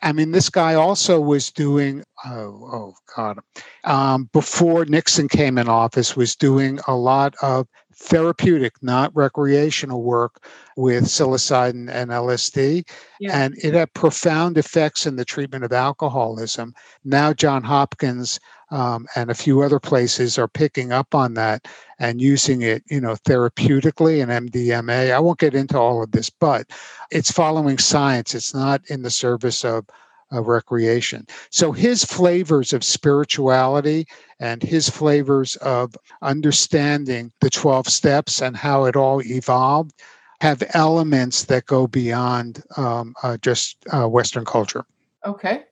I 0.04 0.12
mean, 0.12 0.32
this 0.32 0.50
guy 0.50 0.76
also 0.76 1.20
was 1.20 1.52
doing, 1.52 2.04
oh, 2.26 2.70
oh 2.72 2.94
God, 3.16 3.40
um, 3.86 4.30
before 4.34 4.86
Nixon 4.86 5.28
came 5.28 5.58
in 5.58 5.68
office, 5.68 6.16
was 6.16 6.36
doing 6.36 6.80
a 6.88 6.96
lot 6.96 7.34
of 7.42 7.68
therapeutic, 7.96 8.74
not 8.82 9.16
recreational 9.16 10.04
work 10.04 10.46
with 10.78 11.06
psilocybin 11.06 11.90
and 11.92 12.12
LSD. 12.12 12.88
Yeah. 13.20 13.38
And 13.38 13.56
it 13.64 13.74
had 13.74 13.94
profound 13.94 14.58
effects 14.58 15.08
in 15.08 15.16
the 15.16 15.26
treatment 15.26 15.64
of 15.64 15.74
alcoholism. 15.74 16.74
Now, 17.04 17.34
John 17.34 17.64
Hopkins 17.64 18.40
um, 18.72 19.08
and 19.16 19.30
a 19.30 19.36
few 19.36 19.62
other 19.62 19.80
places 19.80 20.38
are 20.38 20.48
picking 20.48 20.92
up 20.92 21.16
on 21.16 21.34
that 21.36 21.68
and 22.00 22.22
using 22.22 22.62
it, 22.62 22.84
you 22.90 23.02
know, 23.02 23.16
therapeutically 23.16 24.22
and 24.22 24.52
MDMA. 24.52 25.12
I 25.12 25.20
won't 25.20 25.40
get 25.40 25.56
into 25.56 25.78
all 25.78 26.04
of 26.04 26.12
this, 26.12 26.30
but 26.30 26.70
it's 27.12 27.32
following 27.32 27.78
science. 27.78 28.36
It's 28.36 28.54
not 28.54 28.82
in 28.90 29.02
the 29.02 29.10
service 29.10 29.66
of, 29.66 29.86
of 30.32 30.48
recreation. 30.48 31.26
So 31.50 31.72
his 31.72 32.06
flavors 32.06 32.74
of 32.74 32.84
spirituality 32.84 34.08
and 34.40 34.62
his 34.62 34.90
flavors 34.90 35.56
of 35.58 35.98
understanding 36.22 37.32
the 37.42 37.50
12 37.50 37.88
steps 37.88 38.42
and 38.42 38.56
how 38.56 38.86
it 38.86 38.96
all 38.96 39.22
evolved 39.24 39.94
have 40.42 40.64
elements 40.74 41.46
that 41.46 41.66
go 41.66 41.88
beyond 41.88 42.64
um, 42.78 43.14
uh, 43.24 43.36
just 43.38 43.78
uh, 43.92 44.08
Western 44.08 44.46
culture. 44.46 44.86
Okay. 45.26 45.64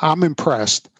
I'm 0.00 0.24
impressed. 0.24 0.90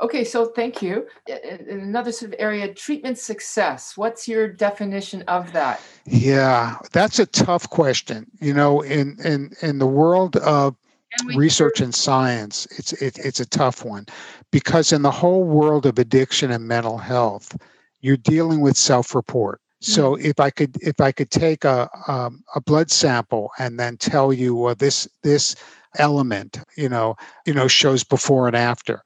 Okay, 0.00 0.24
so 0.24 0.46
thank 0.46 0.82
you. 0.82 1.06
In 1.26 1.80
another 1.80 2.10
sort 2.10 2.32
of 2.32 2.40
area, 2.40 2.72
treatment 2.74 3.16
success. 3.16 3.96
What's 3.96 4.26
your 4.26 4.48
definition 4.48 5.22
of 5.22 5.52
that? 5.52 5.80
Yeah, 6.04 6.78
that's 6.92 7.18
a 7.20 7.26
tough 7.26 7.70
question. 7.70 8.26
You 8.40 8.54
know, 8.54 8.80
in 8.80 9.16
in 9.24 9.52
in 9.62 9.78
the 9.78 9.86
world 9.86 10.36
of 10.36 10.76
research 11.36 11.80
and 11.80 11.94
science, 11.94 12.66
it's 12.76 12.92
it, 12.94 13.18
it's 13.18 13.38
a 13.38 13.46
tough 13.46 13.84
one 13.84 14.06
because 14.50 14.92
in 14.92 15.02
the 15.02 15.12
whole 15.12 15.44
world 15.44 15.86
of 15.86 15.98
addiction 15.98 16.50
and 16.50 16.66
mental 16.66 16.98
health, 16.98 17.56
you're 18.00 18.16
dealing 18.16 18.60
with 18.60 18.76
self-report. 18.76 19.60
So 19.80 20.16
mm-hmm. 20.16 20.26
if 20.26 20.40
I 20.40 20.50
could 20.50 20.76
if 20.82 21.00
I 21.00 21.12
could 21.12 21.30
take 21.30 21.64
a 21.64 21.88
um, 22.08 22.42
a 22.56 22.60
blood 22.60 22.90
sample 22.90 23.50
and 23.60 23.78
then 23.78 23.96
tell 23.96 24.32
you, 24.32 24.56
well, 24.56 24.74
this 24.74 25.06
this 25.22 25.54
element, 25.98 26.58
you 26.76 26.88
know, 26.88 27.14
you 27.46 27.54
know, 27.54 27.68
shows 27.68 28.02
before 28.02 28.48
and 28.48 28.56
after 28.56 29.00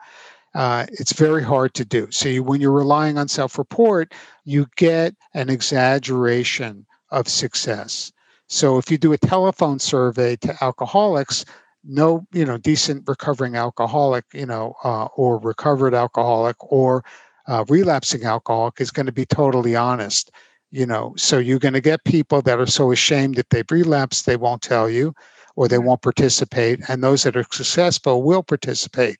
uh, 0.54 0.86
it's 0.92 1.12
very 1.12 1.42
hard 1.42 1.74
to 1.74 1.84
do. 1.84 2.08
So 2.10 2.28
you, 2.28 2.42
when 2.42 2.60
you're 2.60 2.72
relying 2.72 3.18
on 3.18 3.28
self-report, 3.28 4.14
you 4.44 4.66
get 4.76 5.14
an 5.34 5.50
exaggeration 5.50 6.86
of 7.10 7.28
success. 7.28 8.12
So 8.48 8.78
if 8.78 8.90
you 8.90 8.98
do 8.98 9.12
a 9.12 9.18
telephone 9.18 9.78
survey 9.78 10.36
to 10.36 10.56
alcoholics, 10.62 11.44
no, 11.84 12.26
you 12.32 12.44
know, 12.44 12.56
decent 12.56 13.04
recovering 13.06 13.56
alcoholic, 13.56 14.24
you 14.32 14.46
know, 14.46 14.74
uh, 14.84 15.06
or 15.16 15.38
recovered 15.38 15.94
alcoholic 15.94 16.56
or 16.60 17.04
uh, 17.46 17.64
relapsing 17.68 18.24
alcoholic 18.24 18.80
is 18.80 18.90
going 18.90 19.06
to 19.06 19.12
be 19.12 19.26
totally 19.26 19.76
honest. 19.76 20.30
You 20.70 20.84
know, 20.84 21.14
so 21.16 21.38
you're 21.38 21.58
going 21.58 21.74
to 21.74 21.80
get 21.80 22.04
people 22.04 22.42
that 22.42 22.58
are 22.58 22.66
so 22.66 22.92
ashamed 22.92 23.36
that 23.36 23.48
they've 23.48 23.70
relapsed, 23.70 24.26
they 24.26 24.36
won't 24.36 24.60
tell 24.60 24.90
you 24.90 25.14
or 25.56 25.66
they 25.66 25.78
won't 25.78 26.02
participate. 26.02 26.80
And 26.88 27.02
those 27.02 27.22
that 27.22 27.36
are 27.36 27.46
successful 27.50 28.22
will 28.22 28.42
participate. 28.42 29.18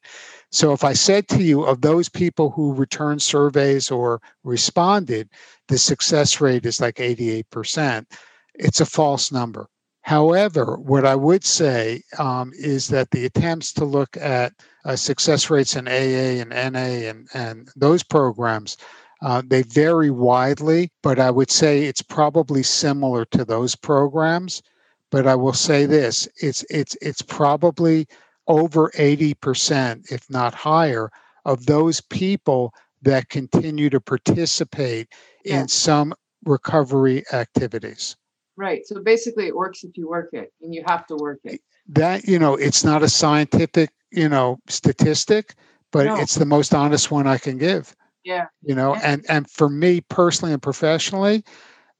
So 0.50 0.72
if 0.72 0.82
I 0.82 0.94
said 0.94 1.28
to 1.28 1.42
you 1.42 1.64
of 1.64 1.82
those 1.82 2.08
people 2.08 2.50
who 2.50 2.72
returned 2.72 3.22
surveys 3.22 3.90
or 3.90 4.20
responded, 4.44 5.28
the 5.68 5.78
success 5.78 6.40
rate 6.40 6.64
is 6.64 6.80
like 6.80 6.96
88%, 6.96 8.06
it's 8.54 8.80
a 8.80 8.86
false 8.86 9.30
number. 9.30 9.68
However, 10.02 10.78
what 10.78 11.04
I 11.04 11.14
would 11.14 11.44
say 11.44 12.02
um, 12.18 12.52
is 12.54 12.88
that 12.88 13.10
the 13.10 13.26
attempts 13.26 13.74
to 13.74 13.84
look 13.84 14.16
at 14.16 14.54
uh, 14.86 14.96
success 14.96 15.50
rates 15.50 15.76
in 15.76 15.86
AA 15.86 16.40
and 16.40 16.48
NA 16.48 17.10
and, 17.10 17.28
and 17.34 17.68
those 17.76 18.02
programs, 18.02 18.78
uh, 19.20 19.42
they 19.46 19.62
vary 19.62 20.10
widely, 20.10 20.90
but 21.02 21.18
I 21.18 21.30
would 21.30 21.50
say 21.50 21.84
it's 21.84 22.00
probably 22.00 22.62
similar 22.62 23.26
to 23.26 23.44
those 23.44 23.76
programs. 23.76 24.62
But 25.10 25.26
I 25.26 25.34
will 25.34 25.52
say 25.52 25.84
this: 25.84 26.28
it's 26.40 26.64
it's 26.70 26.96
it's 27.02 27.22
probably 27.22 28.06
over 28.48 28.90
80%, 28.96 30.10
if 30.10 30.28
not 30.28 30.54
higher, 30.54 31.10
of 31.44 31.66
those 31.66 32.00
people 32.00 32.74
that 33.02 33.28
continue 33.28 33.90
to 33.90 34.00
participate 34.00 35.08
in 35.44 35.68
some 35.68 36.14
recovery 36.44 37.24
activities. 37.32 38.16
Right. 38.56 38.84
So 38.86 39.00
basically, 39.00 39.46
it 39.46 39.54
works 39.54 39.84
if 39.84 39.96
you 39.96 40.08
work 40.08 40.30
it, 40.32 40.52
and 40.62 40.74
you 40.74 40.82
have 40.86 41.06
to 41.06 41.16
work 41.16 41.38
it. 41.44 41.60
That, 41.88 42.26
you 42.26 42.38
know, 42.38 42.54
it's 42.56 42.82
not 42.82 43.02
a 43.04 43.08
scientific, 43.08 43.90
you 44.10 44.28
know, 44.28 44.58
statistic, 44.66 45.54
but 45.92 46.06
no. 46.06 46.16
it's 46.16 46.34
the 46.34 46.44
most 46.44 46.74
honest 46.74 47.10
one 47.10 47.26
I 47.26 47.38
can 47.38 47.56
give. 47.56 47.94
Yeah. 48.24 48.46
You 48.62 48.74
know, 48.74 48.94
yeah. 48.94 49.02
and 49.04 49.26
and 49.28 49.50
for 49.50 49.68
me 49.68 50.00
personally 50.00 50.52
and 50.52 50.60
professionally, 50.60 51.44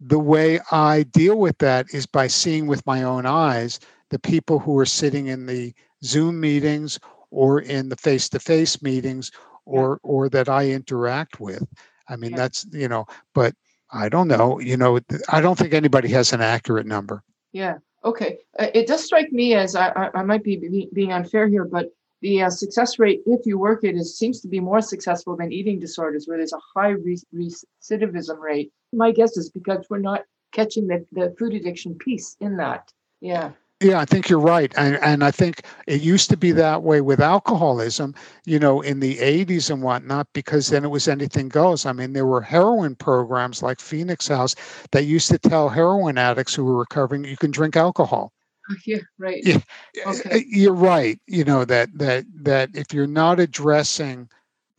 the 0.01 0.19
way 0.19 0.61
I 0.73 1.05
deal 1.05 1.39
with 1.39 1.59
that 1.59 1.87
is 1.93 2.07
by 2.07 2.27
seeing 2.27 2.67
with 2.67 2.85
my 2.87 3.03
own 3.03 3.25
eyes 3.25 3.79
the 4.11 4.19
people 4.19 4.59
who 4.59 4.77
are 4.79 4.87
sitting 4.87 5.29
in 5.29 5.47
the 5.47 5.73
Zoom 6.05 6.41
meetings 6.41 6.99
or 7.31 7.61
in 7.61 7.89
the 7.89 7.97
face-to-face 7.97 8.83
meetings 8.83 9.31
or 9.65 10.01
or 10.03 10.29
that 10.31 10.49
I 10.49 10.71
interact 10.71 11.41
with. 11.41 11.67
I 12.09 12.17
mean, 12.17 12.31
yeah. 12.31 12.37
that's 12.39 12.67
you 12.73 12.89
know, 12.89 13.07
but 13.35 13.55
I 13.91 14.09
don't 14.09 14.29
know. 14.29 14.61
You 14.61 14.77
know, 14.77 15.01
I 15.29 15.41
don't 15.41 15.59
think 15.59 15.75
anybody 15.75 16.09
has 16.09 16.33
an 16.33 16.41
accurate 16.41 16.87
number. 16.87 17.23
Yeah. 17.53 17.79
Okay. 18.05 18.39
Uh, 18.59 18.69
it 18.75 18.87
does 18.87 19.05
strike 19.05 19.33
me 19.33 19.55
as 19.55 19.75
I, 19.75 19.89
I, 19.89 20.11
I 20.21 20.23
might 20.23 20.45
be, 20.45 20.57
be 20.57 20.89
being 20.93 21.13
unfair 21.13 21.49
here, 21.49 21.65
but 21.65 21.91
the 22.21 22.43
uh, 22.43 22.51
success 22.51 22.99
rate, 22.99 23.21
if 23.27 23.45
you 23.45 23.59
work 23.59 23.85
it, 23.85 23.97
is 23.97 24.17
seems 24.17 24.41
to 24.41 24.49
be 24.49 24.61
more 24.61 24.81
successful 24.81 25.37
than 25.37 25.53
eating 25.53 25.79
disorders, 25.79 26.27
where 26.27 26.37
there's 26.37 26.53
a 26.53 26.61
high 26.75 26.91
re- 26.91 27.19
recidivism 27.35 28.39
rate. 28.39 28.73
My 28.93 29.13
guess 29.13 29.37
is 29.37 29.51
because 29.51 29.87
we're 29.91 29.99
not 29.99 30.23
catching 30.53 30.87
the, 30.87 31.07
the 31.13 31.35
food 31.39 31.55
addiction 31.55 31.95
piece 31.95 32.37
in 32.41 32.57
that. 32.57 32.93
Yeah. 33.21 33.53
Yeah, 33.81 34.01
I 34.01 34.05
think 34.07 34.29
you're 34.29 34.41
right. 34.41 34.73
And, 34.77 34.97
and 34.97 35.23
I 35.23 35.31
think 35.31 35.63
it 35.87 36.01
used 36.01 36.31
to 36.31 36.37
be 36.37 36.51
that 36.53 36.83
way 36.83 37.01
with 37.01 37.21
alcoholism, 37.21 38.13
you 38.45 38.59
know, 38.59 38.81
in 38.81 38.99
the 38.99 39.19
80s 39.19 39.71
and 39.71 39.83
whatnot, 39.83 40.27
because 40.33 40.69
then 40.69 40.85
it 40.85 40.89
was 40.89 41.07
anything 41.07 41.49
goes. 41.49 41.87
I 41.87 41.93
mean, 41.93 42.13
there 42.13 42.27
were 42.27 42.41
heroin 42.41 42.97
programs 42.97 43.63
like 43.63 43.79
Phoenix 43.79 44.27
House 44.27 44.57
that 44.91 45.05
used 45.05 45.29
to 45.29 45.39
tell 45.39 45.69
heroin 45.69 46.19
addicts 46.19 46.55
who 46.57 46.65
were 46.65 46.79
recovering, 46.79 47.25
you 47.25 47.37
can 47.37 47.53
drink 47.53 47.77
alcohol. 47.77 48.33
Uh, 48.69 48.75
yeah, 48.85 48.99
right. 49.17 49.45
Yeah, 49.47 49.59
okay. 50.07 50.29
Eh, 50.31 50.43
you're 50.49 50.75
right. 50.75 51.21
You 51.29 51.45
know, 51.45 51.65
that, 51.65 51.97
that, 51.99 52.25
that 52.43 52.71
if 52.75 52.93
you're 52.93 53.07
not 53.07 53.39
addressing 53.39 54.29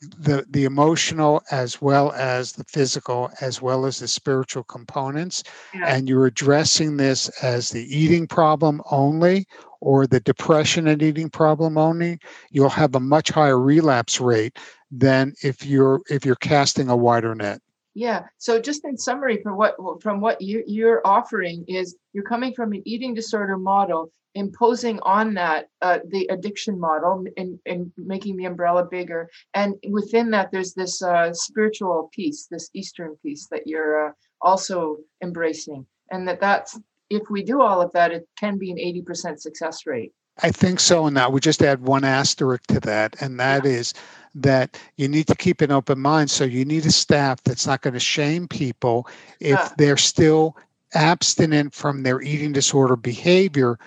the 0.01 0.45
the 0.49 0.63
emotional 0.63 1.41
as 1.51 1.81
well 1.81 2.11
as 2.13 2.53
the 2.53 2.63
physical 2.63 3.29
as 3.41 3.61
well 3.61 3.85
as 3.85 3.99
the 3.99 4.07
spiritual 4.07 4.63
components 4.63 5.43
yeah. 5.73 5.93
and 5.93 6.07
you're 6.07 6.25
addressing 6.25 6.97
this 6.97 7.27
as 7.43 7.69
the 7.69 7.83
eating 7.95 8.25
problem 8.25 8.81
only 8.91 9.45
or 9.81 10.07
the 10.07 10.21
depression 10.21 10.87
and 10.87 11.01
eating 11.01 11.29
problem 11.29 11.77
only 11.77 12.17
you'll 12.49 12.69
have 12.69 12.95
a 12.95 12.99
much 12.99 13.29
higher 13.29 13.59
relapse 13.59 14.21
rate 14.21 14.57
than 14.89 15.33
if 15.43 15.65
you're 15.65 16.01
if 16.09 16.25
you're 16.25 16.35
casting 16.35 16.89
a 16.89 16.95
wider 16.95 17.35
net 17.35 17.61
yeah. 17.95 18.25
So 18.37 18.61
just 18.61 18.85
in 18.85 18.97
summary, 18.97 19.41
from 19.41 19.57
what 19.57 19.75
from 20.01 20.21
what 20.21 20.41
you, 20.41 20.63
you're 20.65 21.01
offering 21.05 21.65
is 21.67 21.97
you're 22.13 22.23
coming 22.23 22.53
from 22.53 22.71
an 22.71 22.81
eating 22.85 23.13
disorder 23.13 23.57
model, 23.57 24.11
imposing 24.35 24.99
on 25.01 25.33
that 25.33 25.67
uh, 25.81 25.99
the 26.09 26.27
addiction 26.31 26.79
model 26.79 27.25
and, 27.37 27.59
and 27.65 27.91
making 27.97 28.37
the 28.37 28.45
umbrella 28.45 28.85
bigger. 28.89 29.29
And 29.53 29.75
within 29.89 30.31
that, 30.31 30.51
there's 30.51 30.73
this 30.73 31.01
uh, 31.01 31.33
spiritual 31.33 32.09
piece, 32.13 32.47
this 32.49 32.69
Eastern 32.73 33.15
piece 33.23 33.47
that 33.51 33.67
you're 33.67 34.09
uh, 34.09 34.11
also 34.41 34.97
embracing. 35.21 35.85
And 36.11 36.27
that 36.27 36.39
that's 36.39 36.79
if 37.09 37.23
we 37.29 37.43
do 37.43 37.61
all 37.61 37.81
of 37.81 37.91
that, 37.93 38.11
it 38.11 38.27
can 38.37 38.57
be 38.57 38.71
an 38.71 38.77
80% 38.77 39.39
success 39.39 39.85
rate. 39.85 40.13
I 40.41 40.51
think 40.51 40.79
so. 40.79 41.05
And 41.05 41.17
I 41.19 41.27
would 41.27 41.43
just 41.43 41.61
add 41.61 41.81
one 41.81 42.03
asterisk 42.03 42.67
to 42.67 42.79
that, 42.81 43.21
and 43.21 43.39
that 43.39 43.65
yeah. 43.65 43.71
is 43.71 43.93
that 44.35 44.79
you 44.95 45.07
need 45.07 45.27
to 45.27 45.35
keep 45.35 45.61
an 45.61 45.71
open 45.71 45.99
mind. 45.99 46.29
So 46.29 46.43
you 46.43 46.63
need 46.63 46.85
a 46.85 46.91
staff 46.91 47.43
that's 47.43 47.67
not 47.67 47.81
going 47.81 47.95
to 47.95 47.99
shame 47.99 48.47
people 48.47 49.07
if 49.39 49.57
Yeah. 49.57 49.69
they're 49.77 49.97
still 49.97 50.55
abstinent 50.93 51.73
from 51.73 52.03
their 52.03 52.21
eating 52.21 52.51
disorder 52.51 52.95
behavior, 52.95 53.77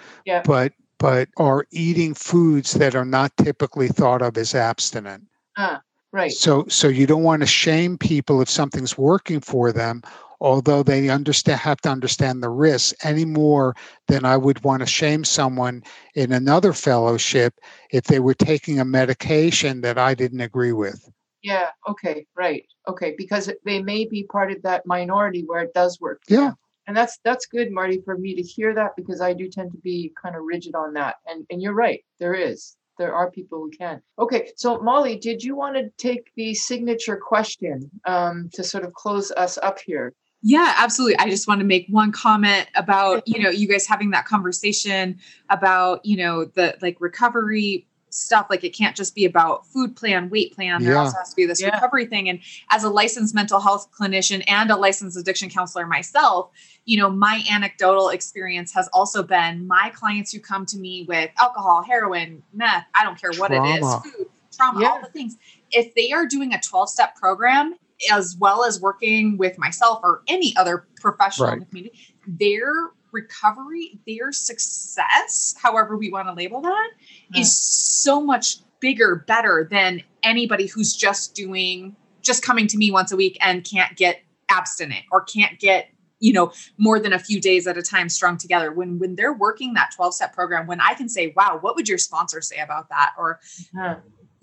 but 0.44 0.72
but 0.98 1.28
are 1.36 1.66
eating 1.72 2.14
foods 2.14 2.74
that 2.74 2.94
are 2.94 3.04
not 3.04 3.36
typically 3.36 3.88
thought 3.88 4.22
of 4.22 4.38
as 4.38 4.54
abstinent. 4.54 5.24
Ah, 5.56 5.82
Right. 6.12 6.30
So 6.30 6.66
so 6.68 6.88
you 6.88 7.06
don't 7.06 7.22
want 7.22 7.40
to 7.40 7.46
shame 7.46 7.96
people 7.96 8.42
if 8.42 8.50
something's 8.50 8.98
working 8.98 9.40
for 9.40 9.72
them, 9.72 10.02
although 10.40 10.82
they 10.82 11.08
understand 11.08 11.60
have 11.60 11.80
to 11.80 11.88
understand 11.88 12.42
the 12.42 12.50
risks 12.50 12.94
any 13.02 13.24
more 13.24 13.74
than 14.08 14.26
I 14.26 14.36
would 14.36 14.62
want 14.62 14.80
to 14.80 14.86
shame 14.86 15.24
someone 15.24 15.82
in 16.14 16.32
another 16.32 16.74
fellowship 16.74 17.54
if 17.90 18.04
they 18.04 18.20
were 18.20 18.34
taking 18.34 18.78
a 18.78 18.84
medication 18.84 19.80
that 19.80 19.96
I 19.96 20.14
didn't 20.14 20.42
agree 20.42 20.72
with. 20.72 21.10
Yeah. 21.42 21.70
Okay. 21.88 22.26
Right. 22.36 22.66
Okay. 22.86 23.14
Because 23.16 23.50
they 23.64 23.82
may 23.82 24.04
be 24.04 24.24
part 24.24 24.52
of 24.52 24.62
that 24.62 24.86
minority 24.86 25.44
where 25.46 25.62
it 25.62 25.72
does 25.72 25.98
work. 25.98 26.22
Yeah. 26.28 26.52
And 26.86 26.96
that's 26.96 27.18
that's 27.24 27.46
good, 27.46 27.70
Marty, 27.70 28.00
for 28.04 28.16
me 28.18 28.34
to 28.34 28.42
hear 28.42 28.74
that 28.74 28.96
because 28.96 29.20
I 29.20 29.32
do 29.32 29.48
tend 29.48 29.72
to 29.72 29.78
be 29.78 30.12
kind 30.20 30.34
of 30.34 30.42
rigid 30.44 30.74
on 30.74 30.94
that. 30.94 31.16
And 31.26 31.46
and 31.50 31.62
you're 31.62 31.74
right. 31.74 32.04
There 32.18 32.34
is. 32.34 32.76
There 32.98 33.14
are 33.14 33.30
people 33.30 33.58
who 33.58 33.70
can. 33.70 34.02
Okay. 34.18 34.50
So 34.56 34.78
Molly, 34.80 35.16
did 35.16 35.42
you 35.42 35.56
want 35.56 35.76
to 35.76 35.90
take 35.96 36.30
the 36.36 36.54
signature 36.54 37.16
question 37.16 37.90
um, 38.04 38.50
to 38.54 38.62
sort 38.62 38.84
of 38.84 38.92
close 38.92 39.30
us 39.32 39.58
up 39.58 39.78
here? 39.80 40.12
Yeah, 40.42 40.74
absolutely. 40.76 41.16
I 41.18 41.30
just 41.30 41.46
want 41.46 41.60
to 41.60 41.64
make 41.64 41.86
one 41.88 42.10
comment 42.10 42.66
about, 42.74 43.26
you 43.28 43.40
know, 43.40 43.48
you 43.48 43.68
guys 43.68 43.86
having 43.86 44.10
that 44.10 44.24
conversation 44.24 45.20
about, 45.48 46.04
you 46.04 46.16
know, 46.16 46.44
the 46.44 46.76
like 46.82 46.96
recovery 47.00 47.86
stuff. 48.14 48.46
Like 48.50 48.64
it 48.64 48.70
can't 48.76 48.94
just 48.96 49.14
be 49.14 49.24
about 49.24 49.66
food 49.66 49.96
plan, 49.96 50.28
weight 50.30 50.54
plan. 50.54 50.82
There 50.82 50.92
Yeah. 50.92 51.00
also 51.00 51.16
has 51.18 51.30
to 51.30 51.36
be 51.36 51.46
this 51.46 51.60
Yeah. 51.60 51.74
recovery 51.74 52.06
thing. 52.06 52.28
And 52.28 52.40
as 52.70 52.84
a 52.84 52.90
licensed 52.90 53.34
mental 53.34 53.60
health 53.60 53.88
clinician 53.98 54.42
and 54.46 54.70
a 54.70 54.76
licensed 54.76 55.16
addiction 55.16 55.48
counselor 55.50 55.86
myself, 55.86 56.50
you 56.84 56.98
know, 56.98 57.08
my 57.10 57.42
anecdotal 57.50 58.08
experience 58.10 58.72
has 58.74 58.88
also 58.92 59.22
been 59.22 59.66
my 59.66 59.90
clients 59.94 60.32
who 60.32 60.40
come 60.40 60.66
to 60.66 60.76
me 60.78 61.04
with 61.08 61.30
alcohol, 61.40 61.82
heroin, 61.82 62.42
meth, 62.52 62.84
I 62.98 63.04
don't 63.04 63.20
care 63.20 63.32
what 63.38 63.50
it 63.50 63.56
Trauma. 63.56 63.96
is, 64.04 64.12
food, 64.12 64.26
trauma, 64.56 64.86
all 64.86 65.00
the 65.00 65.06
things. 65.08 65.36
If 65.70 65.94
they 65.94 66.12
are 66.12 66.26
doing 66.26 66.52
a 66.52 66.60
12 66.60 66.90
step 66.90 67.16
program, 67.16 67.76
as 68.10 68.36
well 68.36 68.64
as 68.64 68.80
working 68.80 69.36
with 69.38 69.56
myself 69.58 70.00
or 70.02 70.22
any 70.26 70.54
other 70.56 70.86
professional 71.00 71.48
in 71.50 71.58
the 71.60 71.64
Right. 71.64 71.68
community, 71.68 71.98
their 72.26 72.90
recovery, 73.12 74.00
their 74.06 74.32
success, 74.32 75.54
however 75.60 75.96
we 75.96 76.10
want 76.10 76.28
to 76.28 76.34
label 76.34 76.60
that, 76.62 76.90
is 77.34 77.56
so 77.56 78.20
much 78.20 78.58
bigger, 78.80 79.24
better 79.26 79.66
than 79.70 80.02
anybody 80.22 80.66
who's 80.66 80.94
just 80.94 81.34
doing, 81.34 81.96
just 82.20 82.42
coming 82.42 82.66
to 82.66 82.76
me 82.76 82.90
once 82.90 83.12
a 83.12 83.16
week 83.16 83.38
and 83.40 83.64
can't 83.64 83.96
get 83.96 84.22
abstinent 84.48 85.04
or 85.10 85.22
can't 85.22 85.58
get 85.58 85.88
you 86.20 86.32
know 86.32 86.52
more 86.78 87.00
than 87.00 87.12
a 87.12 87.18
few 87.18 87.40
days 87.40 87.66
at 87.66 87.76
a 87.76 87.82
time 87.82 88.08
strung 88.08 88.36
together. 88.36 88.72
When 88.72 88.98
when 88.98 89.16
they're 89.16 89.32
working 89.32 89.74
that 89.74 89.90
12 89.96 90.14
step 90.14 90.32
program 90.32 90.66
when 90.66 90.80
i 90.80 90.94
can 90.94 91.08
say 91.08 91.32
wow 91.36 91.58
what 91.60 91.74
would 91.74 91.88
your 91.88 91.98
sponsor 91.98 92.40
say 92.40 92.58
about 92.58 92.88
that? 92.90 93.12
Or. 93.18 93.40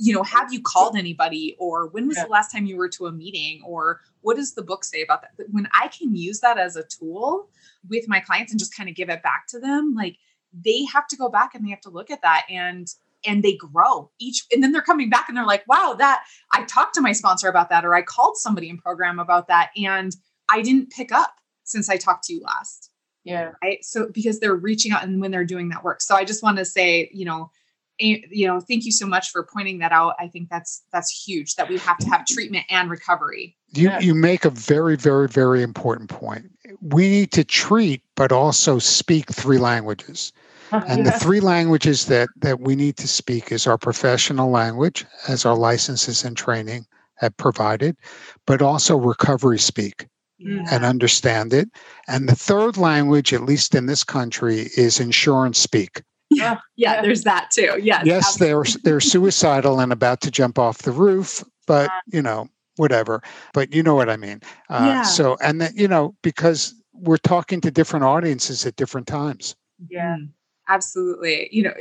You 0.01 0.13
know, 0.13 0.23
have 0.23 0.51
you 0.53 0.61
called 0.61 0.95
anybody 0.95 1.55
or 1.59 1.87
when 1.89 2.07
was 2.07 2.15
Yeah. 2.17 2.23
the 2.23 2.29
last 2.29 2.51
time 2.53 2.65
you 2.65 2.77
were 2.77 2.87
to 2.89 3.07
a 3.07 3.11
meeting 3.11 3.61
or 3.65 3.99
what 4.21 4.37
does 4.37 4.53
the 4.53 4.61
book 4.63 4.83
say 4.85 5.01
about 5.03 5.21
that? 5.21 5.31
But 5.37 5.47
When 5.51 5.67
I 5.73 5.89
can 5.89 6.15
use 6.15 6.39
that 6.39 6.57
as 6.57 6.75
a 6.77 6.83
tool 6.83 7.49
with 7.87 8.07
my 8.07 8.21
clients 8.21 8.51
and 8.53 8.59
just 8.59 8.73
kind 8.75 8.87
of 8.89 8.95
give 8.95 9.09
it 9.09 9.21
back 9.21 9.45
to 9.49 9.59
them, 9.59 9.93
like 9.95 10.17
they 10.53 10.85
have 10.85 11.05
to 11.07 11.17
go 11.17 11.27
back 11.29 11.53
and 11.53 11.65
they 11.65 11.69
have 11.69 11.81
to 11.81 11.89
look 11.89 12.09
at 12.09 12.21
that 12.21 12.45
and 12.49 12.87
and 13.25 13.43
they 13.43 13.57
grow 13.57 14.09
each 14.19 14.45
and 14.53 14.63
then 14.63 14.71
they're 14.71 14.81
coming 14.81 15.09
back 15.09 15.27
and 15.27 15.35
they're 15.37 15.45
like, 15.45 15.67
wow, 15.67 15.93
that 15.99 16.23
I 16.53 16.63
talked 16.63 16.95
to 16.95 17.01
my 17.01 17.11
sponsor 17.11 17.49
about 17.49 17.69
that 17.69 17.83
or 17.83 17.93
I 17.93 18.01
called 18.01 18.37
somebody 18.37 18.69
in 18.69 18.77
program 18.77 19.19
about 19.19 19.49
that 19.49 19.71
and 19.75 20.15
I 20.49 20.61
didn't 20.61 20.89
pick 20.91 21.11
up 21.11 21.35
since 21.65 21.89
I 21.89 21.97
talked 21.97 22.23
to 22.25 22.33
you 22.33 22.41
last 22.41 22.89
Yeah. 23.25 23.51
right 23.61 23.83
so 23.83 24.07
because 24.13 24.39
they're 24.39 24.55
reaching 24.55 24.93
out 24.93 25.03
and 25.03 25.19
when 25.19 25.29
they're 25.31 25.43
doing 25.45 25.67
that 25.69 25.83
work 25.83 26.01
so 26.01 26.15
i 26.15 26.23
just 26.23 26.41
want 26.41 26.57
to 26.57 26.65
say 26.65 27.09
you 27.13 27.25
know 27.25 27.51
you 27.99 28.47
know 28.47 28.59
thank 28.59 28.85
you 28.85 28.91
so 28.91 29.05
much 29.05 29.29
for 29.29 29.43
pointing 29.43 29.79
that 29.79 29.91
out 29.91 30.15
i 30.19 30.27
think 30.27 30.49
that's 30.49 30.83
that's 30.91 31.11
huge 31.27 31.55
that 31.55 31.69
we 31.69 31.77
have 31.77 31.97
to 31.97 32.07
have 32.09 32.25
treatment 32.25 32.65
and 32.69 32.89
recovery 32.89 33.55
You 33.73 33.89
Yeah. 33.89 33.99
you 33.99 34.15
make 34.15 34.45
a 34.45 34.49
very 34.49 34.95
very 34.95 35.27
very 35.27 35.61
important 35.61 36.09
point. 36.09 36.45
We 36.81 37.09
need 37.09 37.31
to 37.33 37.43
treat 37.43 38.01
but 38.15 38.31
also 38.31 38.79
speak 38.79 39.29
three 39.31 39.57
languages. 39.59 40.31
And 40.87 41.05
the 41.05 41.11
three 41.11 41.39
languages 41.39 42.05
that 42.05 42.29
that 42.41 42.59
we 42.61 42.75
need 42.75 42.95
to 42.97 43.07
speak 43.07 43.51
is 43.51 43.67
our 43.67 43.77
professional 43.77 44.49
language 44.51 45.05
as 45.27 45.45
our 45.45 45.55
licenses 45.55 46.23
and 46.23 46.37
training 46.37 46.85
have 47.15 47.35
provided, 47.37 47.97
but 48.45 48.61
also 48.61 48.95
recovery 48.97 49.59
speak 49.59 50.07
Mm. 50.41 50.71
and 50.71 50.85
understand 50.85 51.53
it. 51.53 51.67
And 52.07 52.29
the 52.29 52.35
third 52.35 52.77
language, 52.77 53.33
at 53.33 53.43
least 53.43 53.75
in 53.75 53.87
this 53.87 54.05
country, 54.05 54.69
is 54.77 54.99
insurance 55.01 55.59
speak. 55.59 56.01
yeah 56.41 56.57
Yeah. 56.75 57.01
there's 57.01 57.23
that 57.23 57.51
too 57.51 57.79
yes 57.81 58.03
yes, 58.05 58.37
they're 58.37 58.63
they're 58.83 58.99
suicidal 58.99 59.79
and 59.79 59.91
about 59.91 60.21
to 60.21 60.31
jump 60.31 60.59
off 60.59 60.79
the 60.79 60.91
roof, 60.91 61.43
but 61.67 61.89
Uh. 61.89 61.99
you 62.07 62.21
know, 62.21 62.47
whatever. 62.77 63.21
But 63.53 63.73
you 63.73 63.83
know 63.83 63.95
what 63.95 64.09
I 64.09 64.17
mean. 64.17 64.41
Uh, 64.69 64.85
Yeah. 64.85 65.01
So, 65.03 65.37
and 65.41 65.59
that 65.61 65.75
you 65.75 65.87
know, 65.87 66.15
because 66.21 66.73
we're 66.93 67.17
talking 67.17 67.61
to 67.61 67.71
different 67.71 68.05
audiences 68.05 68.65
at 68.65 68.75
different 68.75 69.07
times. 69.07 69.55
Yeah. 69.89 70.17
Mm, 70.19 70.29
absolutely 70.67 71.49
you 71.51 71.63
know 71.63 71.73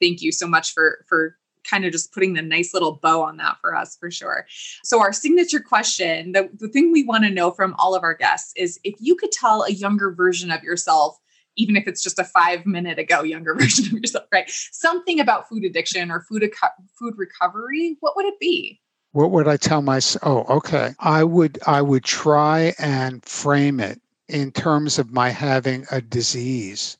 thank 0.00 0.22
you 0.22 0.30
so 0.32 0.46
much 0.46 0.72
for 0.72 1.04
for 1.08 1.36
kind 1.68 1.84
of 1.84 1.90
just 1.92 2.12
putting 2.12 2.34
the 2.34 2.40
nice 2.42 2.72
little 2.72 2.92
bow 3.02 3.20
on 3.22 3.36
that 3.36 3.56
for 3.60 3.74
us 3.74 3.96
for 3.98 4.10
sure 4.10 4.46
so 4.84 5.00
our 5.00 5.12
signature 5.12 5.58
question 5.60 6.32
the, 6.32 6.48
the 6.60 6.68
thing 6.68 6.92
we 6.92 7.02
want 7.04 7.24
to 7.24 7.30
know 7.30 7.50
from 7.50 7.74
all 7.78 7.94
of 7.96 8.02
our 8.04 8.14
guests 8.14 8.52
is 8.56 8.78
if 8.84 8.94
you 9.00 9.16
could 9.16 9.32
tell 9.32 9.62
a 9.64 9.70
younger 9.72 10.12
version 10.12 10.50
of 10.52 10.62
yourself 10.62 11.18
even 11.58 11.76
if 11.76 11.86
it's 11.86 12.02
just 12.02 12.18
a 12.18 12.24
five 12.24 12.64
minute 12.64 12.98
ago 12.98 13.22
younger 13.22 13.54
version 13.58 13.86
of 13.86 13.92
yourself 13.92 14.24
right 14.32 14.50
something 14.72 15.20
about 15.20 15.48
food 15.48 15.64
addiction 15.64 16.10
or 16.10 16.22
food 16.22 16.50
food 16.98 17.14
recovery 17.18 17.96
what 18.00 18.16
would 18.16 18.24
it 18.26 18.38
be 18.40 18.80
What 19.12 19.30
would 19.30 19.48
I 19.48 19.56
tell 19.56 19.82
myself? 19.82 20.22
Oh, 20.24 20.56
okay. 20.56 20.94
I 21.00 21.24
would 21.24 21.58
I 21.66 21.82
would 21.82 22.04
try 22.04 22.74
and 22.78 23.24
frame 23.24 23.80
it 23.80 24.00
in 24.28 24.52
terms 24.52 24.98
of 24.98 25.10
my 25.10 25.30
having 25.30 25.86
a 25.90 26.00
disease 26.00 26.98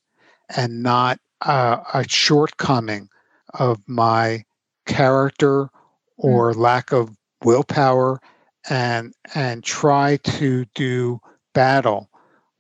and 0.57 0.83
not 0.83 1.21
uh, 1.43 1.79
a 1.95 2.09
shortcoming 2.09 3.09
of 3.55 3.79
my 3.87 4.45
character 4.87 5.69
or 6.17 6.55
lack 6.55 6.93
of 6.93 7.15
willpower 7.45 8.21
and 8.69 9.15
and 9.35 9.63
try 9.63 10.17
to 10.25 10.65
do 10.75 11.21
battle 11.53 12.11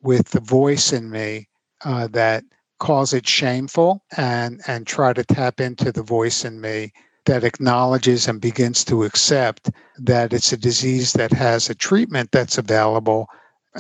with 0.02 0.28
the 0.28 0.40
voice 0.40 0.92
in 0.92 1.10
me 1.10 1.48
uh, 1.84 2.06
that 2.08 2.44
calls 2.78 3.12
it 3.12 3.28
shameful 3.28 4.02
and 4.16 4.60
and 4.66 4.86
try 4.86 5.12
to 5.12 5.24
tap 5.24 5.60
into 5.60 5.90
the 5.90 6.02
voice 6.02 6.44
in 6.44 6.60
me 6.60 6.92
that 7.26 7.44
acknowledges 7.44 8.26
and 8.28 8.40
begins 8.40 8.84
to 8.84 9.04
accept 9.04 9.70
that 9.98 10.32
it's 10.32 10.52
a 10.52 10.56
disease 10.56 11.12
that 11.12 11.32
has 11.32 11.68
a 11.68 11.74
treatment 11.74 12.30
that's 12.30 12.56
available 12.56 13.26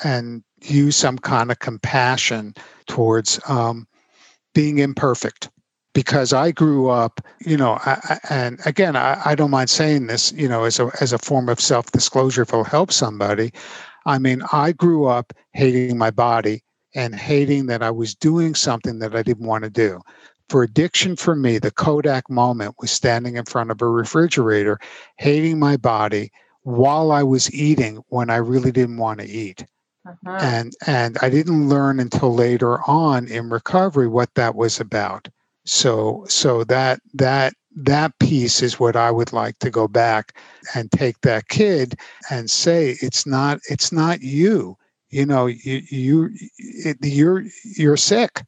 and 0.04 0.42
use 0.60 0.96
some 0.96 1.18
kind 1.18 1.50
of 1.50 1.58
compassion 1.60 2.54
towards 2.86 3.40
um, 3.48 3.86
being 4.54 4.78
imperfect 4.78 5.48
because 5.94 6.32
I 6.32 6.50
grew 6.50 6.90
up, 6.90 7.20
you 7.40 7.56
know, 7.56 7.78
I, 7.84 8.18
and 8.28 8.60
again, 8.66 8.96
I, 8.96 9.20
I 9.24 9.34
don't 9.34 9.50
mind 9.50 9.70
saying 9.70 10.06
this, 10.06 10.32
you 10.32 10.48
know, 10.48 10.64
as 10.64 10.78
a 10.78 10.90
as 11.00 11.12
a 11.12 11.18
form 11.18 11.48
of 11.48 11.60
self 11.60 11.90
disclosure 11.92 12.42
if 12.42 12.50
it'll 12.50 12.64
help 12.64 12.92
somebody. 12.92 13.52
I 14.06 14.18
mean, 14.18 14.42
I 14.52 14.72
grew 14.72 15.06
up 15.06 15.32
hating 15.52 15.98
my 15.98 16.10
body 16.10 16.62
and 16.94 17.14
hating 17.14 17.66
that 17.66 17.82
I 17.82 17.90
was 17.90 18.14
doing 18.14 18.54
something 18.54 18.98
that 19.00 19.14
I 19.14 19.22
didn't 19.22 19.46
want 19.46 19.64
to 19.64 19.70
do. 19.70 20.00
For 20.48 20.62
addiction, 20.62 21.16
for 21.16 21.34
me, 21.36 21.58
the 21.58 21.70
Kodak 21.70 22.28
moment 22.30 22.76
was 22.80 22.90
standing 22.90 23.36
in 23.36 23.44
front 23.44 23.70
of 23.70 23.82
a 23.82 23.86
refrigerator, 23.88 24.78
hating 25.18 25.58
my 25.58 25.76
body 25.76 26.30
while 26.62 27.12
I 27.12 27.22
was 27.22 27.52
eating 27.54 28.02
when 28.08 28.30
I 28.30 28.36
really 28.36 28.72
didn't 28.72 28.98
want 28.98 29.20
to 29.20 29.26
eat 29.28 29.64
Uh-huh. 30.06 30.40
and 30.40 30.72
and 30.86 31.18
I 31.22 31.30
didn't 31.30 31.68
learn 31.68 32.00
until 32.00 32.34
later 32.34 32.80
on 32.88 33.28
in 33.28 33.50
recovery 33.50 34.08
what 34.08 34.34
that 34.34 34.54
was 34.54 34.80
about. 34.80 35.28
So 35.64 36.24
so 36.28 36.64
that 36.64 37.00
that 37.14 37.54
that 37.76 38.18
piece 38.18 38.62
is 38.62 38.80
what 38.80 38.96
I 38.96 39.10
would 39.10 39.32
like 39.32 39.58
to 39.60 39.70
go 39.70 39.88
back 39.88 40.36
and 40.74 40.90
take 40.90 41.20
that 41.22 41.48
kid 41.48 41.96
and 42.30 42.50
say 42.50 42.96
it's 43.02 43.26
not 43.26 43.60
it's 43.68 43.92
not 43.92 44.20
you. 44.22 44.76
You 45.10 45.26
know 45.26 45.46
you 45.46 45.82
you 45.88 46.30
it, 46.58 46.98
you're 47.02 47.44
you're 47.76 47.96
sick, 47.96 48.42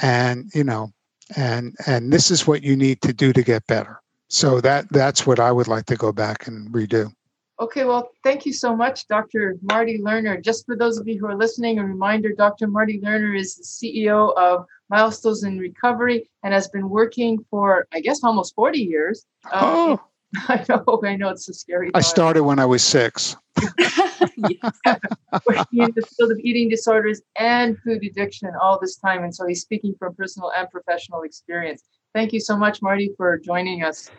and 0.00 0.50
you 0.54 0.64
know 0.64 0.92
and 1.36 1.76
and 1.86 2.12
this 2.12 2.30
is 2.30 2.46
what 2.46 2.62
you 2.62 2.76
need 2.76 3.02
to 3.02 3.12
do 3.12 3.32
to 3.32 3.42
get 3.42 3.66
better. 3.66 4.00
So 4.28 4.60
that 4.60 4.88
that's 4.90 5.26
what 5.26 5.40
I 5.40 5.52
would 5.52 5.68
like 5.68 5.86
to 5.86 5.96
go 5.96 6.12
back 6.12 6.46
and 6.46 6.70
redo. 6.70 7.12
Okay, 7.60 7.84
well, 7.84 8.08
thank 8.24 8.46
you 8.46 8.54
so 8.54 8.74
much, 8.74 9.06
Dr. 9.06 9.58
Marty 9.60 9.98
Lerner. 9.98 10.42
Just 10.42 10.64
for 10.64 10.76
those 10.76 10.96
of 10.96 11.06
you 11.06 11.18
who 11.18 11.26
are 11.26 11.36
listening, 11.36 11.78
a 11.78 11.84
reminder 11.84 12.32
Dr. 12.32 12.66
Marty 12.66 12.98
Lerner 12.98 13.38
is 13.38 13.56
the 13.56 13.64
CEO 13.64 14.34
of 14.34 14.64
Milestones 14.88 15.44
in 15.44 15.58
Recovery 15.58 16.30
and 16.42 16.54
has 16.54 16.68
been 16.68 16.88
working 16.88 17.44
for, 17.50 17.86
I 17.92 18.00
guess, 18.00 18.24
almost 18.24 18.54
40 18.54 18.78
years 18.78 19.26
uh, 19.52 19.60
Oh, 19.62 20.00
I 20.48 20.64
know, 20.68 21.00
I 21.04 21.16
know, 21.16 21.30
it's 21.30 21.48
a 21.48 21.54
scary. 21.54 21.90
I 21.94 22.00
started 22.00 22.44
when 22.44 22.58
I 22.58 22.66
was 22.66 22.82
six. 22.82 23.36
Working 23.58 25.82
in 25.82 25.92
the 25.94 26.06
field 26.16 26.30
of 26.30 26.38
eating 26.40 26.68
disorders 26.68 27.20
and 27.38 27.78
food 27.80 28.04
addiction 28.04 28.50
all 28.60 28.78
this 28.78 28.96
time, 28.96 29.24
and 29.24 29.34
so 29.34 29.46
he's 29.46 29.60
speaking 29.60 29.94
from 29.98 30.14
personal 30.14 30.52
and 30.56 30.70
professional 30.70 31.22
experience. 31.22 31.82
Thank 32.14 32.32
you 32.32 32.40
so 32.40 32.56
much, 32.56 32.82
Marty, 32.82 33.12
for 33.16 33.38
joining 33.38 33.82
us. 33.82 34.10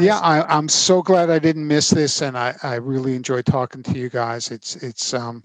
yeah, 0.00 0.18
I, 0.18 0.56
am 0.56 0.68
so 0.68 1.02
glad 1.02 1.30
I 1.30 1.38
didn't 1.38 1.66
miss 1.66 1.90
this, 1.90 2.22
and 2.22 2.36
I, 2.36 2.54
I 2.62 2.76
really 2.76 3.14
enjoy 3.14 3.42
talking 3.42 3.82
to 3.84 3.98
you 3.98 4.08
guys. 4.08 4.50
It's 4.50 4.76
it's 4.76 5.12
um, 5.12 5.44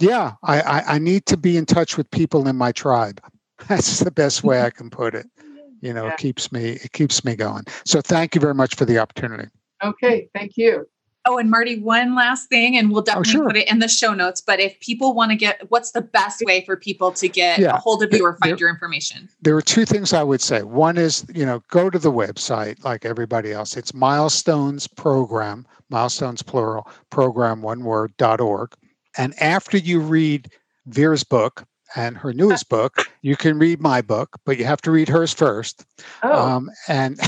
yeah, 0.00 0.32
I, 0.42 0.60
I, 0.60 0.94
I 0.94 0.98
need 0.98 1.26
to 1.26 1.36
be 1.36 1.56
in 1.56 1.66
touch 1.66 1.96
with 1.96 2.10
people 2.10 2.48
in 2.48 2.56
my 2.56 2.72
tribe. 2.72 3.20
That's 3.68 4.00
the 4.00 4.10
best 4.10 4.44
way 4.44 4.62
I 4.62 4.70
can 4.70 4.90
put 4.90 5.14
it. 5.14 5.26
You 5.80 5.92
know, 5.92 6.06
yeah. 6.06 6.12
it 6.12 6.18
keeps 6.18 6.52
me 6.52 6.70
it 6.70 6.92
keeps 6.92 7.24
me 7.24 7.36
going. 7.36 7.64
So 7.84 8.00
thank 8.00 8.34
you 8.34 8.40
very 8.40 8.54
much 8.54 8.74
for 8.74 8.84
the 8.84 8.98
opportunity. 8.98 9.48
Okay, 9.82 10.28
thank 10.34 10.56
you. 10.56 10.86
Oh, 11.28 11.36
and 11.36 11.50
Marty, 11.50 11.78
one 11.78 12.14
last 12.14 12.48
thing, 12.48 12.76
and 12.76 12.90
we'll 12.90 13.00
oh, 13.00 13.04
definitely 13.04 13.30
oh, 13.30 13.32
sure. 13.32 13.46
put 13.48 13.56
it 13.58 13.70
in 13.70 13.80
the 13.80 13.88
show 13.88 14.14
notes. 14.14 14.40
But 14.40 14.60
if 14.60 14.80
people 14.80 15.12
want 15.12 15.30
to 15.30 15.36
get, 15.36 15.70
what's 15.70 15.90
the 15.90 16.00
best 16.00 16.42
way 16.46 16.64
for 16.64 16.74
people 16.74 17.12
to 17.12 17.28
get 17.28 17.58
yeah. 17.58 17.74
a 17.74 17.76
hold 17.76 18.02
of 18.02 18.12
you 18.12 18.24
or 18.24 18.36
find 18.36 18.52
there, 18.52 18.58
your 18.58 18.70
information? 18.70 19.28
There 19.42 19.54
are 19.54 19.62
two 19.62 19.84
things 19.84 20.14
I 20.14 20.22
would 20.22 20.40
say. 20.40 20.62
One 20.62 20.96
is, 20.96 21.26
you 21.34 21.44
know, 21.44 21.62
go 21.68 21.90
to 21.90 21.98
the 21.98 22.10
website 22.10 22.82
like 22.82 23.04
everybody 23.04 23.52
else. 23.52 23.76
It's 23.76 23.92
milestones 23.92 24.86
program, 24.86 25.66
milestones 25.90 26.42
plural, 26.42 26.88
program 27.10 27.60
one 27.60 27.84
word 27.84 28.16
dot 28.16 28.40
org. 28.40 28.72
And 29.18 29.38
after 29.38 29.76
you 29.76 30.00
read 30.00 30.50
Vera's 30.86 31.24
book 31.24 31.64
and 31.96 32.16
her 32.16 32.32
newest 32.32 32.68
book, 32.70 33.10
you 33.22 33.36
can 33.36 33.58
read 33.58 33.80
my 33.80 34.00
book, 34.00 34.36
but 34.44 34.58
you 34.58 34.64
have 34.64 34.80
to 34.82 34.90
read 34.90 35.08
hers 35.08 35.32
first. 35.32 35.84
Oh. 36.22 36.48
Um, 36.48 36.70
and 36.88 37.18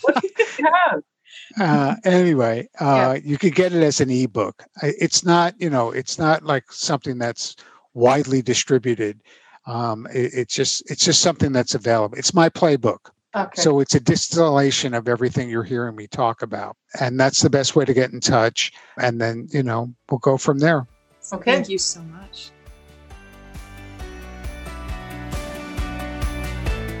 what 0.00 0.20
do 0.20 0.28
you 0.58 0.64
have? 0.86 1.02
uh, 1.60 1.96
anyway, 2.04 2.68
uh, 2.80 3.14
yeah. 3.14 3.20
you 3.24 3.38
could 3.38 3.54
get 3.54 3.72
it 3.72 3.82
as 3.82 4.00
an 4.00 4.10
ebook. 4.10 4.64
It's 4.82 5.24
not, 5.24 5.54
you 5.60 5.70
know, 5.70 5.90
it's 5.90 6.18
not 6.18 6.44
like 6.44 6.70
something 6.72 7.18
that's 7.18 7.56
widely 7.94 8.42
distributed. 8.42 9.20
Um, 9.66 10.06
it, 10.12 10.32
it's 10.34 10.54
just, 10.54 10.88
it's 10.90 11.04
just 11.04 11.20
something 11.20 11.52
that's 11.52 11.74
available. 11.74 12.16
It's 12.16 12.34
my 12.34 12.48
playbook. 12.48 13.10
Okay. 13.34 13.62
So 13.62 13.78
it's 13.78 13.94
a 13.94 14.00
distillation 14.00 14.92
of 14.92 15.06
everything 15.06 15.48
you're 15.48 15.62
hearing 15.62 15.94
me 15.94 16.08
talk 16.08 16.42
about, 16.42 16.76
and 16.98 17.18
that's 17.18 17.42
the 17.42 17.50
best 17.50 17.76
way 17.76 17.84
to 17.84 17.94
get 17.94 18.12
in 18.12 18.18
touch. 18.18 18.72
And 18.98 19.20
then, 19.20 19.46
you 19.52 19.62
know, 19.62 19.94
we'll 20.10 20.18
go 20.18 20.36
from 20.36 20.58
there. 20.58 20.86
Okay. 21.32 21.52
Thank 21.52 21.68
you 21.68 21.78
so 21.78 22.02
much. 22.02 22.50